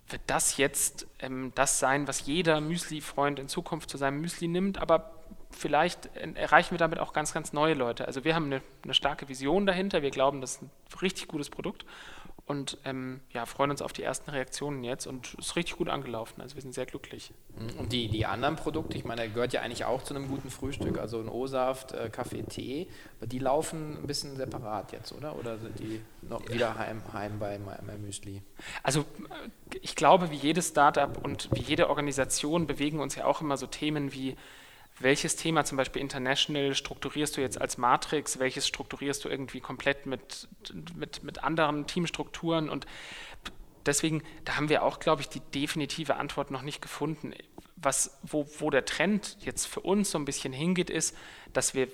wird 0.09 0.21
das 0.27 0.57
jetzt 0.57 1.07
ähm, 1.19 1.51
das 1.55 1.79
sein, 1.79 2.07
was 2.07 2.25
jeder 2.25 2.61
Müsli-Freund 2.61 3.39
in 3.39 3.47
Zukunft 3.47 3.89
zu 3.89 3.97
seinem 3.97 4.21
Müsli 4.21 4.47
nimmt, 4.47 4.79
aber 4.79 5.15
vielleicht 5.51 6.15
erreichen 6.15 6.71
wir 6.71 6.77
damit 6.77 6.99
auch 6.99 7.11
ganz, 7.11 7.33
ganz 7.33 7.53
neue 7.53 7.73
Leute. 7.73 8.05
Also 8.05 8.23
wir 8.23 8.35
haben 8.35 8.45
eine, 8.45 8.61
eine 8.83 8.93
starke 8.93 9.29
Vision 9.29 9.65
dahinter, 9.65 10.01
wir 10.01 10.11
glauben, 10.11 10.41
das 10.41 10.55
ist 10.55 10.61
ein 10.61 10.71
richtig 11.01 11.27
gutes 11.27 11.49
Produkt 11.49 11.85
und 12.49 12.79
ähm, 12.83 13.19
ja, 13.31 13.45
freuen 13.45 13.69
uns 13.69 13.83
auf 13.83 13.93
die 13.93 14.01
ersten 14.01 14.31
Reaktionen 14.31 14.83
jetzt 14.83 15.05
und 15.05 15.35
es 15.37 15.49
ist 15.49 15.55
richtig 15.55 15.77
gut 15.77 15.87
angelaufen. 15.87 16.41
Also 16.41 16.55
wir 16.55 16.63
sind 16.63 16.73
sehr 16.73 16.87
glücklich. 16.87 17.31
Mhm. 17.55 17.79
Und 17.79 17.93
die, 17.93 18.07
die 18.07 18.25
anderen 18.25 18.55
Produkte, 18.55 18.97
ich 18.97 19.05
meine, 19.05 19.29
gehört 19.29 19.53
ja 19.53 19.61
eigentlich 19.61 19.85
auch 19.85 20.01
zu 20.01 20.15
einem 20.15 20.27
guten 20.27 20.49
Frühstück, 20.49 20.97
also 20.97 21.19
ein 21.19 21.29
O-Saft, 21.29 21.91
äh, 21.91 22.09
Kaffee, 22.09 22.41
Tee, 22.41 22.87
aber 23.19 23.27
die 23.27 23.37
laufen 23.37 23.97
ein 23.97 24.07
bisschen 24.07 24.35
separat 24.35 24.91
jetzt, 24.93 25.11
oder? 25.11 25.37
Oder 25.37 25.59
sind 25.59 25.77
die 25.77 26.01
noch 26.23 26.41
wieder 26.49 26.73
heim, 26.75 27.03
heim 27.13 27.37
bei 27.37 27.59
meinem 27.59 28.01
Müsli? 28.01 28.41
Also 28.81 29.01
äh, 29.01 29.77
ich 29.81 29.95
glaube, 29.95 30.31
wie 30.31 30.37
jedes 30.37 30.69
Startup 30.69 31.23
und 31.23 31.49
wie 31.53 31.61
jede 31.61 31.87
Organisation 31.87 32.65
bewegen 32.65 32.99
uns 32.99 33.13
ja 33.13 33.25
auch 33.25 33.41
immer 33.41 33.57
so 33.57 33.67
Themen 33.67 34.11
wie 34.11 34.35
welches 34.99 35.35
Thema 35.35 35.63
zum 35.65 35.77
Beispiel 35.77 36.01
international 36.01 36.75
strukturierst 36.75 37.37
du 37.37 37.41
jetzt 37.41 37.59
als 37.59 37.77
Matrix, 37.77 38.39
welches 38.39 38.67
strukturierst 38.67 39.23
du 39.23 39.29
irgendwie 39.29 39.61
komplett 39.61 40.05
mit, 40.05 40.47
mit, 40.95 41.23
mit 41.23 41.43
anderen 41.43 41.87
Teamstrukturen 41.87 42.69
und 42.69 42.85
deswegen, 43.85 44.23
da 44.45 44.55
haben 44.55 44.69
wir 44.69 44.83
auch, 44.83 44.99
glaube 44.99 45.21
ich, 45.21 45.29
die 45.29 45.39
definitive 45.39 46.15
Antwort 46.15 46.51
noch 46.51 46.61
nicht 46.61 46.81
gefunden. 46.81 47.33
Was, 47.75 48.19
wo, 48.23 48.47
wo 48.59 48.69
der 48.69 48.85
Trend 48.85 49.37
jetzt 49.41 49.65
für 49.65 49.79
uns 49.79 50.11
so 50.11 50.17
ein 50.17 50.25
bisschen 50.25 50.53
hingeht, 50.53 50.89
ist, 50.89 51.15
dass 51.53 51.73
wir 51.73 51.87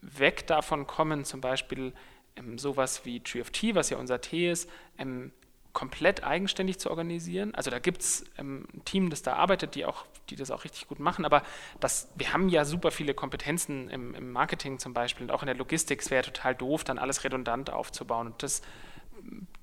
weg 0.00 0.46
davon 0.46 0.86
kommen, 0.86 1.24
zum 1.24 1.40
Beispiel 1.40 1.92
ähm, 2.36 2.58
sowas 2.58 3.04
wie 3.04 3.20
Tea, 3.20 3.74
was 3.74 3.90
ja 3.90 3.98
unser 3.98 4.20
Tee 4.20 4.50
ist, 4.50 4.68
ähm, 4.98 5.32
komplett 5.72 6.24
eigenständig 6.24 6.78
zu 6.78 6.90
organisieren. 6.90 7.54
Also 7.54 7.70
da 7.70 7.78
gibt 7.78 8.02
es 8.02 8.24
ähm, 8.36 8.66
ein 8.74 8.84
Team, 8.84 9.10
das 9.10 9.22
da 9.22 9.34
arbeitet, 9.34 9.74
die, 9.74 9.84
auch, 9.84 10.06
die 10.30 10.36
das 10.36 10.50
auch 10.50 10.64
richtig 10.64 10.88
gut 10.88 10.98
machen, 10.98 11.24
aber 11.24 11.42
das, 11.80 12.08
wir 12.16 12.32
haben 12.32 12.48
ja 12.48 12.64
super 12.64 12.90
viele 12.90 13.14
Kompetenzen 13.14 13.88
im, 13.90 14.14
im 14.14 14.32
Marketing 14.32 14.78
zum 14.78 14.94
Beispiel 14.94 15.24
und 15.24 15.30
auch 15.30 15.42
in 15.42 15.46
der 15.46 15.56
Logistik. 15.56 16.00
Es 16.00 16.10
wäre 16.10 16.24
total 16.24 16.54
doof, 16.54 16.84
dann 16.84 16.98
alles 16.98 17.24
redundant 17.24 17.70
aufzubauen. 17.70 18.28
Und 18.28 18.42
das, 18.42 18.62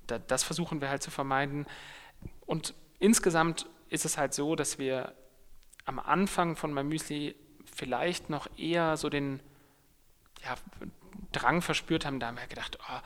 da, 0.06 0.18
das 0.18 0.42
versuchen 0.42 0.80
wir 0.80 0.88
halt 0.88 1.02
zu 1.02 1.10
vermeiden. 1.10 1.66
Und 2.46 2.74
insgesamt 2.98 3.66
ist 3.88 4.04
es 4.04 4.16
halt 4.16 4.34
so, 4.34 4.56
dass 4.56 4.78
wir 4.78 5.14
am 5.84 5.98
Anfang 5.98 6.56
von 6.56 6.72
MyMüsli 6.72 7.36
vielleicht 7.64 8.30
noch 8.30 8.48
eher 8.56 8.96
so 8.96 9.08
den 9.08 9.40
ja, 10.42 10.54
Drang 11.32 11.62
verspürt 11.62 12.06
haben, 12.06 12.20
da 12.20 12.28
haben 12.28 12.38
wir 12.38 12.46
gedacht, 12.46 12.78
oh, 12.80 13.00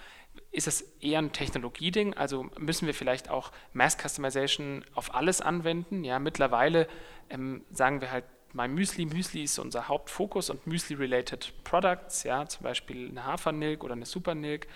ist 0.52 0.66
es 0.66 0.82
eher 1.00 1.18
ein 1.18 1.32
Technologieding, 1.32 2.14
also 2.14 2.50
müssen 2.58 2.86
wir 2.86 2.94
vielleicht 2.94 3.30
auch 3.30 3.52
Mass 3.72 3.96
Customization 3.96 4.84
auf 4.94 5.14
alles 5.14 5.40
anwenden. 5.40 6.02
Ja, 6.02 6.18
mittlerweile 6.18 6.88
ähm, 7.28 7.64
sagen 7.70 8.00
wir 8.00 8.10
halt 8.10 8.24
My 8.52 8.66
Müsli, 8.66 9.06
Müsli 9.06 9.44
ist 9.44 9.60
unser 9.60 9.86
Hauptfokus 9.86 10.50
und 10.50 10.66
Müsli-related 10.66 11.52
Products, 11.62 12.24
ja, 12.24 12.46
zum 12.46 12.64
Beispiel 12.64 13.08
eine 13.08 13.24
Hafernilk 13.24 13.84
oder 13.84 13.92
eine 13.92 14.06
Supernilk 14.06 14.66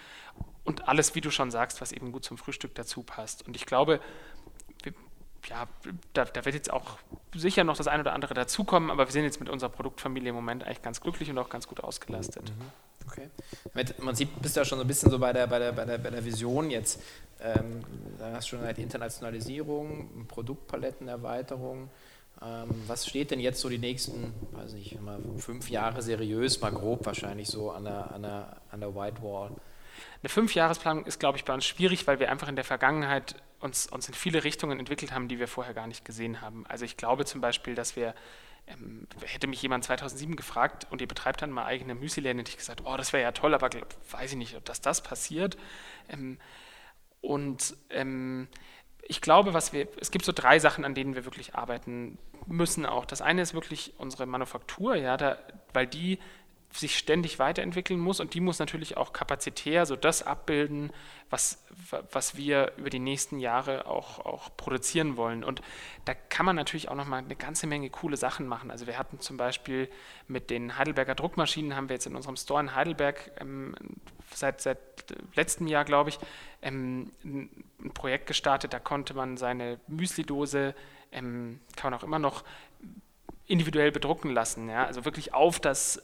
und 0.62 0.86
alles, 0.88 1.16
wie 1.16 1.20
du 1.20 1.32
schon 1.32 1.50
sagst, 1.50 1.80
was 1.80 1.90
eben 1.90 2.12
gut 2.12 2.24
zum 2.24 2.38
Frühstück 2.38 2.74
dazu 2.76 3.02
passt. 3.02 3.44
Und 3.46 3.56
ich 3.56 3.66
glaube, 3.66 4.00
ja, 5.48 5.66
da, 6.12 6.24
da, 6.24 6.44
wird 6.44 6.54
jetzt 6.54 6.72
auch 6.72 6.98
sicher 7.34 7.64
noch 7.64 7.76
das 7.76 7.86
ein 7.86 8.00
oder 8.00 8.12
andere 8.12 8.34
dazukommen, 8.34 8.90
aber 8.90 9.06
wir 9.06 9.12
sind 9.12 9.24
jetzt 9.24 9.40
mit 9.40 9.48
unserer 9.48 9.70
Produktfamilie 9.70 10.30
im 10.30 10.34
Moment 10.34 10.64
eigentlich 10.64 10.82
ganz 10.82 11.00
glücklich 11.00 11.30
und 11.30 11.38
auch 11.38 11.48
ganz 11.48 11.68
gut 11.68 11.80
ausgelastet. 11.82 12.50
Mhm. 12.50 12.72
Okay. 13.06 13.28
Man 13.98 14.14
sieht, 14.14 14.40
bist 14.40 14.56
ja 14.56 14.64
schon 14.64 14.78
so 14.78 14.84
ein 14.84 14.88
bisschen 14.88 15.10
so 15.10 15.18
bei 15.18 15.32
der, 15.32 15.46
bei 15.46 15.58
der, 15.58 15.72
bei 15.72 15.84
der, 15.84 15.98
bei 15.98 16.10
der 16.10 16.24
Vision 16.24 16.70
jetzt. 16.70 17.00
Ähm, 17.40 17.82
da 18.18 18.32
hast 18.32 18.46
du 18.46 18.56
schon 18.56 18.64
halt 18.64 18.78
Internationalisierung, 18.78 20.26
Produktpalettenerweiterung. 20.28 21.90
Ähm, 22.42 22.68
was 22.86 23.06
steht 23.06 23.30
denn 23.30 23.40
jetzt 23.40 23.60
so 23.60 23.68
die 23.68 23.78
nächsten, 23.78 24.32
weiß 24.52 24.72
nicht, 24.72 25.00
mal 25.00 25.18
fünf 25.38 25.70
Jahre 25.70 26.02
seriös, 26.02 26.60
mal 26.60 26.72
grob 26.72 27.06
wahrscheinlich 27.06 27.48
so 27.48 27.70
an 27.70 27.84
der, 27.84 28.12
an 28.12 28.22
der, 28.22 28.56
an 28.70 28.80
der 28.80 28.94
White 28.94 29.22
Wall? 29.22 29.50
Eine 30.22 30.28
Fünfjahresplanung 30.28 31.06
ist, 31.06 31.20
glaube 31.20 31.38
ich, 31.38 31.44
bei 31.44 31.54
uns 31.54 31.64
schwierig, 31.64 32.06
weil 32.06 32.18
wir 32.18 32.30
einfach 32.30 32.48
in 32.48 32.56
der 32.56 32.64
Vergangenheit 32.64 33.36
uns, 33.60 33.86
uns 33.86 34.08
in 34.08 34.14
viele 34.14 34.42
Richtungen 34.42 34.78
entwickelt 34.78 35.12
haben, 35.12 35.28
die 35.28 35.38
wir 35.38 35.48
vorher 35.48 35.74
gar 35.74 35.86
nicht 35.86 36.04
gesehen 36.04 36.40
haben. 36.40 36.64
Also 36.66 36.84
ich 36.84 36.96
glaube 36.96 37.24
zum 37.24 37.40
Beispiel, 37.40 37.74
dass 37.74 37.94
wir 37.94 38.14
ähm, 38.66 39.06
hätte 39.24 39.46
mich 39.46 39.60
jemand 39.62 39.84
2007 39.84 40.36
gefragt 40.36 40.86
und 40.90 41.00
ihr 41.00 41.08
betreibt 41.08 41.42
dann 41.42 41.50
mal 41.50 41.64
eigene 41.64 41.94
Müsli-Läden, 41.94 42.38
hätte 42.38 42.50
ich 42.50 42.56
gesagt, 42.56 42.82
oh, 42.84 42.96
das 42.96 43.12
wäre 43.12 43.22
ja 43.22 43.32
toll, 43.32 43.54
aber 43.54 43.68
glaub, 43.68 43.94
weiß 44.10 44.32
ich 44.32 44.38
nicht, 44.38 44.56
ob 44.56 44.64
das, 44.64 44.80
das 44.80 45.02
passiert. 45.02 45.56
Ähm, 46.08 46.38
und 47.20 47.76
ähm, 47.90 48.48
ich 49.02 49.20
glaube, 49.20 49.54
was 49.54 49.72
wir, 49.72 49.88
es 50.00 50.10
gibt 50.10 50.24
so 50.24 50.32
drei 50.32 50.58
Sachen, 50.58 50.84
an 50.84 50.94
denen 50.94 51.14
wir 51.14 51.24
wirklich 51.24 51.54
arbeiten 51.54 52.18
müssen 52.46 52.86
auch. 52.86 53.04
Das 53.04 53.22
eine 53.22 53.42
ist 53.42 53.54
wirklich 53.54 53.94
unsere 53.98 54.26
Manufaktur, 54.26 54.96
ja, 54.96 55.16
da, 55.16 55.38
weil 55.72 55.86
die 55.86 56.18
sich 56.78 56.98
ständig 56.98 57.38
weiterentwickeln 57.38 58.00
muss 58.00 58.18
und 58.18 58.34
die 58.34 58.40
muss 58.40 58.58
natürlich 58.58 58.96
auch 58.96 59.12
kapazitär 59.12 59.86
so 59.86 59.94
das 59.94 60.22
abbilden, 60.22 60.92
was, 61.30 61.64
was 62.10 62.36
wir 62.36 62.72
über 62.76 62.90
die 62.90 62.98
nächsten 62.98 63.38
Jahre 63.38 63.86
auch, 63.86 64.18
auch 64.18 64.50
produzieren 64.56 65.16
wollen. 65.16 65.44
Und 65.44 65.62
da 66.04 66.14
kann 66.14 66.44
man 66.44 66.56
natürlich 66.56 66.88
auch 66.88 66.96
nochmal 66.96 67.20
eine 67.20 67.36
ganze 67.36 67.66
Menge 67.66 67.90
coole 67.90 68.16
Sachen 68.16 68.46
machen. 68.46 68.70
Also 68.70 68.86
wir 68.86 68.98
hatten 68.98 69.20
zum 69.20 69.36
Beispiel 69.36 69.88
mit 70.26 70.50
den 70.50 70.76
Heidelberger 70.76 71.14
Druckmaschinen, 71.14 71.76
haben 71.76 71.88
wir 71.88 71.94
jetzt 71.94 72.06
in 72.06 72.16
unserem 72.16 72.36
Store 72.36 72.60
in 72.60 72.74
Heidelberg 72.74 73.30
ähm, 73.40 73.74
seit, 74.32 74.60
seit 74.60 74.78
letztem 75.36 75.68
Jahr, 75.68 75.84
glaube 75.84 76.10
ich, 76.10 76.18
ähm, 76.60 77.12
ein 77.24 77.92
Projekt 77.94 78.26
gestartet, 78.26 78.72
da 78.72 78.80
konnte 78.80 79.14
man 79.14 79.36
seine 79.36 79.78
Müslidose, 79.86 80.74
ähm, 81.12 81.60
kann 81.76 81.92
man 81.92 82.00
auch 82.00 82.04
immer 82.04 82.18
noch 82.18 82.42
individuell 83.46 83.92
bedrucken 83.92 84.30
lassen. 84.30 84.68
Ja? 84.68 84.86
Also 84.86 85.04
wirklich 85.04 85.34
auf 85.34 85.60
das 85.60 86.02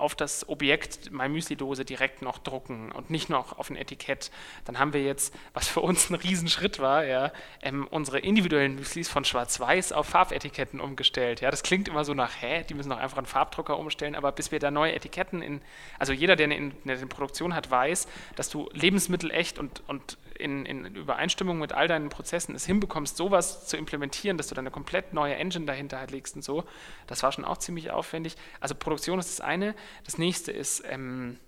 auf 0.00 0.14
das 0.14 0.48
Objekt 0.48 1.12
MyMüsli-Dose 1.12 1.84
direkt 1.84 2.22
noch 2.22 2.38
drucken 2.38 2.92
und 2.92 3.10
nicht 3.10 3.28
noch 3.28 3.58
auf 3.58 3.70
ein 3.70 3.76
Etikett. 3.76 4.30
Dann 4.64 4.78
haben 4.78 4.92
wir 4.92 5.02
jetzt, 5.02 5.34
was 5.54 5.68
für 5.68 5.80
uns 5.80 6.10
ein 6.10 6.14
Riesenschritt 6.14 6.78
war, 6.78 7.04
ja, 7.04 7.32
ähm, 7.62 7.86
unsere 7.90 8.18
individuellen 8.18 8.74
Müslis 8.74 9.08
von 9.08 9.24
Schwarz-Weiß 9.24 9.92
auf 9.92 10.06
Farbetiketten 10.06 10.80
umgestellt. 10.80 11.40
Ja, 11.40 11.50
das 11.50 11.62
klingt 11.62 11.88
immer 11.88 12.04
so 12.04 12.14
nach, 12.14 12.40
hä, 12.40 12.64
die 12.68 12.74
müssen 12.74 12.90
doch 12.90 12.98
einfach 12.98 13.18
einen 13.18 13.26
Farbdrucker 13.26 13.78
umstellen, 13.78 14.14
aber 14.14 14.32
bis 14.32 14.52
wir 14.52 14.58
da 14.58 14.70
neue 14.70 14.94
Etiketten 14.94 15.42
in, 15.42 15.60
also 15.98 16.12
jeder, 16.12 16.36
der 16.36 16.46
eine, 16.46 16.72
eine 16.84 17.06
Produktion 17.06 17.54
hat, 17.54 17.70
weiß, 17.70 18.08
dass 18.36 18.48
du 18.48 18.68
Lebensmittel 18.72 19.30
echt 19.30 19.58
und, 19.58 19.82
und 19.86 20.18
in, 20.40 20.66
in, 20.66 20.84
Übereinstimmung 20.96 21.58
mit 21.58 21.72
all 21.72 21.88
deinen 21.88 22.08
Prozessen 22.08 22.54
es 22.54 22.66
hinbekommst, 22.66 23.16
sowas 23.16 23.66
zu 23.66 23.76
implementieren, 23.76 24.36
dass 24.36 24.48
du 24.48 24.54
dann 24.54 24.64
eine 24.64 24.72
komplett 24.72 25.12
neue 25.12 25.36
Engine 25.36 25.66
dahinter 25.66 25.98
halt 25.98 26.10
legst 26.10 26.36
und 26.36 26.42
so, 26.42 26.64
das 27.06 27.22
war 27.22 27.32
schon 27.32 27.44
auch 27.44 27.58
ziemlich 27.58 27.90
aufwendig. 27.90 28.36
Also 28.60 28.74
Produktion 28.74 29.18
ist 29.18 29.30
das 29.30 29.40
eine. 29.40 29.74
Das 30.04 30.18
nächste 30.18 30.52
ist 30.52 30.82
ähm, 30.88 31.38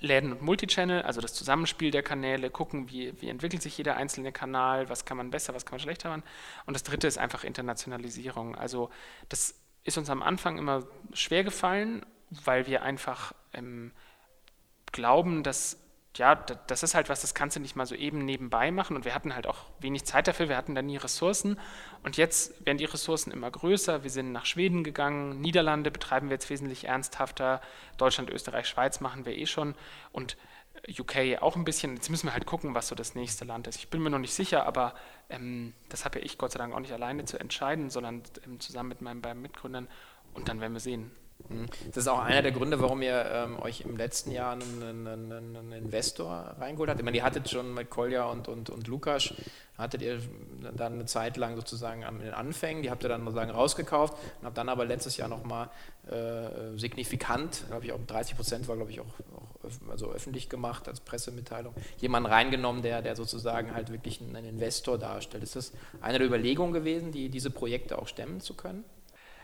Läden 0.00 0.32
und 0.32 0.42
Multichannel, 0.42 1.02
also 1.02 1.20
das 1.20 1.34
Zusammenspiel 1.34 1.90
der 1.90 2.02
Kanäle, 2.02 2.50
gucken, 2.50 2.90
wie, 2.90 3.14
wie 3.20 3.28
entwickelt 3.28 3.62
sich 3.62 3.78
jeder 3.78 3.96
einzelne 3.96 4.32
Kanal, 4.32 4.88
was 4.88 5.04
kann 5.04 5.16
man 5.16 5.30
besser, 5.30 5.54
was 5.54 5.64
kann 5.64 5.74
man 5.74 5.80
schlechter 5.80 6.10
machen. 6.10 6.22
Und 6.66 6.74
das 6.74 6.82
dritte 6.82 7.06
ist 7.06 7.18
einfach 7.18 7.44
Internationalisierung. 7.44 8.54
Also 8.54 8.90
das 9.28 9.54
ist 9.84 9.98
uns 9.98 10.10
am 10.10 10.22
Anfang 10.22 10.58
immer 10.58 10.84
schwer 11.12 11.44
gefallen, 11.44 12.04
weil 12.30 12.66
wir 12.66 12.82
einfach 12.82 13.32
ähm, 13.52 13.92
glauben, 14.92 15.42
dass 15.42 15.78
ja, 16.18 16.34
das 16.34 16.82
ist 16.82 16.94
halt 16.94 17.08
was, 17.08 17.20
das 17.20 17.34
kannst 17.34 17.56
du 17.56 17.60
nicht 17.60 17.76
mal 17.76 17.86
so 17.86 17.94
eben 17.94 18.24
nebenbei 18.24 18.70
machen. 18.70 18.96
Und 18.96 19.04
wir 19.04 19.14
hatten 19.14 19.34
halt 19.34 19.46
auch 19.46 19.58
wenig 19.80 20.04
Zeit 20.04 20.28
dafür, 20.28 20.48
wir 20.48 20.56
hatten 20.56 20.74
da 20.74 20.82
nie 20.82 20.96
Ressourcen. 20.96 21.58
Und 22.02 22.16
jetzt 22.16 22.64
werden 22.64 22.78
die 22.78 22.84
Ressourcen 22.84 23.30
immer 23.30 23.50
größer. 23.50 24.02
Wir 24.02 24.10
sind 24.10 24.32
nach 24.32 24.46
Schweden 24.46 24.84
gegangen, 24.84 25.40
Niederlande 25.40 25.90
betreiben 25.90 26.28
wir 26.28 26.34
jetzt 26.34 26.50
wesentlich 26.50 26.84
ernsthafter, 26.84 27.60
Deutschland, 27.98 28.30
Österreich, 28.30 28.66
Schweiz 28.66 29.00
machen 29.00 29.24
wir 29.26 29.36
eh 29.36 29.46
schon. 29.46 29.74
Und 30.12 30.36
UK 30.98 31.42
auch 31.42 31.56
ein 31.56 31.64
bisschen. 31.64 31.94
Jetzt 31.94 32.10
müssen 32.10 32.26
wir 32.26 32.32
halt 32.32 32.46
gucken, 32.46 32.74
was 32.74 32.88
so 32.88 32.94
das 32.94 33.14
nächste 33.14 33.44
Land 33.44 33.66
ist. 33.66 33.76
Ich 33.76 33.88
bin 33.88 34.02
mir 34.02 34.10
noch 34.10 34.18
nicht 34.18 34.34
sicher, 34.34 34.66
aber 34.66 34.94
ähm, 35.30 35.74
das 35.88 36.04
habe 36.04 36.18
ja 36.18 36.24
ich 36.24 36.38
Gott 36.38 36.52
sei 36.52 36.58
Dank 36.58 36.74
auch 36.74 36.80
nicht 36.80 36.92
alleine 36.92 37.24
zu 37.24 37.38
entscheiden, 37.38 37.90
sondern 37.90 38.22
ähm, 38.44 38.60
zusammen 38.60 38.90
mit 38.90 39.00
meinen 39.00 39.22
beiden 39.22 39.42
Mitgründern. 39.42 39.88
Und 40.34 40.48
dann 40.48 40.60
werden 40.60 40.74
wir 40.74 40.80
sehen. 40.80 41.10
Mhm. 41.48 41.66
Das 41.88 41.98
ist 41.98 42.08
auch 42.08 42.18
einer 42.18 42.42
der 42.42 42.52
Gründe, 42.52 42.80
warum 42.80 43.02
ihr 43.02 43.24
ähm, 43.30 43.60
euch 43.60 43.82
im 43.82 43.96
letzten 43.96 44.30
Jahr 44.30 44.52
einen, 44.52 45.06
einen, 45.06 45.56
einen, 45.56 45.72
Investor 45.72 46.56
reingeholt 46.58 46.90
habt. 46.90 46.98
Ich 46.98 47.04
meine, 47.04 47.16
ihr 47.16 47.24
hattet 47.24 47.48
schon 47.48 47.74
mit 47.74 47.90
Kolja 47.90 48.24
und, 48.24 48.48
und, 48.48 48.70
und 48.70 48.86
Lukas, 48.88 49.32
hattet 49.78 50.02
ihr 50.02 50.20
dann 50.74 50.94
eine 50.94 51.04
Zeit 51.04 51.36
lang 51.36 51.54
sozusagen 51.54 52.04
an 52.04 52.18
den 52.18 52.32
Anfängen, 52.32 52.82
die 52.82 52.90
habt 52.90 53.04
ihr 53.04 53.08
dann 53.08 53.24
sozusagen 53.24 53.50
rausgekauft 53.50 54.14
und 54.40 54.46
habt 54.46 54.56
dann 54.56 54.68
aber 54.68 54.84
letztes 54.86 55.16
Jahr 55.16 55.28
nochmal 55.28 55.68
äh, 56.10 56.76
signifikant, 56.78 57.64
glaube 57.68 57.84
ich 57.84 57.92
auch 57.92 58.00
30 58.06 58.36
Prozent 58.36 58.68
war 58.68 58.76
glaube 58.76 58.90
ich 58.90 59.00
auch, 59.00 59.04
auch 59.04 59.90
also 59.90 60.10
öffentlich 60.10 60.48
gemacht 60.48 60.88
als 60.88 61.00
Pressemitteilung, 61.00 61.74
jemanden 61.98 62.30
reingenommen, 62.30 62.82
der, 62.82 63.02
der 63.02 63.16
sozusagen 63.16 63.74
halt 63.74 63.92
wirklich 63.92 64.20
einen 64.20 64.44
Investor 64.44 64.98
darstellt. 64.98 65.42
Ist 65.42 65.56
das 65.56 65.72
eine 66.00 66.18
der 66.18 66.26
Überlegungen 66.26 66.72
gewesen, 66.72 67.12
die, 67.12 67.28
diese 67.28 67.50
Projekte 67.50 67.98
auch 67.98 68.08
stemmen 68.08 68.40
zu 68.40 68.54
können? 68.54 68.84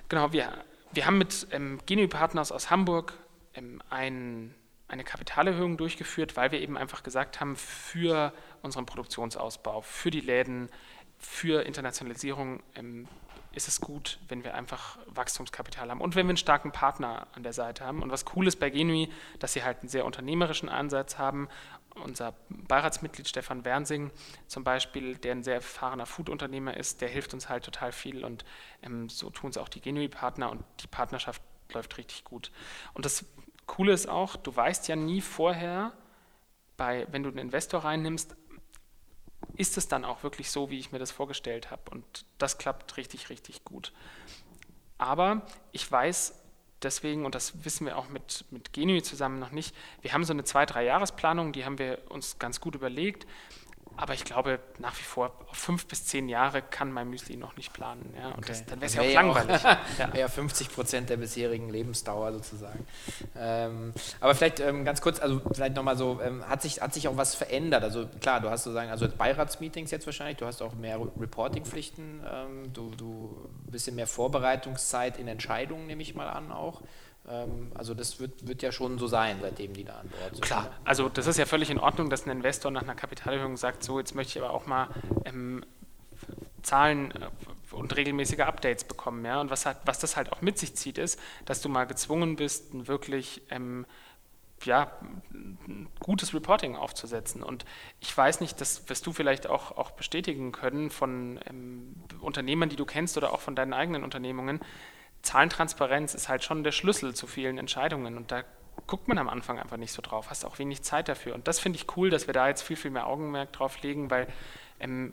Genau, 0.08 0.32
wir 0.32 0.52
wir 0.92 1.06
haben 1.06 1.18
mit 1.18 1.46
ähm, 1.50 1.78
Genui 1.86 2.08
Partners 2.08 2.52
aus 2.52 2.70
Hamburg 2.70 3.14
ähm, 3.54 3.82
ein, 3.90 4.54
eine 4.88 5.04
Kapitalerhöhung 5.04 5.76
durchgeführt, 5.76 6.36
weil 6.36 6.52
wir 6.52 6.60
eben 6.60 6.76
einfach 6.76 7.02
gesagt 7.02 7.40
haben, 7.40 7.56
für 7.56 8.32
unseren 8.62 8.86
Produktionsausbau, 8.86 9.80
für 9.80 10.10
die 10.10 10.20
Läden, 10.20 10.68
für 11.18 11.62
Internationalisierung 11.62 12.62
ähm, 12.74 13.08
ist 13.54 13.68
es 13.68 13.80
gut, 13.80 14.18
wenn 14.28 14.44
wir 14.44 14.54
einfach 14.54 14.98
Wachstumskapital 15.06 15.90
haben 15.90 16.00
und 16.00 16.16
wenn 16.16 16.26
wir 16.26 16.30
einen 16.30 16.36
starken 16.36 16.72
Partner 16.72 17.26
an 17.32 17.42
der 17.42 17.52
Seite 17.52 17.84
haben. 17.84 18.02
Und 18.02 18.10
was 18.10 18.24
cool 18.34 18.46
ist 18.46 18.58
bei 18.58 18.70
Genui, 18.70 19.10
dass 19.38 19.52
sie 19.52 19.62
halt 19.62 19.80
einen 19.80 19.88
sehr 19.88 20.04
unternehmerischen 20.04 20.68
Ansatz 20.68 21.18
haben. 21.18 21.48
Unser 21.94 22.34
Beiratsmitglied 22.48 23.28
Stefan 23.28 23.64
Wernsing 23.64 24.10
zum 24.46 24.64
Beispiel, 24.64 25.16
der 25.16 25.32
ein 25.32 25.42
sehr 25.42 25.56
erfahrener 25.56 26.06
Food-Unternehmer 26.06 26.76
ist, 26.76 27.00
der 27.00 27.08
hilft 27.08 27.34
uns 27.34 27.48
halt 27.48 27.64
total 27.64 27.92
viel 27.92 28.24
und 28.24 28.44
ähm, 28.82 29.08
so 29.08 29.30
tun 29.30 29.50
es 29.50 29.58
auch 29.58 29.68
die 29.68 29.80
Genui-Partner 29.80 30.50
und 30.50 30.64
die 30.80 30.86
Partnerschaft 30.86 31.42
läuft 31.72 31.98
richtig 31.98 32.24
gut. 32.24 32.50
Und 32.94 33.04
das 33.04 33.24
Coole 33.66 33.92
ist 33.92 34.08
auch, 34.08 34.36
du 34.36 34.54
weißt 34.54 34.88
ja 34.88 34.96
nie 34.96 35.20
vorher, 35.20 35.92
bei, 36.76 37.06
wenn 37.10 37.22
du 37.22 37.28
einen 37.28 37.38
Investor 37.38 37.84
reinnimmst, 37.84 38.36
ist 39.56 39.76
es 39.76 39.88
dann 39.88 40.04
auch 40.04 40.22
wirklich 40.22 40.50
so, 40.50 40.70
wie 40.70 40.78
ich 40.78 40.92
mir 40.92 40.98
das 40.98 41.10
vorgestellt 41.10 41.70
habe. 41.70 41.90
Und 41.90 42.24
das 42.38 42.58
klappt 42.58 42.96
richtig, 42.96 43.28
richtig 43.28 43.64
gut. 43.64 43.92
Aber 44.98 45.46
ich 45.72 45.90
weiß 45.90 46.41
deswegen, 46.84 47.24
und 47.24 47.34
das 47.34 47.64
wissen 47.64 47.86
wir 47.86 47.96
auch 47.96 48.08
mit, 48.08 48.44
mit 48.50 48.72
Genui 48.72 49.02
zusammen 49.02 49.38
noch 49.38 49.50
nicht, 49.50 49.74
wir 50.00 50.12
haben 50.12 50.24
so 50.24 50.32
eine 50.32 50.44
zwei-, 50.44 50.66
drei 50.66 50.84
Jahresplanung, 50.84 51.52
die 51.52 51.64
haben 51.64 51.78
wir 51.78 51.98
uns 52.08 52.38
ganz 52.38 52.60
gut 52.60 52.74
überlegt. 52.74 53.26
Aber 53.96 54.14
ich 54.14 54.24
glaube, 54.24 54.58
nach 54.78 54.98
wie 54.98 55.02
vor, 55.02 55.32
auf 55.48 55.56
fünf 55.56 55.86
bis 55.86 56.04
zehn 56.04 56.28
Jahre 56.28 56.62
kann 56.62 56.92
mein 56.92 57.08
Müsli 57.08 57.36
noch 57.36 57.56
nicht 57.56 57.72
planen. 57.72 58.14
Ja? 58.16 58.28
Und 58.28 58.38
okay. 58.38 58.48
das, 58.48 58.66
dann 58.66 58.80
wäre 58.80 58.86
es 58.86 58.94
ja 58.94 59.02
auch 59.02 59.12
langweilig. 59.12 59.62
ja. 59.98 60.14
ja, 60.14 60.28
50 60.28 60.72
Prozent 60.72 61.10
der 61.10 61.16
bisherigen 61.16 61.68
Lebensdauer 61.68 62.32
sozusagen. 62.32 62.86
Ähm, 63.36 63.92
aber 64.20 64.34
vielleicht 64.34 64.60
ähm, 64.60 64.84
ganz 64.84 65.00
kurz, 65.00 65.20
also 65.20 65.40
vielleicht 65.52 65.76
nochmal 65.76 65.96
so, 65.96 66.20
ähm, 66.22 66.46
hat, 66.48 66.62
sich, 66.62 66.80
hat 66.80 66.94
sich 66.94 67.08
auch 67.08 67.16
was 67.16 67.34
verändert? 67.34 67.82
Also 67.82 68.08
klar, 68.20 68.40
du 68.40 68.50
hast 68.50 68.64
sozusagen, 68.64 68.90
also 68.90 69.08
Beiratsmeetings 69.08 69.90
jetzt 69.90 70.06
wahrscheinlich, 70.06 70.38
du 70.38 70.46
hast 70.46 70.62
auch 70.62 70.74
mehr 70.74 70.98
Reportingpflichten, 71.18 72.22
ähm, 72.30 72.72
du, 72.72 72.90
du 72.96 73.48
ein 73.66 73.72
bisschen 73.72 73.94
mehr 73.94 74.06
Vorbereitungszeit 74.06 75.18
in 75.18 75.28
Entscheidungen, 75.28 75.86
nehme 75.86 76.02
ich 76.02 76.14
mal 76.14 76.28
an 76.28 76.52
auch. 76.52 76.82
Ähm, 77.28 77.72
also 77.74 77.94
das 77.94 78.20
wird, 78.20 78.46
wird 78.46 78.62
ja 78.62 78.72
schon 78.72 78.98
so 78.98 79.06
sein, 79.06 79.38
seitdem 79.40 79.72
die 79.72 79.84
da 79.84 79.98
an 79.98 80.08
Bord 80.08 80.32
sind. 80.32 80.42
Klar, 80.42 80.70
also 80.84 81.08
das 81.08 81.26
ist 81.26 81.38
ja 81.38 81.46
völlig 81.46 81.70
in 81.70 81.78
Ordnung, 81.78 82.10
dass 82.10 82.26
ein 82.26 82.30
Investor 82.30 82.70
nach 82.70 82.82
einer 82.82 82.94
Kapitalerhöhung 82.94 83.56
sagt, 83.56 83.84
so 83.84 83.98
jetzt 83.98 84.14
möchte 84.14 84.38
ich 84.38 84.44
aber 84.44 84.52
auch 84.52 84.66
mal 84.66 84.88
ähm, 85.24 85.64
Zahlen 86.62 87.12
äh, 87.12 87.74
und 87.74 87.96
regelmäßige 87.96 88.40
Updates 88.40 88.84
bekommen. 88.84 89.24
Ja? 89.24 89.40
Und 89.40 89.50
was, 89.50 89.66
hat, 89.66 89.78
was 89.84 89.98
das 89.98 90.16
halt 90.16 90.32
auch 90.32 90.42
mit 90.42 90.58
sich 90.58 90.74
zieht, 90.74 90.98
ist, 90.98 91.18
dass 91.44 91.60
du 91.60 91.68
mal 91.68 91.84
gezwungen 91.84 92.36
bist, 92.36 92.74
ein 92.74 92.88
wirklich 92.88 93.42
ähm, 93.50 93.86
ja, 94.64 94.92
gutes 95.98 96.34
Reporting 96.34 96.76
aufzusetzen. 96.76 97.42
Und 97.42 97.64
ich 98.00 98.16
weiß 98.16 98.40
nicht, 98.40 98.60
das 98.60 98.88
wirst 98.88 99.06
du 99.06 99.12
vielleicht 99.12 99.46
auch, 99.46 99.76
auch 99.76 99.92
bestätigen 99.92 100.52
können 100.52 100.90
von 100.90 101.40
ähm, 101.48 101.94
Unternehmern, 102.20 102.68
die 102.68 102.76
du 102.76 102.84
kennst 102.84 103.16
oder 103.16 103.32
auch 103.32 103.40
von 103.40 103.56
deinen 103.56 103.72
eigenen 103.72 104.04
Unternehmungen, 104.04 104.60
Zahlentransparenz 105.22 106.14
ist 106.14 106.28
halt 106.28 106.44
schon 106.44 106.64
der 106.64 106.72
Schlüssel 106.72 107.14
zu 107.14 107.26
vielen 107.26 107.58
Entscheidungen 107.58 108.16
und 108.16 108.32
da 108.32 108.42
guckt 108.86 109.08
man 109.08 109.18
am 109.18 109.28
Anfang 109.28 109.58
einfach 109.58 109.76
nicht 109.76 109.92
so 109.92 110.02
drauf, 110.02 110.30
hast 110.30 110.44
auch 110.44 110.58
wenig 110.58 110.82
Zeit 110.82 111.08
dafür. 111.08 111.34
Und 111.34 111.46
das 111.46 111.60
finde 111.60 111.76
ich 111.76 111.96
cool, 111.96 112.10
dass 112.10 112.26
wir 112.26 112.34
da 112.34 112.48
jetzt 112.48 112.62
viel, 112.62 112.76
viel 112.76 112.90
mehr 112.90 113.06
Augenmerk 113.06 113.52
drauf 113.52 113.80
legen, 113.82 114.10
weil 114.10 114.26
ähm, 114.80 115.12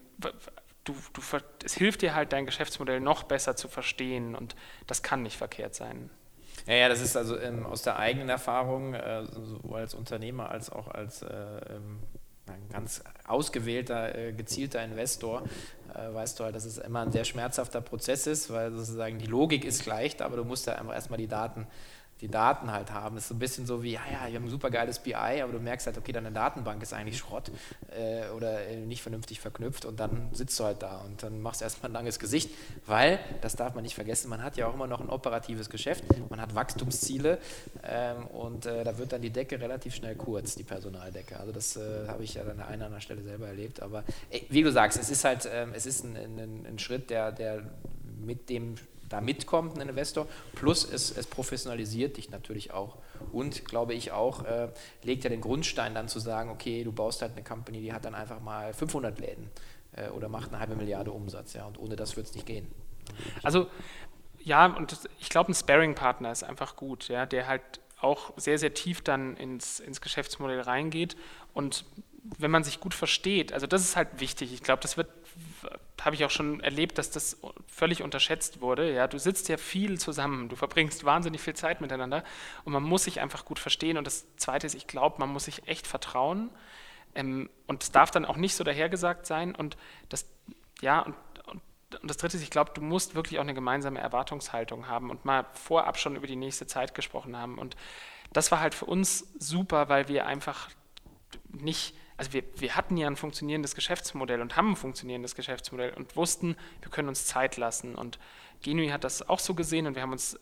du, 0.84 0.94
du, 1.14 1.22
es 1.64 1.76
hilft 1.76 2.02
dir 2.02 2.16
halt, 2.16 2.34
dein 2.34 2.46
Geschäftsmodell 2.46 3.00
noch 3.00 3.24
besser 3.24 3.56
zu 3.56 3.68
verstehen 3.68 4.36
und 4.36 4.56
das 4.88 5.04
kann 5.04 5.22
nicht 5.24 5.38
verkehrt 5.38 5.76
sein. 5.76 6.10
Ja, 6.66 6.76
ja, 6.76 6.90
das 6.90 7.02
ist 7.02 7.16
also 7.16 7.40
ähm, 7.40 7.66
aus 7.66 7.84
der 7.84 7.98
eigenen 7.98 8.30
Erfahrung, 8.30 8.94
äh, 8.94 9.26
sowohl 9.26 9.80
als 9.80 9.94
Unternehmer 9.94 10.50
als 10.50 10.72
auch 10.72 10.88
als 10.88 11.22
äh, 11.22 11.28
ähm, 11.28 12.00
ein 12.48 12.70
ganz 12.72 13.04
ausgewählter, 13.28 14.16
äh, 14.16 14.34
gezielter 14.34 14.84
Investor, 14.84 15.44
weißt 15.94 16.40
du 16.40 16.44
halt, 16.44 16.56
dass 16.56 16.66
es 16.66 16.78
immer 16.78 17.02
ein 17.02 17.12
sehr 17.12 17.26
schmerzhafter 17.26 17.82
Prozess 17.82 18.28
ist, 18.28 18.52
weil 18.52 18.72
sozusagen 18.72 19.18
die 19.20 19.26
Logik 19.26 19.66
ist 19.66 19.84
gleich, 19.84 20.22
aber 20.22 20.38
du 20.38 20.44
musst 20.44 20.68
ja 20.68 20.76
einfach 20.76 20.94
erstmal 20.94 21.18
die 21.18 21.28
Daten 21.28 21.68
die 22.22 22.28
Daten 22.28 22.72
halt 22.72 22.92
haben. 22.92 23.16
Das 23.16 23.26
ist 23.26 23.30
so 23.30 23.36
ein 23.36 23.40
bisschen 23.40 23.66
so 23.66 23.82
wie, 23.82 23.94
ja, 23.94 24.02
ja, 24.12 24.28
wir 24.28 24.36
haben 24.36 24.46
ein 24.46 24.50
super 24.50 24.70
geiles 24.70 25.00
BI, 25.00 25.14
aber 25.14 25.54
du 25.54 25.60
merkst 25.60 25.88
halt, 25.88 25.98
okay, 25.98 26.12
deine 26.12 26.32
Datenbank 26.32 26.82
ist 26.84 26.94
eigentlich 26.94 27.18
Schrott 27.18 27.52
äh, 27.96 28.30
oder 28.36 28.68
äh, 28.68 28.78
nicht 28.78 29.02
vernünftig 29.02 29.40
verknüpft 29.40 29.86
und 29.86 30.00
dann 30.00 30.30
sitzt 30.34 30.60
du 30.60 30.66
halt 30.66 30.82
da 30.82 31.00
und 31.00 31.24
dann 31.24 31.42
machst 31.42 31.62
du 31.62 31.66
erstmal 31.66 31.92
ein 31.92 31.94
langes 31.94 32.20
Gesicht, 32.20 32.52
weil, 32.86 33.20
das 33.42 33.56
darf 33.56 33.74
man 33.74 33.84
nicht 33.84 33.96
vergessen, 33.96 34.30
man 34.30 34.44
hat 34.44 34.58
ja 34.58 34.68
auch 34.68 34.74
immer 34.74 34.88
noch 34.88 35.00
ein 35.00 35.10
operatives 35.10 35.70
Geschäft, 35.70 36.04
man 36.30 36.42
hat 36.42 36.56
Wachstumsziele 36.56 37.38
ähm, 37.84 38.28
und 38.28 38.66
äh, 38.66 38.84
da 38.84 38.98
wird 38.98 39.14
dann 39.14 39.22
die 39.22 39.30
Decke 39.30 39.60
relativ 39.60 39.96
schnell 39.96 40.16
kurz, 40.16 40.56
die 40.56 40.64
Personaldecke. 40.64 41.40
Also 41.40 41.54
das 41.54 41.78
äh, 41.78 42.08
habe 42.08 42.24
ich 42.24 42.34
ja 42.34 42.42
an 42.42 42.58
der 42.58 42.68
einen 42.68 42.78
oder 42.78 42.86
anderen 42.86 43.02
Stelle 43.02 43.22
selber 43.22 43.48
erlebt, 43.48 43.82
aber 43.82 44.04
wie 44.50 44.64
du 44.64 44.72
sagst, 44.72 45.00
es 45.00 45.10
ist 45.10 45.24
halt, 45.24 45.50
ähm, 45.52 45.72
es 45.74 45.86
ist 45.86 46.04
ein, 46.04 46.18
ein, 46.18 46.66
ein 46.66 46.80
Schritt, 46.80 47.10
der, 47.10 47.32
der 47.32 47.64
mit 48.20 48.50
dem 48.50 48.76
da 49.10 49.22
mitkommt, 49.22 49.80
ein 49.80 49.90
Investor. 49.90 50.28
Plus 50.56 50.90
es, 50.90 51.16
es 51.16 51.28
professionalisiert 51.28 52.18
dich 52.18 52.30
natürlich 52.30 52.72
auch. 52.72 52.98
Und 53.32 53.66
glaube 53.66 53.94
ich 53.94 54.12
auch, 54.12 54.46
äh, 54.46 54.70
legt 55.04 55.24
ja 55.24 55.30
den 55.30 55.42
Grundstein 55.42 55.94
dann 55.94 56.08
zu 56.08 56.20
sagen, 56.20 56.50
okay, 56.50 56.84
du 56.84 56.92
baust 56.92 57.22
halt 57.22 57.34
eine 57.34 57.44
Company, 57.44 57.82
die 57.82 57.94
hat 57.94 58.06
dann 58.06 58.16
einfach 58.16 58.40
mal 58.40 58.74
500 58.74 59.20
Läden 59.20 59.50
äh, 59.94 60.10
oder 60.10 60.30
macht 60.30 60.50
eine 60.50 60.60
halbe 60.60 60.76
Milliarde 60.76 61.12
Umsatz. 61.12 61.54
Ja, 61.54 61.66
und 61.66 61.80
ohne 61.80 61.96
das 61.96 62.16
wird 62.16 62.28
es 62.28 62.36
nicht 62.36 62.46
gehen. 62.46 62.68
Also 63.44 63.68
ja, 64.40 64.66
und 64.66 64.98
ich 65.20 65.30
glaube, 65.30 65.52
ein 65.52 65.56
Sparing-Partner 65.56 66.32
ist 66.32 66.44
einfach 66.44 66.76
gut, 66.76 67.10
ja, 67.10 67.26
der 67.26 67.48
halt 67.48 67.62
auch 68.00 68.32
sehr, 68.38 68.58
sehr 68.58 68.74
tief 68.74 69.02
dann 69.02 69.36
ins, 69.36 69.80
ins 69.80 70.00
Geschäftsmodell 70.00 70.62
reingeht 70.62 71.18
und 71.54 71.84
wenn 72.38 72.52
man 72.52 72.64
sich 72.64 72.80
gut 72.80 72.94
versteht, 72.94 73.54
also 73.54 73.68
das 73.68 73.82
ist 73.82 73.96
halt 73.96 74.20
wichtig. 74.20 74.54
Ich 74.54 74.64
glaube, 74.64 74.82
das 74.82 74.98
wird 74.98 75.10
habe 76.02 76.16
ich 76.16 76.26
auch 76.26 76.30
schon 76.30 76.62
erlebt, 76.62 76.98
dass 76.98 77.12
das 77.12 77.38
völlig 77.68 78.04
unterschätzt 78.04 78.62
wurde. 78.62 78.94
Ja, 78.94 79.08
du 79.08 79.20
sitzt 79.20 79.50
ja 79.50 79.58
viel 79.58 80.00
zusammen, 80.00 80.50
du 80.50 80.56
verbringst 80.56 81.04
wahnsinnig 81.04 81.42
viel 81.42 81.56
Zeit 81.56 81.82
miteinander 81.82 82.24
und 82.64 82.74
man 82.74 82.84
muss 82.84 83.04
sich 83.04 83.20
einfach 83.20 83.46
gut 83.46 83.60
verstehen. 83.60 83.98
Und 83.98 84.06
das 84.06 84.26
Zweite 84.38 84.68
ist, 84.68 84.76
ich 84.76 84.88
glaube, 84.88 85.18
man 85.20 85.30
muss 85.30 85.46
sich 85.46 85.68
echt 85.68 85.88
vertrauen 85.88 86.50
ähm, 87.16 87.50
und 87.68 87.84
es 87.84 87.92
darf 87.92 88.12
dann 88.12 88.26
auch 88.26 88.38
nicht 88.38 88.56
so 88.56 88.64
dahergesagt 88.64 89.26
sein. 89.26 89.56
Und 89.56 89.78
das, 90.10 90.26
ja, 90.82 91.02
und, 91.02 91.16
und, 91.48 91.62
und 92.02 92.10
das 92.10 92.18
Dritte 92.18 92.38
ist, 92.38 92.44
ich 92.44 92.52
glaube, 92.52 92.72
du 92.74 92.82
musst 92.82 93.16
wirklich 93.16 93.40
auch 93.40 93.44
eine 93.44 93.54
gemeinsame 93.54 94.00
Erwartungshaltung 94.00 94.88
haben 94.88 95.10
und 95.10 95.26
mal 95.26 95.46
vorab 95.54 95.98
schon 95.98 96.16
über 96.16 96.28
die 96.28 96.36
nächste 96.36 96.68
Zeit 96.68 96.96
gesprochen 96.96 97.36
haben. 97.38 97.58
Und 97.58 97.76
das 98.32 98.52
war 98.52 98.60
halt 98.60 98.76
für 98.76 98.86
uns 98.86 99.28
super, 99.40 99.90
weil 99.90 100.08
wir 100.08 100.26
einfach 100.26 100.70
nicht 101.50 101.96
also 102.20 102.34
wir, 102.34 102.44
wir 102.58 102.76
hatten 102.76 102.98
ja 102.98 103.08
ein 103.08 103.16
funktionierendes 103.16 103.76
Geschäftsmodell 103.76 104.42
und 104.42 104.58
haben 104.58 104.72
ein 104.72 104.76
funktionierendes 104.76 105.36
Geschäftsmodell 105.36 105.94
und 105.94 106.18
wussten, 106.18 106.58
wir 106.82 106.92
können 106.92 107.08
uns 107.08 107.26
Zeit 107.26 107.56
lassen. 107.56 107.96
Und 107.96 108.20
Genui 108.62 108.90
hat 108.90 109.06
das 109.06 109.28
auch 109.30 109.40
so 109.40 109.54
gesehen 109.54 109.88
und 109.88 109.96
wir 109.96 110.02
haben 110.02 110.12
uns 110.12 110.38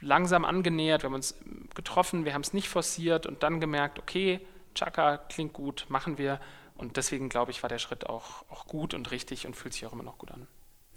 langsam 0.00 0.44
angenähert, 0.44 1.04
wir 1.04 1.06
haben 1.06 1.14
uns 1.14 1.36
getroffen, 1.76 2.24
wir 2.24 2.34
haben 2.34 2.40
es 2.40 2.52
nicht 2.52 2.68
forciert 2.68 3.24
und 3.24 3.44
dann 3.44 3.60
gemerkt, 3.60 4.00
okay, 4.00 4.40
Chaka 4.74 5.18
klingt 5.18 5.52
gut, 5.52 5.86
machen 5.88 6.18
wir. 6.18 6.40
Und 6.76 6.96
deswegen 6.96 7.28
glaube 7.28 7.52
ich, 7.52 7.62
war 7.62 7.68
der 7.70 7.78
Schritt 7.78 8.06
auch, 8.08 8.44
auch 8.50 8.66
gut 8.66 8.92
und 8.92 9.12
richtig 9.12 9.46
und 9.46 9.54
fühlt 9.54 9.74
sich 9.74 9.86
auch 9.86 9.92
immer 9.92 10.02
noch 10.02 10.18
gut 10.18 10.32
an. 10.32 10.48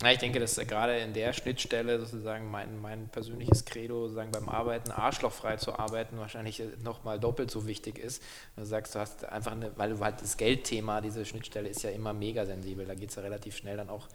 Ja, 0.02 0.14
ich 0.14 0.20
denke, 0.20 0.40
dass 0.40 0.56
gerade 0.56 0.98
in 1.00 1.12
der 1.12 1.34
Schnittstelle 1.34 2.00
sozusagen 2.00 2.50
mein, 2.50 2.80
mein 2.82 3.10
persönliches 3.10 3.66
Credo, 3.66 4.04
sozusagen 4.04 4.32
beim 4.32 4.48
Arbeiten 4.48 4.92
arschlochfrei 4.92 5.58
zu 5.58 5.78
arbeiten, 5.78 6.18
wahrscheinlich 6.18 6.64
nochmal 6.82 7.20
doppelt 7.20 7.52
so 7.52 7.68
wichtig 7.68 8.00
ist. 8.00 8.24
Du 8.56 8.64
sagst, 8.64 8.96
du 8.96 9.00
hast 9.00 9.26
einfach 9.26 9.52
eine, 9.52 9.78
weil 9.78 9.90
du 9.90 10.00
halt 10.00 10.22
das 10.22 10.38
Geldthema, 10.38 11.02
diese 11.02 11.26
Schnittstelle 11.26 11.68
ist 11.68 11.84
ja 11.84 11.90
immer 11.90 12.14
mega 12.14 12.46
sensibel, 12.46 12.86
da 12.86 12.96
geht 12.96 13.10
es 13.10 13.16
ja 13.18 13.24
relativ 13.24 13.58
schnell 13.58 13.76
dann 13.76 13.90
auch, 13.90 14.08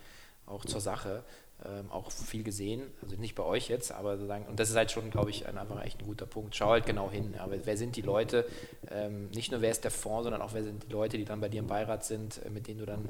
auch 0.46 0.64
zur 0.64 0.80
Sache. 0.80 1.22
Ähm, 1.64 1.90
auch 1.90 2.10
viel 2.10 2.42
gesehen, 2.42 2.82
also 3.00 3.14
nicht 3.16 3.36
bei 3.36 3.44
euch 3.44 3.68
jetzt, 3.68 3.92
aber 3.92 4.16
sozusagen, 4.16 4.44
und 4.46 4.58
das 4.58 4.70
ist 4.70 4.76
halt 4.76 4.90
schon, 4.90 5.10
glaube 5.10 5.30
ich, 5.30 5.46
ein, 5.46 5.56
einfach 5.56 5.82
echt 5.84 6.00
ein 6.00 6.04
guter 6.04 6.26
Punkt. 6.26 6.56
Schau 6.56 6.70
halt 6.70 6.84
genau 6.84 7.10
hin. 7.10 7.36
Aber 7.38 7.54
wer 7.64 7.76
sind 7.76 7.94
die 7.94 8.02
Leute, 8.02 8.44
ähm, 8.90 9.30
nicht 9.30 9.52
nur 9.52 9.60
wer 9.60 9.70
ist 9.70 9.84
der 9.84 9.92
Fonds, 9.92 10.24
sondern 10.24 10.42
auch 10.42 10.52
wer 10.52 10.64
sind 10.64 10.82
die 10.82 10.92
Leute, 10.92 11.16
die 11.16 11.24
dann 11.24 11.40
bei 11.40 11.48
dir 11.48 11.60
im 11.60 11.68
Beirat 11.68 12.04
sind, 12.04 12.44
äh, 12.44 12.50
mit 12.50 12.66
denen 12.66 12.80
du 12.80 12.86
dann 12.86 13.08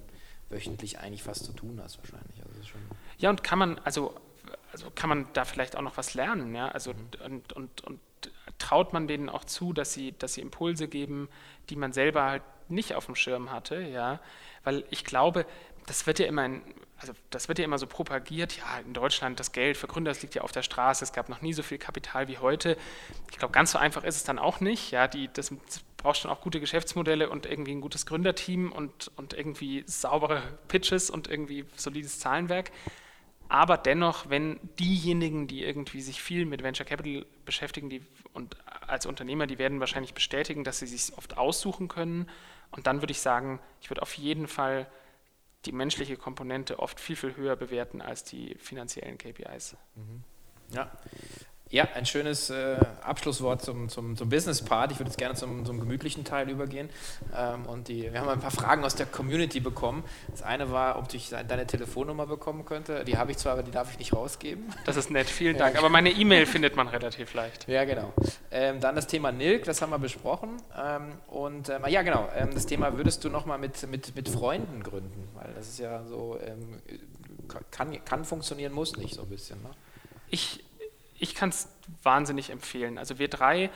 wöchentlich 0.50 0.98
eigentlich 0.98 1.22
fast 1.22 1.44
zu 1.44 1.52
tun 1.52 1.80
hast 1.82 1.98
wahrscheinlich. 1.98 2.36
Also 2.46 2.53
ja, 3.18 3.30
und 3.30 3.42
kann 3.42 3.58
man, 3.58 3.78
also, 3.84 4.14
also 4.72 4.90
kann 4.94 5.08
man 5.08 5.26
da 5.32 5.44
vielleicht 5.44 5.76
auch 5.76 5.82
noch 5.82 5.96
was 5.96 6.14
lernen, 6.14 6.54
ja? 6.54 6.68
Also 6.68 6.92
mhm. 6.92 7.24
und, 7.24 7.52
und, 7.52 7.80
und 7.82 8.00
traut 8.58 8.92
man 8.92 9.06
denen 9.08 9.28
auch 9.28 9.44
zu, 9.44 9.72
dass 9.72 9.92
sie, 9.92 10.12
dass 10.18 10.34
sie 10.34 10.40
Impulse 10.40 10.88
geben, 10.88 11.28
die 11.70 11.76
man 11.76 11.92
selber 11.92 12.24
halt 12.24 12.42
nicht 12.68 12.94
auf 12.94 13.06
dem 13.06 13.14
Schirm 13.14 13.50
hatte, 13.50 13.80
ja? 13.80 14.20
Weil 14.62 14.84
ich 14.90 15.04
glaube, 15.04 15.46
das 15.86 16.06
wird 16.06 16.18
ja 16.18 16.26
immer 16.26 16.46
in, 16.46 16.62
also 16.98 17.12
das 17.30 17.48
wird 17.48 17.58
ja 17.58 17.64
immer 17.64 17.78
so 17.78 17.86
propagiert, 17.86 18.56
ja, 18.56 18.78
in 18.78 18.94
Deutschland 18.94 19.38
das 19.38 19.52
Geld 19.52 19.76
für 19.76 19.86
Gründer, 19.86 20.10
das 20.10 20.22
liegt 20.22 20.34
ja 20.34 20.42
auf 20.42 20.52
der 20.52 20.62
Straße, 20.62 21.04
es 21.04 21.12
gab 21.12 21.28
noch 21.28 21.42
nie 21.42 21.52
so 21.52 21.62
viel 21.62 21.78
Kapital 21.78 22.28
wie 22.28 22.38
heute. 22.38 22.78
Ich 23.30 23.38
glaube, 23.38 23.52
ganz 23.52 23.72
so 23.72 23.78
einfach 23.78 24.04
ist 24.04 24.16
es 24.16 24.24
dann 24.24 24.38
auch 24.38 24.60
nicht. 24.60 24.90
Ja, 24.90 25.08
die, 25.08 25.28
das, 25.32 25.52
das 26.04 26.12
braucht 26.12 26.18
schon 26.18 26.30
auch 26.30 26.42
gute 26.42 26.60
Geschäftsmodelle 26.60 27.30
und 27.30 27.46
irgendwie 27.46 27.72
ein 27.72 27.80
gutes 27.80 28.04
Gründerteam 28.04 28.72
und, 28.72 29.10
und 29.16 29.32
irgendwie 29.32 29.84
saubere 29.86 30.42
Pitches 30.68 31.08
und 31.08 31.28
irgendwie 31.28 31.64
solides 31.76 32.18
Zahlenwerk. 32.18 32.72
Aber 33.48 33.78
dennoch, 33.78 34.28
wenn 34.28 34.60
diejenigen, 34.78 35.46
die 35.46 35.64
irgendwie 35.64 36.02
sich 36.02 36.20
viel 36.20 36.44
mit 36.44 36.62
Venture 36.62 36.84
Capital 36.84 37.24
beschäftigen 37.46 37.88
die, 37.88 38.02
und 38.34 38.54
als 38.86 39.06
Unternehmer, 39.06 39.46
die 39.46 39.58
werden 39.58 39.80
wahrscheinlich 39.80 40.12
bestätigen, 40.12 40.62
dass 40.62 40.78
sie 40.78 40.86
sich 40.86 41.16
oft 41.16 41.38
aussuchen 41.38 41.88
können. 41.88 42.28
Und 42.70 42.86
dann 42.86 43.00
würde 43.00 43.12
ich 43.12 43.20
sagen, 43.20 43.58
ich 43.80 43.88
würde 43.88 44.02
auf 44.02 44.12
jeden 44.12 44.46
Fall 44.46 44.86
die 45.64 45.72
menschliche 45.72 46.18
Komponente 46.18 46.80
oft 46.80 47.00
viel, 47.00 47.16
viel 47.16 47.34
höher 47.34 47.56
bewerten 47.56 48.02
als 48.02 48.24
die 48.24 48.56
finanziellen 48.56 49.16
KPIs. 49.16 49.74
Ja. 50.70 50.92
Ja, 51.70 51.88
ein 51.94 52.06
schönes 52.06 52.50
äh, 52.50 52.76
Abschlusswort 53.02 53.62
zum, 53.62 53.88
zum, 53.88 54.16
zum 54.16 54.28
Business-Part. 54.28 54.92
Ich 54.92 54.98
würde 54.98 55.10
jetzt 55.10 55.18
gerne 55.18 55.34
zum, 55.34 55.64
zum 55.64 55.80
gemütlichen 55.80 56.22
Teil 56.22 56.48
übergehen. 56.48 56.88
Ähm, 57.36 57.66
und 57.66 57.88
die, 57.88 58.12
wir 58.12 58.20
haben 58.20 58.28
ein 58.28 58.38
paar 58.38 58.50
Fragen 58.50 58.84
aus 58.84 58.94
der 58.94 59.06
Community 59.06 59.60
bekommen. 59.60 60.04
Das 60.30 60.42
eine 60.42 60.70
war, 60.70 60.98
ob 60.98 61.12
ich 61.14 61.30
deine 61.30 61.66
Telefonnummer 61.66 62.26
bekommen 62.26 62.64
könnte. 62.64 63.04
Die 63.04 63.16
habe 63.16 63.32
ich 63.32 63.38
zwar, 63.38 63.54
aber 63.54 63.62
die 63.62 63.70
darf 63.70 63.90
ich 63.90 63.98
nicht 63.98 64.12
rausgeben. 64.12 64.72
Das 64.84 64.96
ist 64.96 65.10
nett, 65.10 65.28
vielen 65.28 65.56
Dank. 65.56 65.76
Aber 65.76 65.88
meine 65.88 66.10
E-Mail 66.10 66.46
findet 66.46 66.76
man 66.76 66.86
relativ 66.86 67.32
leicht. 67.34 67.66
Ja, 67.66 67.84
genau. 67.84 68.12
Ähm, 68.50 68.80
dann 68.80 68.94
das 68.94 69.06
Thema 69.06 69.32
Nilk, 69.32 69.64
das 69.64 69.80
haben 69.80 69.90
wir 69.90 69.98
besprochen. 69.98 70.50
Ähm, 70.78 71.12
und 71.28 71.70
ähm, 71.70 71.82
ja, 71.88 72.02
genau, 72.02 72.28
ähm, 72.36 72.50
das 72.52 72.66
Thema 72.66 72.96
würdest 72.96 73.24
du 73.24 73.30
nochmal 73.30 73.58
mit, 73.58 73.88
mit, 73.90 74.14
mit 74.14 74.28
Freunden 74.28 74.82
gründen? 74.82 75.28
Weil 75.34 75.52
das 75.56 75.70
ist 75.70 75.78
ja 75.78 76.04
so, 76.04 76.38
ähm, 76.46 76.82
kann, 77.70 78.04
kann 78.04 78.24
funktionieren, 78.24 78.72
muss 78.72 78.96
nicht 78.96 79.14
so 79.14 79.22
ein 79.22 79.28
bisschen. 79.28 79.60
Ne? 79.62 79.70
Ich 80.28 80.62
ich 81.24 81.34
kann 81.34 81.48
es 81.48 81.68
wahnsinnig 82.02 82.50
empfehlen. 82.50 82.98
Also 82.98 83.18
wir 83.18 83.28
drei, 83.28 83.70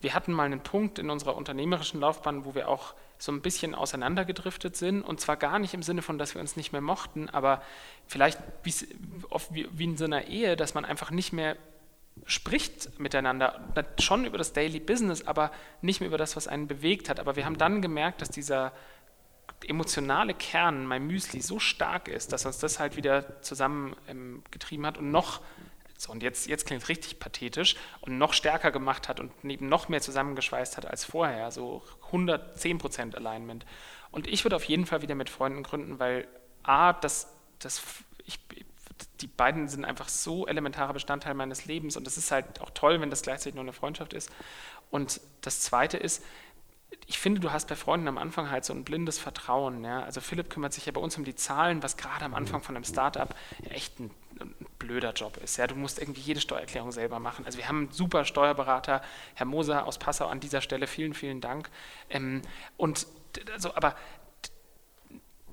wir 0.00 0.14
hatten 0.14 0.32
mal 0.32 0.44
einen 0.44 0.60
Punkt 0.60 0.98
in 0.98 1.10
unserer 1.10 1.36
unternehmerischen 1.36 2.00
Laufbahn, 2.00 2.44
wo 2.44 2.54
wir 2.54 2.68
auch 2.68 2.94
so 3.18 3.30
ein 3.30 3.42
bisschen 3.42 3.74
auseinandergedriftet 3.74 4.76
sind. 4.76 5.02
Und 5.02 5.20
zwar 5.20 5.36
gar 5.36 5.58
nicht 5.58 5.74
im 5.74 5.82
Sinne 5.82 6.02
von, 6.02 6.18
dass 6.18 6.34
wir 6.34 6.40
uns 6.40 6.56
nicht 6.56 6.72
mehr 6.72 6.80
mochten, 6.80 7.28
aber 7.28 7.62
vielleicht 8.06 8.38
wie, 8.64 8.74
wie 9.70 9.84
in 9.84 9.96
so 9.96 10.04
einer 10.04 10.26
Ehe, 10.26 10.56
dass 10.56 10.74
man 10.74 10.84
einfach 10.84 11.10
nicht 11.10 11.32
mehr 11.32 11.56
spricht 12.26 12.98
miteinander, 12.98 13.60
schon 14.00 14.24
über 14.24 14.38
das 14.38 14.52
Daily 14.52 14.80
Business, 14.80 15.26
aber 15.26 15.50
nicht 15.82 16.00
mehr 16.00 16.08
über 16.08 16.18
das, 16.18 16.36
was 16.36 16.48
einen 16.48 16.68
bewegt 16.68 17.08
hat. 17.08 17.20
Aber 17.20 17.36
wir 17.36 17.44
haben 17.44 17.58
dann 17.58 17.82
gemerkt, 17.82 18.22
dass 18.22 18.30
dieser 18.30 18.72
emotionale 19.66 20.34
Kern, 20.34 20.86
mein 20.86 21.06
Müsli, 21.06 21.40
so 21.40 21.58
stark 21.58 22.08
ist, 22.08 22.32
dass 22.32 22.46
uns 22.46 22.58
das 22.58 22.78
halt 22.78 22.96
wieder 22.96 23.40
zusammengetrieben 23.42 24.86
hat 24.86 24.98
und 24.98 25.10
noch 25.10 25.40
so, 25.96 26.12
und 26.12 26.22
jetzt, 26.22 26.46
jetzt 26.48 26.66
klingt 26.66 26.82
es 26.82 26.88
richtig 26.88 27.18
pathetisch 27.18 27.76
und 28.00 28.18
noch 28.18 28.32
stärker 28.32 28.70
gemacht 28.72 29.08
hat 29.08 29.20
und 29.20 29.32
eben 29.44 29.68
noch 29.68 29.88
mehr 29.88 30.00
zusammengeschweißt 30.00 30.76
hat 30.76 30.86
als 30.86 31.04
vorher, 31.04 31.50
so 31.50 31.82
110% 32.10 33.14
Alignment. 33.14 33.64
Und 34.10 34.26
ich 34.26 34.44
würde 34.44 34.56
auf 34.56 34.64
jeden 34.64 34.86
Fall 34.86 35.02
wieder 35.02 35.14
mit 35.14 35.30
Freunden 35.30 35.62
gründen, 35.62 35.98
weil 35.98 36.26
A, 36.62 36.92
das, 36.92 37.32
das, 37.58 37.82
ich, 38.24 38.38
die 39.20 39.26
beiden 39.26 39.68
sind 39.68 39.84
einfach 39.84 40.08
so 40.08 40.46
elementarer 40.46 40.92
Bestandteil 40.92 41.34
meines 41.34 41.66
Lebens 41.66 41.96
und 41.96 42.06
es 42.06 42.16
ist 42.16 42.30
halt 42.30 42.60
auch 42.60 42.70
toll, 42.70 43.00
wenn 43.00 43.10
das 43.10 43.22
gleichzeitig 43.22 43.54
nur 43.54 43.64
eine 43.64 43.72
Freundschaft 43.72 44.12
ist. 44.12 44.30
Und 44.90 45.20
das 45.42 45.60
Zweite 45.60 45.96
ist, 45.96 46.24
ich 47.06 47.18
finde, 47.18 47.40
du 47.40 47.52
hast 47.52 47.68
bei 47.68 47.76
Freunden 47.76 48.08
am 48.08 48.18
Anfang 48.18 48.50
halt 48.50 48.64
so 48.64 48.72
ein 48.72 48.84
blindes 48.84 49.18
Vertrauen. 49.18 49.84
Ja? 49.84 50.02
Also 50.02 50.20
Philipp 50.20 50.50
kümmert 50.50 50.72
sich 50.72 50.86
ja 50.86 50.92
bei 50.92 51.00
uns 51.00 51.16
um 51.16 51.24
die 51.24 51.34
Zahlen, 51.34 51.82
was 51.82 51.96
gerade 51.96 52.24
am 52.24 52.34
Anfang 52.34 52.62
von 52.62 52.76
einem 52.76 52.84
Startup 52.84 53.34
echt 53.68 53.98
ein 54.00 54.10
ein 54.40 54.54
blöder 54.78 55.12
Job 55.12 55.36
ist. 55.38 55.56
Ja, 55.56 55.66
du 55.66 55.74
musst 55.74 55.98
irgendwie 55.98 56.20
jede 56.20 56.40
Steuererklärung 56.40 56.92
selber 56.92 57.18
machen. 57.18 57.44
Also 57.44 57.58
wir 57.58 57.68
haben 57.68 57.78
einen 57.78 57.92
super 57.92 58.24
Steuerberater, 58.24 59.02
Herr 59.34 59.46
Moser 59.46 59.86
aus 59.86 59.98
Passau 59.98 60.26
an 60.26 60.40
dieser 60.40 60.60
Stelle, 60.60 60.86
vielen, 60.86 61.14
vielen 61.14 61.40
Dank. 61.40 61.70
Ähm, 62.10 62.42
und 62.76 63.06
also, 63.52 63.74
aber 63.74 63.96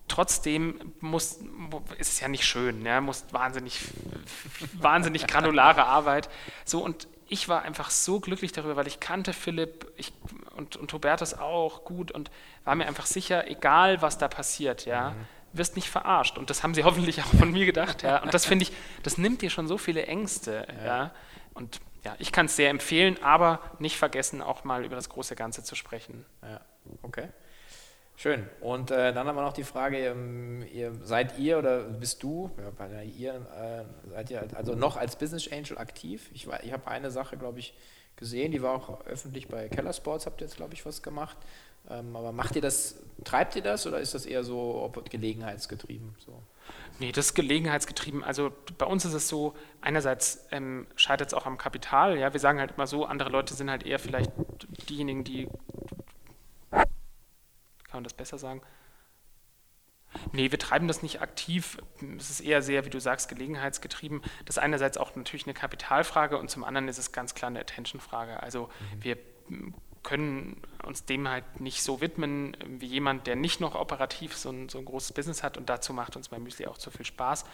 trotzdem 0.07 0.93
muss, 0.99 1.39
ist 1.97 2.13
es 2.13 2.19
ja 2.19 2.27
nicht 2.27 2.45
schön, 2.45 2.85
ja, 2.85 2.99
muss 3.01 3.25
wahnsinnig, 3.31 3.79
wahnsinnig 4.73 5.27
granulare 5.27 5.85
Arbeit. 5.85 6.29
So 6.65 6.83
und 6.83 7.07
ich 7.27 7.47
war 7.47 7.61
einfach 7.61 7.89
so 7.89 8.19
glücklich 8.19 8.51
darüber, 8.51 8.75
weil 8.75 8.87
ich 8.87 8.99
kannte 8.99 9.31
Philipp 9.31 9.89
ich, 9.95 10.11
und, 10.57 10.75
und 10.75 10.91
Hubertus 10.91 11.33
auch 11.33 11.85
gut 11.85 12.11
und 12.11 12.29
war 12.65 12.75
mir 12.75 12.87
einfach 12.87 13.05
sicher, 13.05 13.49
egal 13.49 14.01
was 14.01 14.17
da 14.17 14.27
passiert, 14.27 14.85
ja, 14.85 15.11
mhm 15.11 15.25
wirst 15.53 15.75
nicht 15.75 15.89
verarscht. 15.89 16.37
Und 16.37 16.49
das 16.49 16.63
haben 16.63 16.73
sie 16.73 16.83
hoffentlich 16.85 17.21
auch 17.21 17.33
von 17.37 17.51
mir 17.51 17.65
gedacht. 17.65 18.03
Ja. 18.03 18.21
Und 18.21 18.33
das 18.33 18.45
finde 18.45 18.63
ich, 18.63 18.71
das 19.03 19.17
nimmt 19.17 19.41
dir 19.41 19.49
schon 19.49 19.67
so 19.67 19.77
viele 19.77 20.05
Ängste. 20.05 20.67
Ja. 20.83 20.85
ja. 20.85 21.11
Und 21.53 21.79
ja, 22.03 22.15
ich 22.19 22.31
kann 22.31 22.47
es 22.47 22.55
sehr 22.55 22.69
empfehlen, 22.69 23.21
aber 23.21 23.59
nicht 23.79 23.97
vergessen, 23.97 24.41
auch 24.41 24.63
mal 24.63 24.83
über 24.85 24.95
das 24.95 25.09
große 25.09 25.35
Ganze 25.35 25.63
zu 25.63 25.75
sprechen. 25.75 26.25
Ja, 26.41 26.61
okay. 27.03 27.27
Schön. 28.15 28.47
Und 28.59 28.91
äh, 28.91 29.13
dann 29.13 29.27
haben 29.27 29.35
wir 29.35 29.41
noch 29.41 29.53
die 29.53 29.63
Frage, 29.63 29.97
ähm, 29.97 30.63
ihr, 30.71 30.93
seid 31.03 31.39
ihr 31.39 31.57
oder 31.57 31.79
bist 31.79 32.21
du, 32.21 32.51
ja, 32.57 32.69
bei 32.77 33.03
ihr, 33.03 33.33
äh, 33.33 34.09
seid 34.11 34.29
ihr 34.29 34.47
also 34.55 34.75
noch 34.75 34.97
als 34.97 35.15
Business 35.15 35.51
Angel 35.51 35.77
aktiv? 35.77 36.29
Ich, 36.33 36.47
ich 36.63 36.71
habe 36.71 36.87
eine 36.87 37.09
Sache, 37.09 37.37
glaube 37.37 37.59
ich, 37.59 37.73
gesehen, 38.17 38.51
die 38.51 38.61
war 38.61 38.75
auch 38.75 39.05
öffentlich 39.07 39.47
bei 39.47 39.69
Keller 39.69 39.93
Sports, 39.93 40.27
habt 40.27 40.41
ihr 40.41 40.45
jetzt, 40.45 40.57
glaube 40.57 40.75
ich, 40.75 40.85
was 40.85 41.01
gemacht. 41.01 41.35
Ähm, 41.89 42.15
aber 42.15 42.31
macht 42.31 42.55
ihr 42.55 42.61
das, 42.61 42.95
treibt 43.23 43.55
ihr 43.55 43.61
das 43.61 43.85
oder 43.87 43.99
ist 43.99 44.13
das 44.13 44.25
eher 44.25 44.43
so 44.43 44.91
gelegenheitsgetrieben? 45.09 46.15
So? 46.19 46.41
Nee, 46.99 47.11
das 47.11 47.27
ist 47.27 47.33
gelegenheitsgetrieben. 47.33 48.23
Also 48.23 48.51
bei 48.77 48.85
uns 48.85 49.05
ist 49.05 49.13
es 49.13 49.27
so, 49.27 49.55
einerseits 49.81 50.47
ähm, 50.51 50.87
scheitert 50.95 51.29
es 51.29 51.33
auch 51.33 51.45
am 51.45 51.57
Kapital. 51.57 52.17
Ja, 52.17 52.33
wir 52.33 52.39
sagen 52.39 52.59
halt 52.59 52.71
immer 52.71 52.87
so, 52.87 53.05
andere 53.05 53.29
Leute 53.29 53.53
sind 53.53 53.69
halt 53.69 53.83
eher 53.85 53.99
vielleicht 53.99 54.31
diejenigen, 54.89 55.23
die, 55.23 55.47
kann 56.69 56.87
man 57.93 58.03
das 58.03 58.13
besser 58.13 58.37
sagen? 58.37 58.61
Nee, 60.33 60.51
wir 60.51 60.59
treiben 60.59 60.87
das 60.87 61.01
nicht 61.01 61.21
aktiv. 61.21 61.77
Es 62.17 62.29
ist 62.29 62.41
eher 62.41 62.61
sehr, 62.61 62.85
wie 62.85 62.89
du 62.89 62.99
sagst, 62.99 63.29
gelegenheitsgetrieben. 63.29 64.21
Das 64.45 64.57
ist 64.57 64.63
einerseits 64.63 64.97
auch 64.97 65.15
natürlich 65.15 65.45
eine 65.45 65.53
Kapitalfrage 65.53 66.37
und 66.37 66.49
zum 66.49 66.63
anderen 66.63 66.87
ist 66.87 66.97
es 66.97 67.11
ganz 67.11 67.33
klar 67.33 67.49
eine 67.49 67.61
Attention-Frage. 67.61 68.41
Also 68.43 68.69
mhm. 68.97 69.03
wir 69.03 69.17
können 70.03 70.61
uns 70.83 71.05
dem 71.05 71.27
halt 71.27 71.59
nicht 71.59 71.83
so 71.83 72.01
widmen 72.01 72.57
wie 72.65 72.87
jemand, 72.87 73.27
der 73.27 73.35
nicht 73.35 73.61
noch 73.61 73.75
operativ 73.75 74.35
so 74.35 74.49
ein, 74.49 74.67
so 74.67 74.79
ein 74.79 74.85
großes 74.85 75.13
Business 75.13 75.43
hat 75.43 75.57
und 75.57 75.69
dazu 75.69 75.93
macht 75.93 76.15
uns 76.15 76.31
mein 76.31 76.41
Müsli 76.41 76.65
auch 76.65 76.77
zu 76.77 76.89
viel 76.89 77.05
Spaß. 77.05 77.45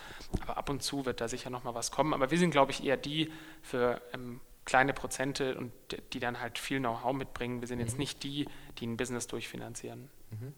Aber 0.42 0.58
ab 0.58 0.70
und 0.70 0.82
zu 0.82 1.06
wird 1.06 1.20
da 1.20 1.28
sicher 1.28 1.50
nochmal 1.50 1.76
was 1.76 1.92
kommen. 1.92 2.14
Aber 2.14 2.32
wir 2.32 2.38
sind, 2.38 2.52
glaube 2.52 2.72
ich, 2.72 2.84
eher 2.84 2.98
die 2.98 3.32
für 3.62 4.02
ähm, 4.14 4.40
kleine 4.66 4.94
Prozente 4.94 5.58
und 5.58 5.72
die 6.14 6.20
dann 6.20 6.40
halt 6.40 6.58
viel 6.58 6.80
Know-how 6.80 7.14
mitbringen. 7.14 7.62
Wir 7.62 7.68
sind 7.68 7.80
jetzt 7.80 7.94
mhm. 7.94 8.00
nicht 8.00 8.24
die, 8.24 8.48
die 8.80 8.88
ein 8.88 8.98
Business 8.98 9.28
durchfinanzieren. 9.28 10.10
Mhm. 10.32 10.54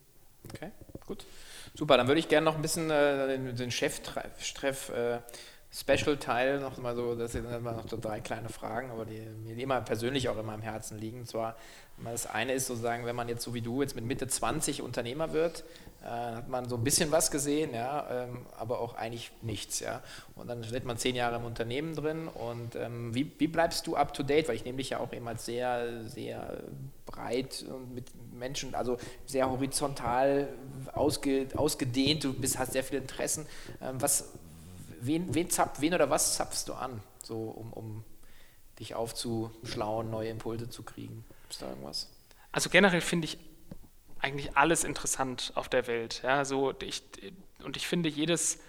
Okay, 0.47 0.71
gut. 1.05 1.25
Super, 1.73 1.97
dann 1.97 2.07
würde 2.07 2.19
ich 2.19 2.27
gerne 2.27 2.45
noch 2.45 2.55
ein 2.55 2.61
bisschen 2.61 2.89
äh, 2.89 3.27
den, 3.27 3.55
den 3.55 3.71
Cheftreff 3.71 4.89
äh, 4.89 5.19
Special-Teil 5.71 6.59
noch 6.59 6.77
mal 6.77 6.95
so, 6.95 7.13
das 7.15 7.33
sind 7.33 7.45
immer 7.45 7.73
noch 7.73 7.87
so 7.87 7.97
drei 7.99 8.21
kleine 8.21 8.49
Fragen, 8.49 8.89
aber 8.89 9.05
die 9.05 9.21
mir 9.43 9.55
immer 9.61 9.81
persönlich 9.81 10.27
auch 10.27 10.37
immer 10.37 10.53
am 10.53 10.63
Herzen 10.63 10.97
liegen. 10.97 11.19
Und 11.19 11.27
zwar, 11.27 11.55
das 12.03 12.25
eine 12.25 12.53
ist 12.53 12.65
sozusagen, 12.67 13.05
wenn 13.05 13.15
man 13.15 13.29
jetzt 13.29 13.43
so 13.43 13.53
wie 13.53 13.61
du 13.61 13.81
jetzt 13.83 13.95
mit 13.95 14.03
Mitte 14.03 14.27
20 14.27 14.81
Unternehmer 14.81 15.31
wird, 15.31 15.63
äh, 16.01 16.07
hat 16.07 16.49
man 16.49 16.67
so 16.67 16.75
ein 16.75 16.83
bisschen 16.83 17.11
was 17.11 17.29
gesehen, 17.29 17.73
ja, 17.73 18.23
ähm, 18.23 18.45
aber 18.57 18.79
auch 18.79 18.95
eigentlich 18.95 19.31
nichts, 19.43 19.79
ja. 19.79 20.01
Und 20.35 20.47
dann 20.47 20.63
steht 20.63 20.85
man 20.85 20.97
zehn 20.97 21.15
Jahre 21.15 21.35
im 21.35 21.45
Unternehmen 21.45 21.95
drin 21.95 22.27
und 22.29 22.75
ähm, 22.75 23.13
wie, 23.13 23.31
wie 23.37 23.47
bleibst 23.47 23.85
du 23.85 23.95
up 23.95 24.13
to 24.13 24.23
date? 24.23 24.47
Weil 24.47 24.55
ich 24.55 24.65
nehme 24.65 24.77
dich 24.77 24.91
ja 24.91 24.99
auch 24.99 25.11
immer 25.11 25.35
sehr, 25.35 26.03
sehr 26.05 26.63
breit 27.05 27.63
und 27.69 27.93
mit 27.93 28.05
Menschen, 28.33 28.73
also 28.73 28.97
sehr 29.25 29.51
horizontal 29.51 30.47
ausge, 30.93 31.47
ausgedehnt, 31.55 32.23
du 32.23 32.33
bist, 32.33 32.57
hast 32.57 32.71
sehr 32.71 32.83
viele 32.83 33.01
Interessen. 33.01 33.45
Ähm, 33.81 34.01
was, 34.01 34.33
wen, 35.01 35.33
wen, 35.33 35.49
zapf, 35.49 35.81
wen 35.81 35.93
oder 35.93 36.09
was 36.09 36.35
zapfst 36.35 36.65
du 36.67 36.73
an, 36.73 37.01
so 37.23 37.43
um, 37.43 37.73
um 37.73 38.03
dich 38.79 38.95
aufzuschlauen, 38.95 40.09
neue 40.09 40.29
Impulse 40.29 40.69
zu 40.69 40.83
kriegen? 40.83 41.25
Ist 41.49 41.61
da 41.61 41.69
irgendwas? 41.69 42.09
Also 42.51 42.69
generell 42.69 43.01
finde 43.01 43.25
ich 43.25 43.37
eigentlich 44.19 44.57
alles 44.57 44.83
interessant 44.83 45.51
auf 45.55 45.69
der 45.69 45.87
Welt. 45.87 46.21
Ja, 46.23 46.45
so 46.45 46.73
ich, 46.81 47.03
und 47.63 47.77
ich 47.77 47.87
finde 47.87 48.09
jedes 48.09 48.59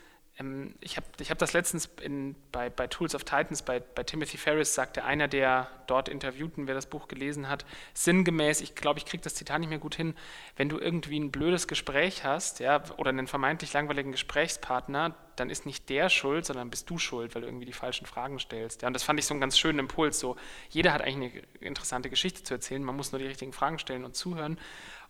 ähm, 0.41 0.75
ich 0.81 0.97
habe 0.97 1.07
ich 1.21 1.31
hab 1.31 1.39
das 1.39 1.53
letztens 1.53 1.89
in, 2.01 2.35
bei, 2.51 2.71
bei 2.71 2.87
Tools 2.87 3.15
of 3.15 3.25
Titans, 3.25 3.63
bei, 3.63 3.81
bei 3.81 4.03
Timothy 4.03 4.39
Ferris, 4.39 4.75
sagte 4.75 5.05
einer 5.05 5.29
der 5.29 5.69
dort 5.87 6.09
Interviewten, 6.09 6.67
wer 6.67 6.75
das 6.75 6.87
Buch 6.87 7.09
gelesen 7.09 7.49
hat, 7.49 7.65
sinngemäß, 7.95 8.61
ich 8.61 8.75
glaube, 8.75 8.99
ich 8.99 9.07
kriege 9.07 9.23
das 9.23 9.35
Zitat 9.35 9.61
nicht 9.61 9.69
mehr 9.69 9.79
gut 9.79 9.95
hin, 9.95 10.15
wenn 10.57 10.69
du 10.69 10.79
irgendwie 10.79 11.19
ein 11.19 11.31
blödes 11.31 11.69
Gespräch 11.69 12.25
hast 12.25 12.61
ja, 12.61 12.83
oder 12.97 13.11
einen 13.11 13.27
vermeintlich 13.27 13.73
langweiligen 13.73 14.13
Gesprächspartner, 14.13 15.15
dann 15.37 15.51
ist 15.51 15.67
nicht 15.67 15.89
der 15.89 16.09
schuld, 16.09 16.45
sondern 16.47 16.71
bist 16.71 16.89
du 16.91 16.99
schuld, 16.99 17.35
weil 17.35 17.43
du 17.43 17.49
irgendwie 17.49 17.67
die 17.67 17.73
falschen 17.73 18.07
Fragen 18.07 18.39
stellst. 18.39 18.83
Ja, 18.83 18.89
und 18.89 18.95
das 18.95 19.03
fand 19.03 19.19
ich 19.19 19.27
so 19.27 19.35
einen 19.35 19.41
ganz 19.41 19.59
schönen 19.59 19.79
Impuls. 19.79 20.19
So, 20.19 20.37
jeder 20.69 20.93
hat 20.93 21.03
eigentlich 21.03 21.33
eine 21.33 21.43
interessante 21.61 22.11
Geschichte 22.11 22.43
zu 22.43 22.55
erzählen, 22.55 22.83
man 22.83 22.97
muss 22.97 23.13
nur 23.13 23.19
die 23.19 23.27
richtigen 23.27 23.53
Fragen 23.53 23.79
stellen 23.79 24.05
und 24.05 24.15
zuhören. 24.15 24.59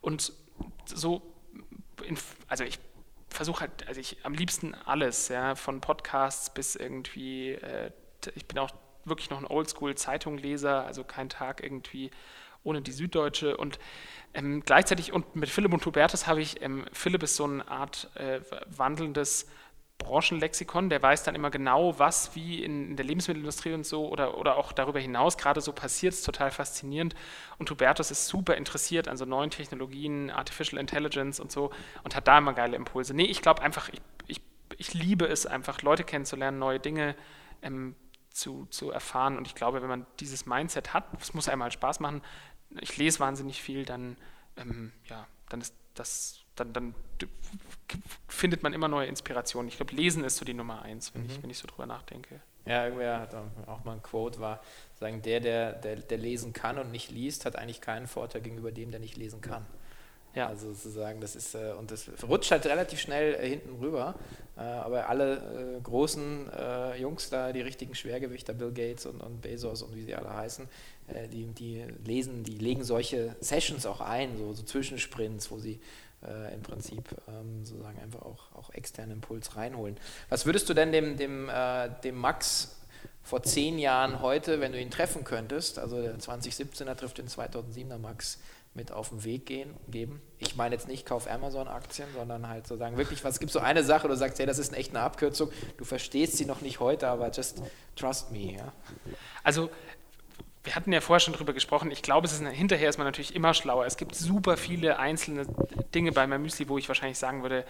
Und 0.00 0.32
so, 0.86 1.22
also 2.48 2.64
ich 2.64 2.78
versuche 3.30 3.60
halt, 3.60 3.88
also 3.88 4.00
ich 4.00 4.18
am 4.24 4.34
liebsten 4.34 4.74
alles, 4.74 5.28
ja, 5.28 5.54
von 5.54 5.80
Podcasts 5.80 6.52
bis 6.52 6.76
irgendwie, 6.76 7.52
äh, 7.52 7.90
ich 8.34 8.46
bin 8.46 8.58
auch 8.58 8.70
wirklich 9.04 9.30
noch 9.30 9.38
ein 9.38 9.46
Oldschool-Zeitungleser, 9.46 10.84
also 10.84 11.04
kein 11.04 11.28
Tag 11.28 11.62
irgendwie 11.62 12.10
ohne 12.62 12.82
die 12.82 12.92
Süddeutsche. 12.92 13.56
Und 13.56 13.78
ähm, 14.34 14.62
gleichzeitig 14.64 15.12
und 15.12 15.36
mit 15.36 15.48
Philipp 15.48 15.72
und 15.72 15.84
Hubertus 15.84 16.26
habe 16.26 16.40
ich, 16.40 16.60
ähm, 16.62 16.84
Philipp 16.92 17.22
ist 17.22 17.36
so 17.36 17.44
eine 17.44 17.66
Art 17.68 18.10
äh, 18.16 18.40
wandelndes 18.66 19.46
Branchenlexikon, 20.00 20.90
der 20.90 21.02
weiß 21.02 21.22
dann 21.22 21.34
immer 21.34 21.50
genau, 21.50 21.98
was 21.98 22.34
wie 22.34 22.64
in, 22.64 22.90
in 22.90 22.96
der 22.96 23.06
Lebensmittelindustrie 23.06 23.72
und 23.72 23.86
so 23.86 24.08
oder, 24.08 24.36
oder 24.38 24.56
auch 24.56 24.72
darüber 24.72 24.98
hinaus 24.98 25.38
gerade 25.38 25.60
so 25.60 25.72
passiert, 25.72 26.12
ist 26.12 26.24
total 26.24 26.50
faszinierend. 26.50 27.14
Und 27.58 27.70
Hubertus 27.70 28.10
ist 28.10 28.26
super 28.26 28.56
interessiert 28.56 29.06
an 29.08 29.16
so 29.16 29.24
neuen 29.24 29.50
Technologien, 29.50 30.30
Artificial 30.30 30.80
Intelligence 30.80 31.40
und 31.40 31.52
so 31.52 31.70
und 32.02 32.16
hat 32.16 32.26
da 32.26 32.38
immer 32.38 32.52
geile 32.52 32.76
Impulse. 32.76 33.14
Nee, 33.14 33.24
ich 33.24 33.42
glaube 33.42 33.62
einfach, 33.62 33.88
ich, 33.90 34.00
ich, 34.26 34.40
ich 34.76 34.94
liebe 34.94 35.26
es 35.26 35.46
einfach, 35.46 35.82
Leute 35.82 36.04
kennenzulernen, 36.04 36.58
neue 36.58 36.80
Dinge 36.80 37.14
ähm, 37.62 37.94
zu, 38.30 38.66
zu 38.70 38.90
erfahren. 38.90 39.36
Und 39.36 39.46
ich 39.46 39.54
glaube, 39.54 39.82
wenn 39.82 39.88
man 39.88 40.06
dieses 40.18 40.46
Mindset 40.46 40.94
hat, 40.94 41.04
es 41.20 41.34
muss 41.34 41.48
einem 41.48 41.62
halt 41.62 41.72
Spaß 41.72 42.00
machen, 42.00 42.22
ich 42.80 42.96
lese 42.96 43.20
wahnsinnig 43.20 43.62
viel, 43.62 43.84
dann, 43.84 44.16
ähm, 44.56 44.92
ja, 45.06 45.26
dann 45.48 45.60
ist 45.60 45.74
das, 45.94 46.39
dann, 46.56 46.72
dann 46.72 46.94
findet 48.28 48.62
man 48.62 48.72
immer 48.72 48.88
neue 48.88 49.06
Inspirationen. 49.06 49.68
Ich 49.68 49.76
glaube, 49.76 49.94
Lesen 49.94 50.24
ist 50.24 50.36
so 50.36 50.44
die 50.44 50.54
Nummer 50.54 50.82
eins, 50.82 51.14
wenn, 51.14 51.22
mhm. 51.22 51.30
ich, 51.30 51.42
wenn 51.42 51.50
ich 51.50 51.58
so 51.58 51.66
drüber 51.66 51.86
nachdenke. 51.86 52.40
Ja, 52.66 52.84
irgendwer 52.84 53.20
hat 53.20 53.34
auch 53.66 53.84
mal 53.84 53.94
ein 53.94 54.02
Quote, 54.02 54.38
war, 54.38 54.60
sagen, 54.98 55.22
der, 55.22 55.40
der, 55.40 55.72
der, 55.72 55.96
der 55.96 56.18
lesen 56.18 56.52
kann 56.52 56.78
und 56.78 56.90
nicht 56.90 57.10
liest, 57.10 57.44
hat 57.46 57.56
eigentlich 57.56 57.80
keinen 57.80 58.06
Vorteil 58.06 58.42
gegenüber 58.42 58.70
dem, 58.70 58.90
der 58.90 59.00
nicht 59.00 59.16
lesen 59.16 59.40
kann. 59.40 59.66
Ja. 60.34 60.46
Also 60.46 60.72
sozusagen, 60.72 61.20
das 61.20 61.34
ist, 61.34 61.54
äh, 61.54 61.72
und 61.76 61.90
das 61.90 62.08
rutscht 62.28 62.50
halt 62.52 62.64
relativ 62.66 63.00
schnell 63.00 63.34
äh, 63.34 63.48
hinten 63.48 63.76
rüber. 63.80 64.14
Äh, 64.56 64.60
aber 64.60 65.08
alle 65.08 65.80
großen 65.82 66.50
Jungs 66.98 67.30
da, 67.30 67.52
die 67.52 67.62
richtigen 67.62 67.94
Schwergewichter, 67.94 68.52
Bill 68.52 68.72
Gates 68.72 69.06
und, 69.06 69.20
und 69.20 69.40
Bezos 69.40 69.82
und 69.82 69.96
wie 69.96 70.04
sie 70.04 70.14
alle 70.14 70.32
heißen, 70.32 70.68
die, 71.32 71.46
die 71.46 71.84
lesen, 72.04 72.44
die 72.44 72.58
legen 72.58 72.84
solche 72.84 73.34
Sessions 73.40 73.86
auch 73.86 74.00
ein, 74.00 74.36
so, 74.36 74.52
so 74.52 74.62
Zwischensprints, 74.62 75.50
wo 75.50 75.58
sie 75.58 75.80
äh, 76.26 76.54
im 76.54 76.62
Prinzip 76.62 77.04
ähm, 77.28 77.64
sozusagen 77.64 77.98
einfach 78.00 78.22
auch, 78.22 78.52
auch 78.54 78.70
externen 78.70 79.16
Impuls 79.16 79.56
reinholen. 79.56 79.96
Was 80.28 80.46
würdest 80.46 80.68
du 80.68 80.74
denn 80.74 80.92
dem, 80.92 81.16
dem, 81.16 81.48
äh, 81.48 81.90
dem 82.02 82.16
Max 82.16 82.76
vor 83.22 83.42
zehn 83.42 83.78
Jahren 83.78 84.20
heute, 84.20 84.60
wenn 84.60 84.72
du 84.72 84.80
ihn 84.80 84.90
treffen 84.90 85.24
könntest, 85.24 85.78
also 85.78 86.00
der 86.00 86.18
2017er 86.18 86.94
trifft 86.96 87.18
den 87.18 87.28
2007er 87.28 87.98
Max, 87.98 88.38
mit 88.72 88.92
auf 88.92 89.08
den 89.08 89.24
Weg 89.24 89.46
gehen, 89.46 89.74
geben. 89.88 90.22
Ich 90.38 90.54
meine 90.54 90.74
jetzt 90.74 90.86
nicht, 90.86 91.04
kauf 91.04 91.28
Amazon-Aktien, 91.28 92.08
sondern 92.14 92.48
halt 92.48 92.68
sozusagen 92.68 92.96
wirklich, 92.96 93.24
was 93.24 93.40
gibt 93.40 93.50
so 93.50 93.58
eine 93.58 93.82
Sache, 93.82 94.06
du 94.06 94.16
sagst, 94.16 94.38
hey, 94.38 94.46
das 94.46 94.58
ist 94.58 94.72
echt 94.74 94.90
eine 94.90 95.00
Abkürzung, 95.00 95.50
du 95.76 95.84
verstehst 95.84 96.36
sie 96.36 96.46
noch 96.46 96.60
nicht 96.60 96.78
heute, 96.78 97.08
aber 97.08 97.30
just 97.30 97.62
trust 97.96 98.30
me. 98.30 98.54
Ja? 98.54 98.72
Also 99.42 99.70
wir 100.62 100.74
hatten 100.74 100.92
ja 100.92 101.00
vorher 101.00 101.20
schon 101.20 101.34
drüber 101.34 101.52
gesprochen. 101.52 101.90
Ich 101.90 102.02
glaube, 102.02 102.26
ist 102.26 102.38
hinterher 102.40 102.88
ist 102.88 102.98
man 102.98 103.06
natürlich 103.06 103.34
immer 103.34 103.54
schlauer. 103.54 103.86
Es 103.86 103.96
gibt 103.96 104.14
super 104.14 104.56
viele 104.56 104.98
einzelne 104.98 105.46
Dinge 105.94 106.12
bei 106.12 106.26
meinem 106.26 106.42
Müsli, 106.42 106.68
wo 106.68 106.76
ich 106.76 106.88
wahrscheinlich 106.88 107.18
sagen 107.18 107.42
würde, 107.42 107.64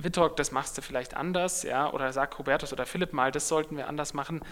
Wittok, 0.00 0.36
das 0.36 0.52
machst 0.52 0.78
du 0.78 0.82
vielleicht 0.82 1.14
anders, 1.14 1.64
ja, 1.64 1.92
oder 1.92 2.12
sag 2.12 2.38
Hubertus 2.38 2.72
oder 2.72 2.86
Philipp 2.86 3.12
mal, 3.12 3.32
das 3.32 3.48
sollten 3.48 3.76
wir 3.76 3.88
anders 3.88 4.14
machen. 4.14 4.42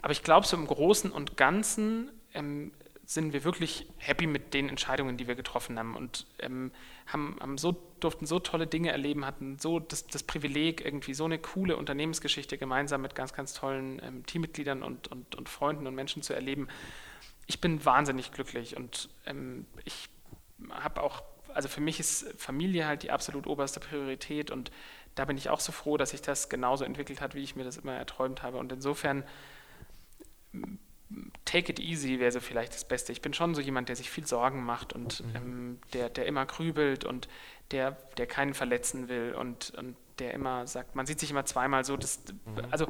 Aber 0.00 0.12
ich 0.12 0.22
glaube, 0.22 0.46
so 0.46 0.56
im 0.56 0.66
Großen 0.66 1.10
und 1.10 1.36
Ganzen 1.36 2.10
ähm, 2.32 2.72
sind 3.04 3.32
wir 3.32 3.44
wirklich 3.44 3.86
happy 3.98 4.26
mit 4.26 4.54
den 4.54 4.68
Entscheidungen, 4.68 5.16
die 5.16 5.26
wir 5.26 5.34
getroffen 5.34 5.78
haben 5.78 5.94
und 5.94 6.26
ähm, 6.38 6.72
haben, 7.06 7.36
haben, 7.40 7.58
so, 7.58 7.76
durften 8.04 8.26
so 8.26 8.38
tolle 8.38 8.66
Dinge 8.66 8.92
erleben, 8.92 9.24
hatten 9.24 9.58
so 9.58 9.80
das, 9.80 10.06
das, 10.06 10.22
Privileg, 10.22 10.84
irgendwie 10.84 11.14
so 11.14 11.24
eine 11.24 11.38
coole 11.38 11.76
Unternehmensgeschichte 11.76 12.58
gemeinsam 12.58 13.02
mit 13.02 13.14
ganz, 13.14 13.32
ganz 13.32 13.54
tollen 13.54 14.00
ähm, 14.04 14.26
Teammitgliedern 14.26 14.82
und, 14.82 15.08
und, 15.08 15.34
und, 15.34 15.48
Freunden 15.48 15.86
und 15.86 15.94
Menschen 15.94 16.22
zu 16.22 16.34
erleben. 16.34 16.68
Ich 17.46 17.60
bin 17.60 17.84
wahnsinnig 17.84 18.30
glücklich 18.32 18.76
und 18.76 19.08
ähm, 19.26 19.66
ich 19.84 20.08
habe 20.70 21.02
auch, 21.02 21.22
also 21.52 21.68
für 21.68 21.80
mich 21.80 21.98
ist 21.98 22.32
Familie 22.36 22.86
halt 22.86 23.02
die 23.02 23.10
absolut 23.10 23.46
oberste 23.46 23.80
Priorität 23.80 24.50
und 24.50 24.70
da 25.14 25.24
bin 25.24 25.36
ich 25.36 25.48
auch 25.48 25.60
so 25.60 25.72
froh, 25.72 25.96
dass 25.96 26.10
sich 26.10 26.22
das 26.22 26.48
genauso 26.48 26.84
entwickelt 26.84 27.20
hat, 27.20 27.34
wie 27.34 27.42
ich 27.42 27.56
mir 27.56 27.64
das 27.64 27.76
immer 27.76 27.94
erträumt 27.94 28.42
habe. 28.42 28.58
Und 28.58 28.72
insofern 28.72 29.24
take 31.44 31.70
it 31.70 31.80
easy 31.80 32.18
wäre 32.18 32.32
so 32.32 32.40
vielleicht 32.40 32.74
das 32.74 32.84
Beste. 32.84 33.12
Ich 33.12 33.22
bin 33.22 33.34
schon 33.34 33.54
so 33.54 33.60
jemand, 33.60 33.88
der 33.88 33.96
sich 33.96 34.10
viel 34.10 34.26
Sorgen 34.26 34.64
macht 34.64 34.92
und 34.92 35.20
mhm. 35.20 35.36
ähm, 35.36 35.78
der, 35.92 36.08
der 36.08 36.26
immer 36.26 36.46
grübelt 36.46 37.04
und 37.04 37.28
der, 37.70 37.92
der 38.16 38.26
keinen 38.26 38.54
verletzen 38.54 39.08
will 39.08 39.34
und, 39.38 39.72
und 39.76 39.96
der 40.18 40.34
immer 40.34 40.66
sagt, 40.66 40.94
man 40.94 41.06
sieht 41.06 41.20
sich 41.20 41.30
immer 41.30 41.44
zweimal 41.44 41.84
so, 41.84 41.96
das, 41.96 42.20
mhm. 42.46 42.66
also, 42.70 42.86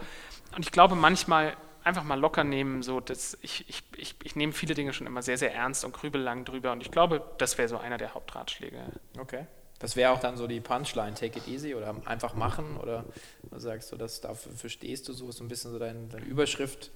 und 0.55 0.65
ich 0.65 0.73
glaube 0.73 0.95
manchmal 0.95 1.57
einfach 1.83 2.05
mal 2.05 2.19
locker 2.19 2.45
nehmen, 2.45 2.83
so, 2.83 3.01
das, 3.01 3.39
ich, 3.43 3.69
ich, 3.69 3.83
ich, 3.97 4.17
ich 4.23 4.37
nehme 4.37 4.53
viele 4.53 4.75
Dinge 4.75 4.93
schon 4.93 5.07
immer 5.07 5.23
sehr, 5.23 5.37
sehr 5.37 5.55
ernst 5.55 5.85
und 5.85 5.93
grübel 5.93 6.21
lang 6.21 6.45
drüber 6.45 6.73
und 6.73 6.83
ich 6.83 6.91
glaube, 6.91 7.23
das 7.39 7.59
wäre 7.59 7.69
so 7.69 7.77
einer 7.77 7.99
der 7.99 8.15
Hauptratschläge. 8.15 8.81
Okay. 9.19 9.47
Das 9.81 9.97
wäre 9.97 10.13
auch 10.13 10.21
dann 10.21 10.37
so 10.37 10.47
die 10.47 10.61
Punchline, 10.61 11.15
take 11.15 11.39
it 11.39 11.49
easy 11.49 11.75
oder 11.75 11.95
einfach 12.07 12.35
machen 12.35 12.79
oder 12.79 13.05
sagst 13.51 13.93
du, 13.93 13.97
das 13.97 14.21
dafür 14.21 14.71
stehst 14.71 15.09
du 15.09 15.13
so, 15.13 15.29
ist 15.29 15.37
so 15.37 15.45
ein 15.45 15.49
bisschen 15.49 15.73
so 15.73 15.79
dein, 15.79 16.09
deine 16.09 16.25
Überschrift 16.25 16.91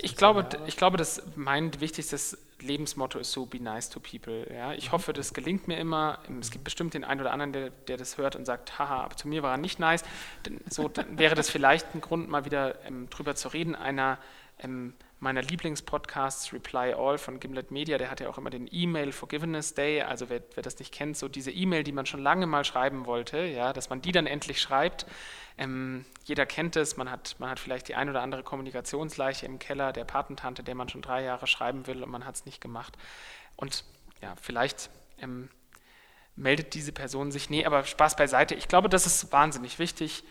ich 0.00 0.16
glaube, 0.16 0.48
ich 0.66 0.76
glaube, 0.76 0.96
dass 0.96 1.22
mein 1.36 1.80
wichtigstes 1.80 2.38
Lebensmotto 2.60 3.18
ist 3.18 3.32
so, 3.32 3.46
be 3.46 3.60
nice 3.60 3.88
to 3.88 4.00
people. 4.00 4.46
Ja? 4.52 4.72
Ich 4.72 4.88
mhm. 4.88 4.92
hoffe, 4.92 5.12
das 5.12 5.32
gelingt 5.32 5.68
mir 5.68 5.78
immer. 5.78 6.18
Es 6.40 6.50
gibt 6.50 6.64
bestimmt 6.64 6.94
den 6.94 7.04
einen 7.04 7.20
oder 7.20 7.32
anderen, 7.32 7.52
der, 7.52 7.70
der 7.70 7.96
das 7.96 8.18
hört 8.18 8.36
und 8.36 8.44
sagt, 8.44 8.78
haha, 8.78 9.02
aber 9.04 9.16
zu 9.16 9.28
mir 9.28 9.42
war 9.42 9.52
er 9.52 9.58
nicht 9.58 9.78
nice. 9.78 10.04
Denn 10.46 10.60
so 10.68 10.88
dann 10.88 11.18
wäre 11.18 11.34
das 11.34 11.50
vielleicht 11.50 11.94
ein 11.94 12.00
Grund, 12.00 12.28
mal 12.28 12.44
wieder 12.44 12.84
ähm, 12.84 13.08
drüber 13.10 13.34
zu 13.34 13.48
reden. 13.48 13.74
Einer 13.74 14.18
ähm, 14.58 14.94
meiner 15.20 15.42
Lieblingspodcasts, 15.42 16.52
Reply 16.52 16.92
All 16.92 17.18
von 17.18 17.40
Gimlet 17.40 17.70
Media, 17.70 17.98
der 17.98 18.10
hat 18.10 18.20
ja 18.20 18.28
auch 18.28 18.38
immer 18.38 18.50
den 18.50 18.68
E-Mail 18.70 19.12
Forgiveness 19.12 19.74
Day. 19.74 20.02
Also 20.02 20.28
wer, 20.28 20.42
wer 20.54 20.62
das 20.62 20.78
nicht 20.78 20.94
kennt, 20.94 21.16
so 21.16 21.28
diese 21.28 21.50
E-Mail, 21.50 21.82
die 21.82 21.92
man 21.92 22.06
schon 22.06 22.22
lange 22.22 22.46
mal 22.46 22.64
schreiben 22.64 23.06
wollte, 23.06 23.38
ja, 23.38 23.72
dass 23.72 23.90
man 23.90 24.00
die 24.00 24.12
dann 24.12 24.26
endlich 24.26 24.60
schreibt. 24.60 25.06
Ähm, 25.56 26.04
jeder 26.24 26.46
kennt 26.46 26.76
es, 26.76 26.96
man 26.96 27.10
hat, 27.10 27.34
man 27.38 27.50
hat 27.50 27.58
vielleicht 27.58 27.88
die 27.88 27.96
ein 27.96 28.08
oder 28.08 28.22
andere 28.22 28.44
Kommunikationsleiche 28.44 29.44
im 29.44 29.58
Keller 29.58 29.92
der 29.92 30.04
Patentante, 30.04 30.62
der 30.62 30.76
man 30.76 30.88
schon 30.88 31.02
drei 31.02 31.24
Jahre 31.24 31.48
schreiben 31.48 31.88
will 31.88 32.04
und 32.04 32.10
man 32.10 32.24
hat 32.24 32.36
es 32.36 32.46
nicht 32.46 32.60
gemacht. 32.60 32.96
Und 33.56 33.84
ja, 34.22 34.34
vielleicht 34.40 34.88
ähm, 35.20 35.48
meldet 36.36 36.74
diese 36.74 36.92
Person 36.92 37.32
sich. 37.32 37.50
Nee, 37.50 37.64
aber 37.64 37.84
Spaß 37.84 38.14
beiseite. 38.14 38.54
Ich 38.54 38.68
glaube, 38.68 38.88
das 38.88 39.04
ist 39.06 39.32
wahnsinnig 39.32 39.80
wichtig 39.80 40.22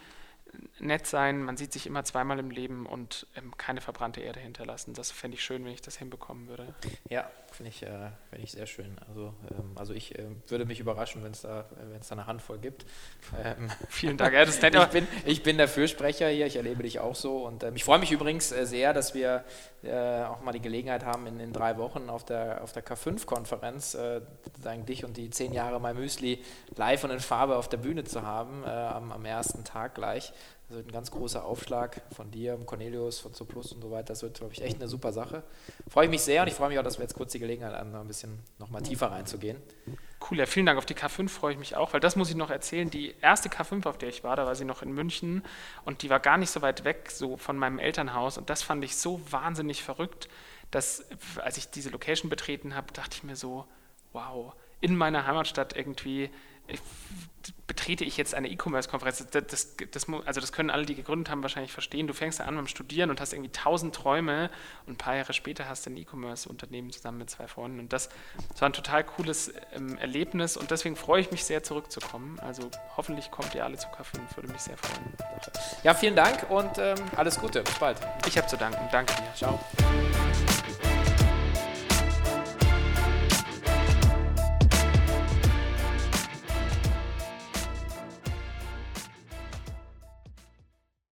nett 0.79 1.07
sein, 1.07 1.43
man 1.43 1.57
sieht 1.57 1.73
sich 1.73 1.87
immer 1.87 2.03
zweimal 2.03 2.39
im 2.39 2.49
Leben 2.49 2.85
und 2.85 3.27
ähm, 3.35 3.55
keine 3.57 3.81
verbrannte 3.81 4.21
Erde 4.21 4.39
hinterlassen. 4.39 4.93
Das 4.93 5.11
fände 5.11 5.35
ich 5.35 5.43
schön, 5.43 5.65
wenn 5.65 5.71
ich 5.71 5.81
das 5.81 5.97
hinbekommen 5.97 6.47
würde. 6.47 6.73
Ja, 7.09 7.29
finde 7.51 7.69
ich, 7.69 7.83
äh, 7.83 8.11
find 8.29 8.43
ich 8.43 8.51
sehr 8.51 8.67
schön. 8.67 8.97
Also, 9.07 9.33
ähm, 9.51 9.71
also 9.75 9.93
ich 9.93 10.17
äh, 10.17 10.25
würde 10.47 10.65
mich 10.65 10.79
überraschen, 10.79 11.23
wenn 11.23 11.31
es 11.31 11.41
da, 11.41 11.65
da 11.69 12.11
eine 12.11 12.27
Handvoll 12.27 12.59
gibt. 12.59 12.85
Ähm, 13.43 13.69
Vielen 13.89 14.17
Dank. 14.17 14.33
Ja, 14.33 14.45
das 14.45 14.61
nett, 14.61 14.75
ich, 14.75 14.87
bin, 14.87 15.07
ich 15.25 15.43
bin 15.43 15.57
der 15.57 15.67
Fürsprecher 15.67 16.27
hier, 16.29 16.45
ich 16.45 16.55
erlebe 16.55 16.83
dich 16.83 16.99
auch 16.99 17.15
so. 17.15 17.45
Und 17.45 17.63
ähm, 17.63 17.75
ich 17.75 17.83
freue 17.83 17.99
mich 17.99 18.11
übrigens 18.11 18.51
äh, 18.51 18.65
sehr, 18.65 18.93
dass 18.93 19.13
wir 19.13 19.43
äh, 19.83 20.23
auch 20.23 20.41
mal 20.41 20.51
die 20.51 20.61
Gelegenheit 20.61 21.05
haben, 21.05 21.27
in, 21.27 21.39
in 21.39 21.53
drei 21.53 21.77
Wochen 21.77 22.09
auf 22.09 22.25
der, 22.25 22.63
auf 22.63 22.73
der 22.73 22.85
K5-Konferenz 22.85 23.95
äh, 23.95 24.21
dich 24.87 25.05
und 25.05 25.17
die 25.17 25.29
zehn 25.29 25.53
Jahre 25.53 25.79
My 25.79 25.93
Müsli 25.93 26.43
live 26.75 27.03
und 27.03 27.11
in 27.11 27.19
Farbe 27.19 27.57
auf 27.57 27.69
der 27.69 27.77
Bühne 27.77 28.03
zu 28.03 28.21
haben, 28.23 28.63
äh, 28.63 28.67
am, 28.67 29.11
am 29.11 29.25
ersten 29.25 29.63
Tag 29.63 29.95
gleich. 29.95 30.33
Das 30.67 30.77
wird 30.77 30.87
ein 30.87 30.91
ganz 30.91 31.11
großer 31.11 31.45
Aufschlag 31.45 32.01
von 32.13 32.29
dir, 32.29 32.57
Cornelius, 32.65 33.19
von 33.19 33.33
Zuplus 33.33 33.71
und 33.71 33.81
so 33.81 33.89
weiter. 33.89 34.07
Das 34.07 34.21
wird, 34.21 34.37
glaube 34.37 34.53
ich, 34.53 34.61
echt 34.61 34.75
eine 34.75 34.87
super 34.87 35.13
Sache. 35.13 35.43
Freue 35.87 36.05
ich 36.05 36.11
mich 36.11 36.21
sehr 36.21 36.41
und 36.41 36.49
ich 36.49 36.53
freue 36.53 36.69
mich 36.69 36.77
auch, 36.77 36.83
dass 36.83 36.97
wir 36.97 37.03
jetzt 37.03 37.15
kurz 37.15 37.31
die 37.31 37.39
Gelegenheit 37.39 37.73
haben, 37.73 37.91
noch 37.91 38.01
ein 38.01 38.07
bisschen 38.07 38.39
noch 38.59 38.69
mal 38.69 38.81
tiefer 38.81 39.09
reinzugehen. 39.11 39.61
Cool, 40.29 40.39
ja, 40.39 40.45
vielen 40.45 40.65
Dank. 40.65 40.77
Auf 40.77 40.85
die 40.85 40.95
K5 40.95 41.29
freue 41.29 41.53
ich 41.53 41.59
mich 41.59 41.75
auch, 41.77 41.93
weil 41.93 41.99
das 41.99 42.15
muss 42.15 42.29
ich 42.29 42.35
noch 42.35 42.49
erzählen. 42.49 42.89
Die 42.89 43.15
erste 43.21 43.49
K5, 43.49 43.87
auf 43.87 43.97
der 43.97 44.09
ich 44.09 44.23
war, 44.23 44.35
da 44.35 44.45
war 44.45 44.55
sie 44.55 44.65
noch 44.65 44.81
in 44.81 44.91
München 44.91 45.43
und 45.85 46.01
die 46.01 46.09
war 46.09 46.19
gar 46.19 46.37
nicht 46.37 46.49
so 46.49 46.61
weit 46.61 46.83
weg, 46.83 47.11
so 47.11 47.37
von 47.37 47.57
meinem 47.57 47.79
Elternhaus. 47.79 48.37
Und 48.37 48.49
das 48.49 48.61
fand 48.61 48.83
ich 48.83 48.97
so 48.97 49.21
wahnsinnig 49.29 49.83
verrückt, 49.83 50.27
dass, 50.71 51.05
als 51.37 51.57
ich 51.57 51.69
diese 51.69 51.91
Location 51.91 52.29
betreten 52.29 52.75
habe, 52.75 52.91
dachte 52.91 53.15
ich 53.15 53.23
mir 53.23 53.37
so, 53.37 53.65
wow, 54.11 54.53
in 54.81 54.97
meiner 54.97 55.25
Heimatstadt 55.25 55.75
irgendwie 55.77 56.29
betrete 57.67 58.03
ich 58.03 58.17
jetzt 58.17 58.33
eine 58.33 58.49
E-Commerce-Konferenz, 58.49 59.25
das, 59.29 59.45
das, 59.47 59.75
das, 59.91 60.07
also 60.25 60.41
das 60.41 60.51
können 60.51 60.69
alle, 60.69 60.85
die 60.85 60.95
gegründet 60.95 61.29
haben, 61.29 61.41
wahrscheinlich 61.41 61.71
verstehen. 61.71 62.07
Du 62.07 62.13
fängst 62.13 62.41
an 62.41 62.55
beim 62.55 62.67
Studieren 62.67 63.09
und 63.09 63.21
hast 63.21 63.33
irgendwie 63.33 63.51
tausend 63.51 63.93
Träume 63.93 64.49
und 64.85 64.93
ein 64.93 64.97
paar 64.97 65.15
Jahre 65.15 65.33
später 65.33 65.67
hast 65.67 65.85
du 65.85 65.91
ein 65.91 65.97
E-Commerce-Unternehmen 65.97 66.91
zusammen 66.91 67.19
mit 67.19 67.29
zwei 67.29 67.47
Freunden. 67.47 67.79
Und 67.79 67.93
das, 67.93 68.09
das 68.49 68.61
war 68.61 68.69
ein 68.69 68.73
total 68.73 69.03
cooles 69.03 69.53
ähm, 69.73 69.97
Erlebnis 69.97 70.57
und 70.57 70.71
deswegen 70.71 70.95
freue 70.95 71.21
ich 71.21 71.31
mich 71.31 71.43
sehr, 71.43 71.63
zurückzukommen. 71.63 72.39
Also 72.39 72.69
hoffentlich 72.95 73.31
kommt 73.31 73.53
ihr 73.53 73.65
alle 73.65 73.77
zu 73.77 73.87
K5, 73.87 74.35
würde 74.35 74.51
mich 74.51 74.61
sehr 74.61 74.77
freuen. 74.77 75.13
Ja, 75.83 75.93
vielen 75.93 76.15
Dank 76.15 76.49
und 76.49 76.77
ähm, 76.77 76.97
alles 77.15 77.39
Gute. 77.39 77.61
Bis 77.61 77.75
bald. 77.75 77.99
Ich 78.27 78.37
habe 78.37 78.47
zu 78.47 78.57
danken. 78.57 78.79
Danke 78.91 79.13
dir. 79.15 79.33
Ciao. 79.35 79.59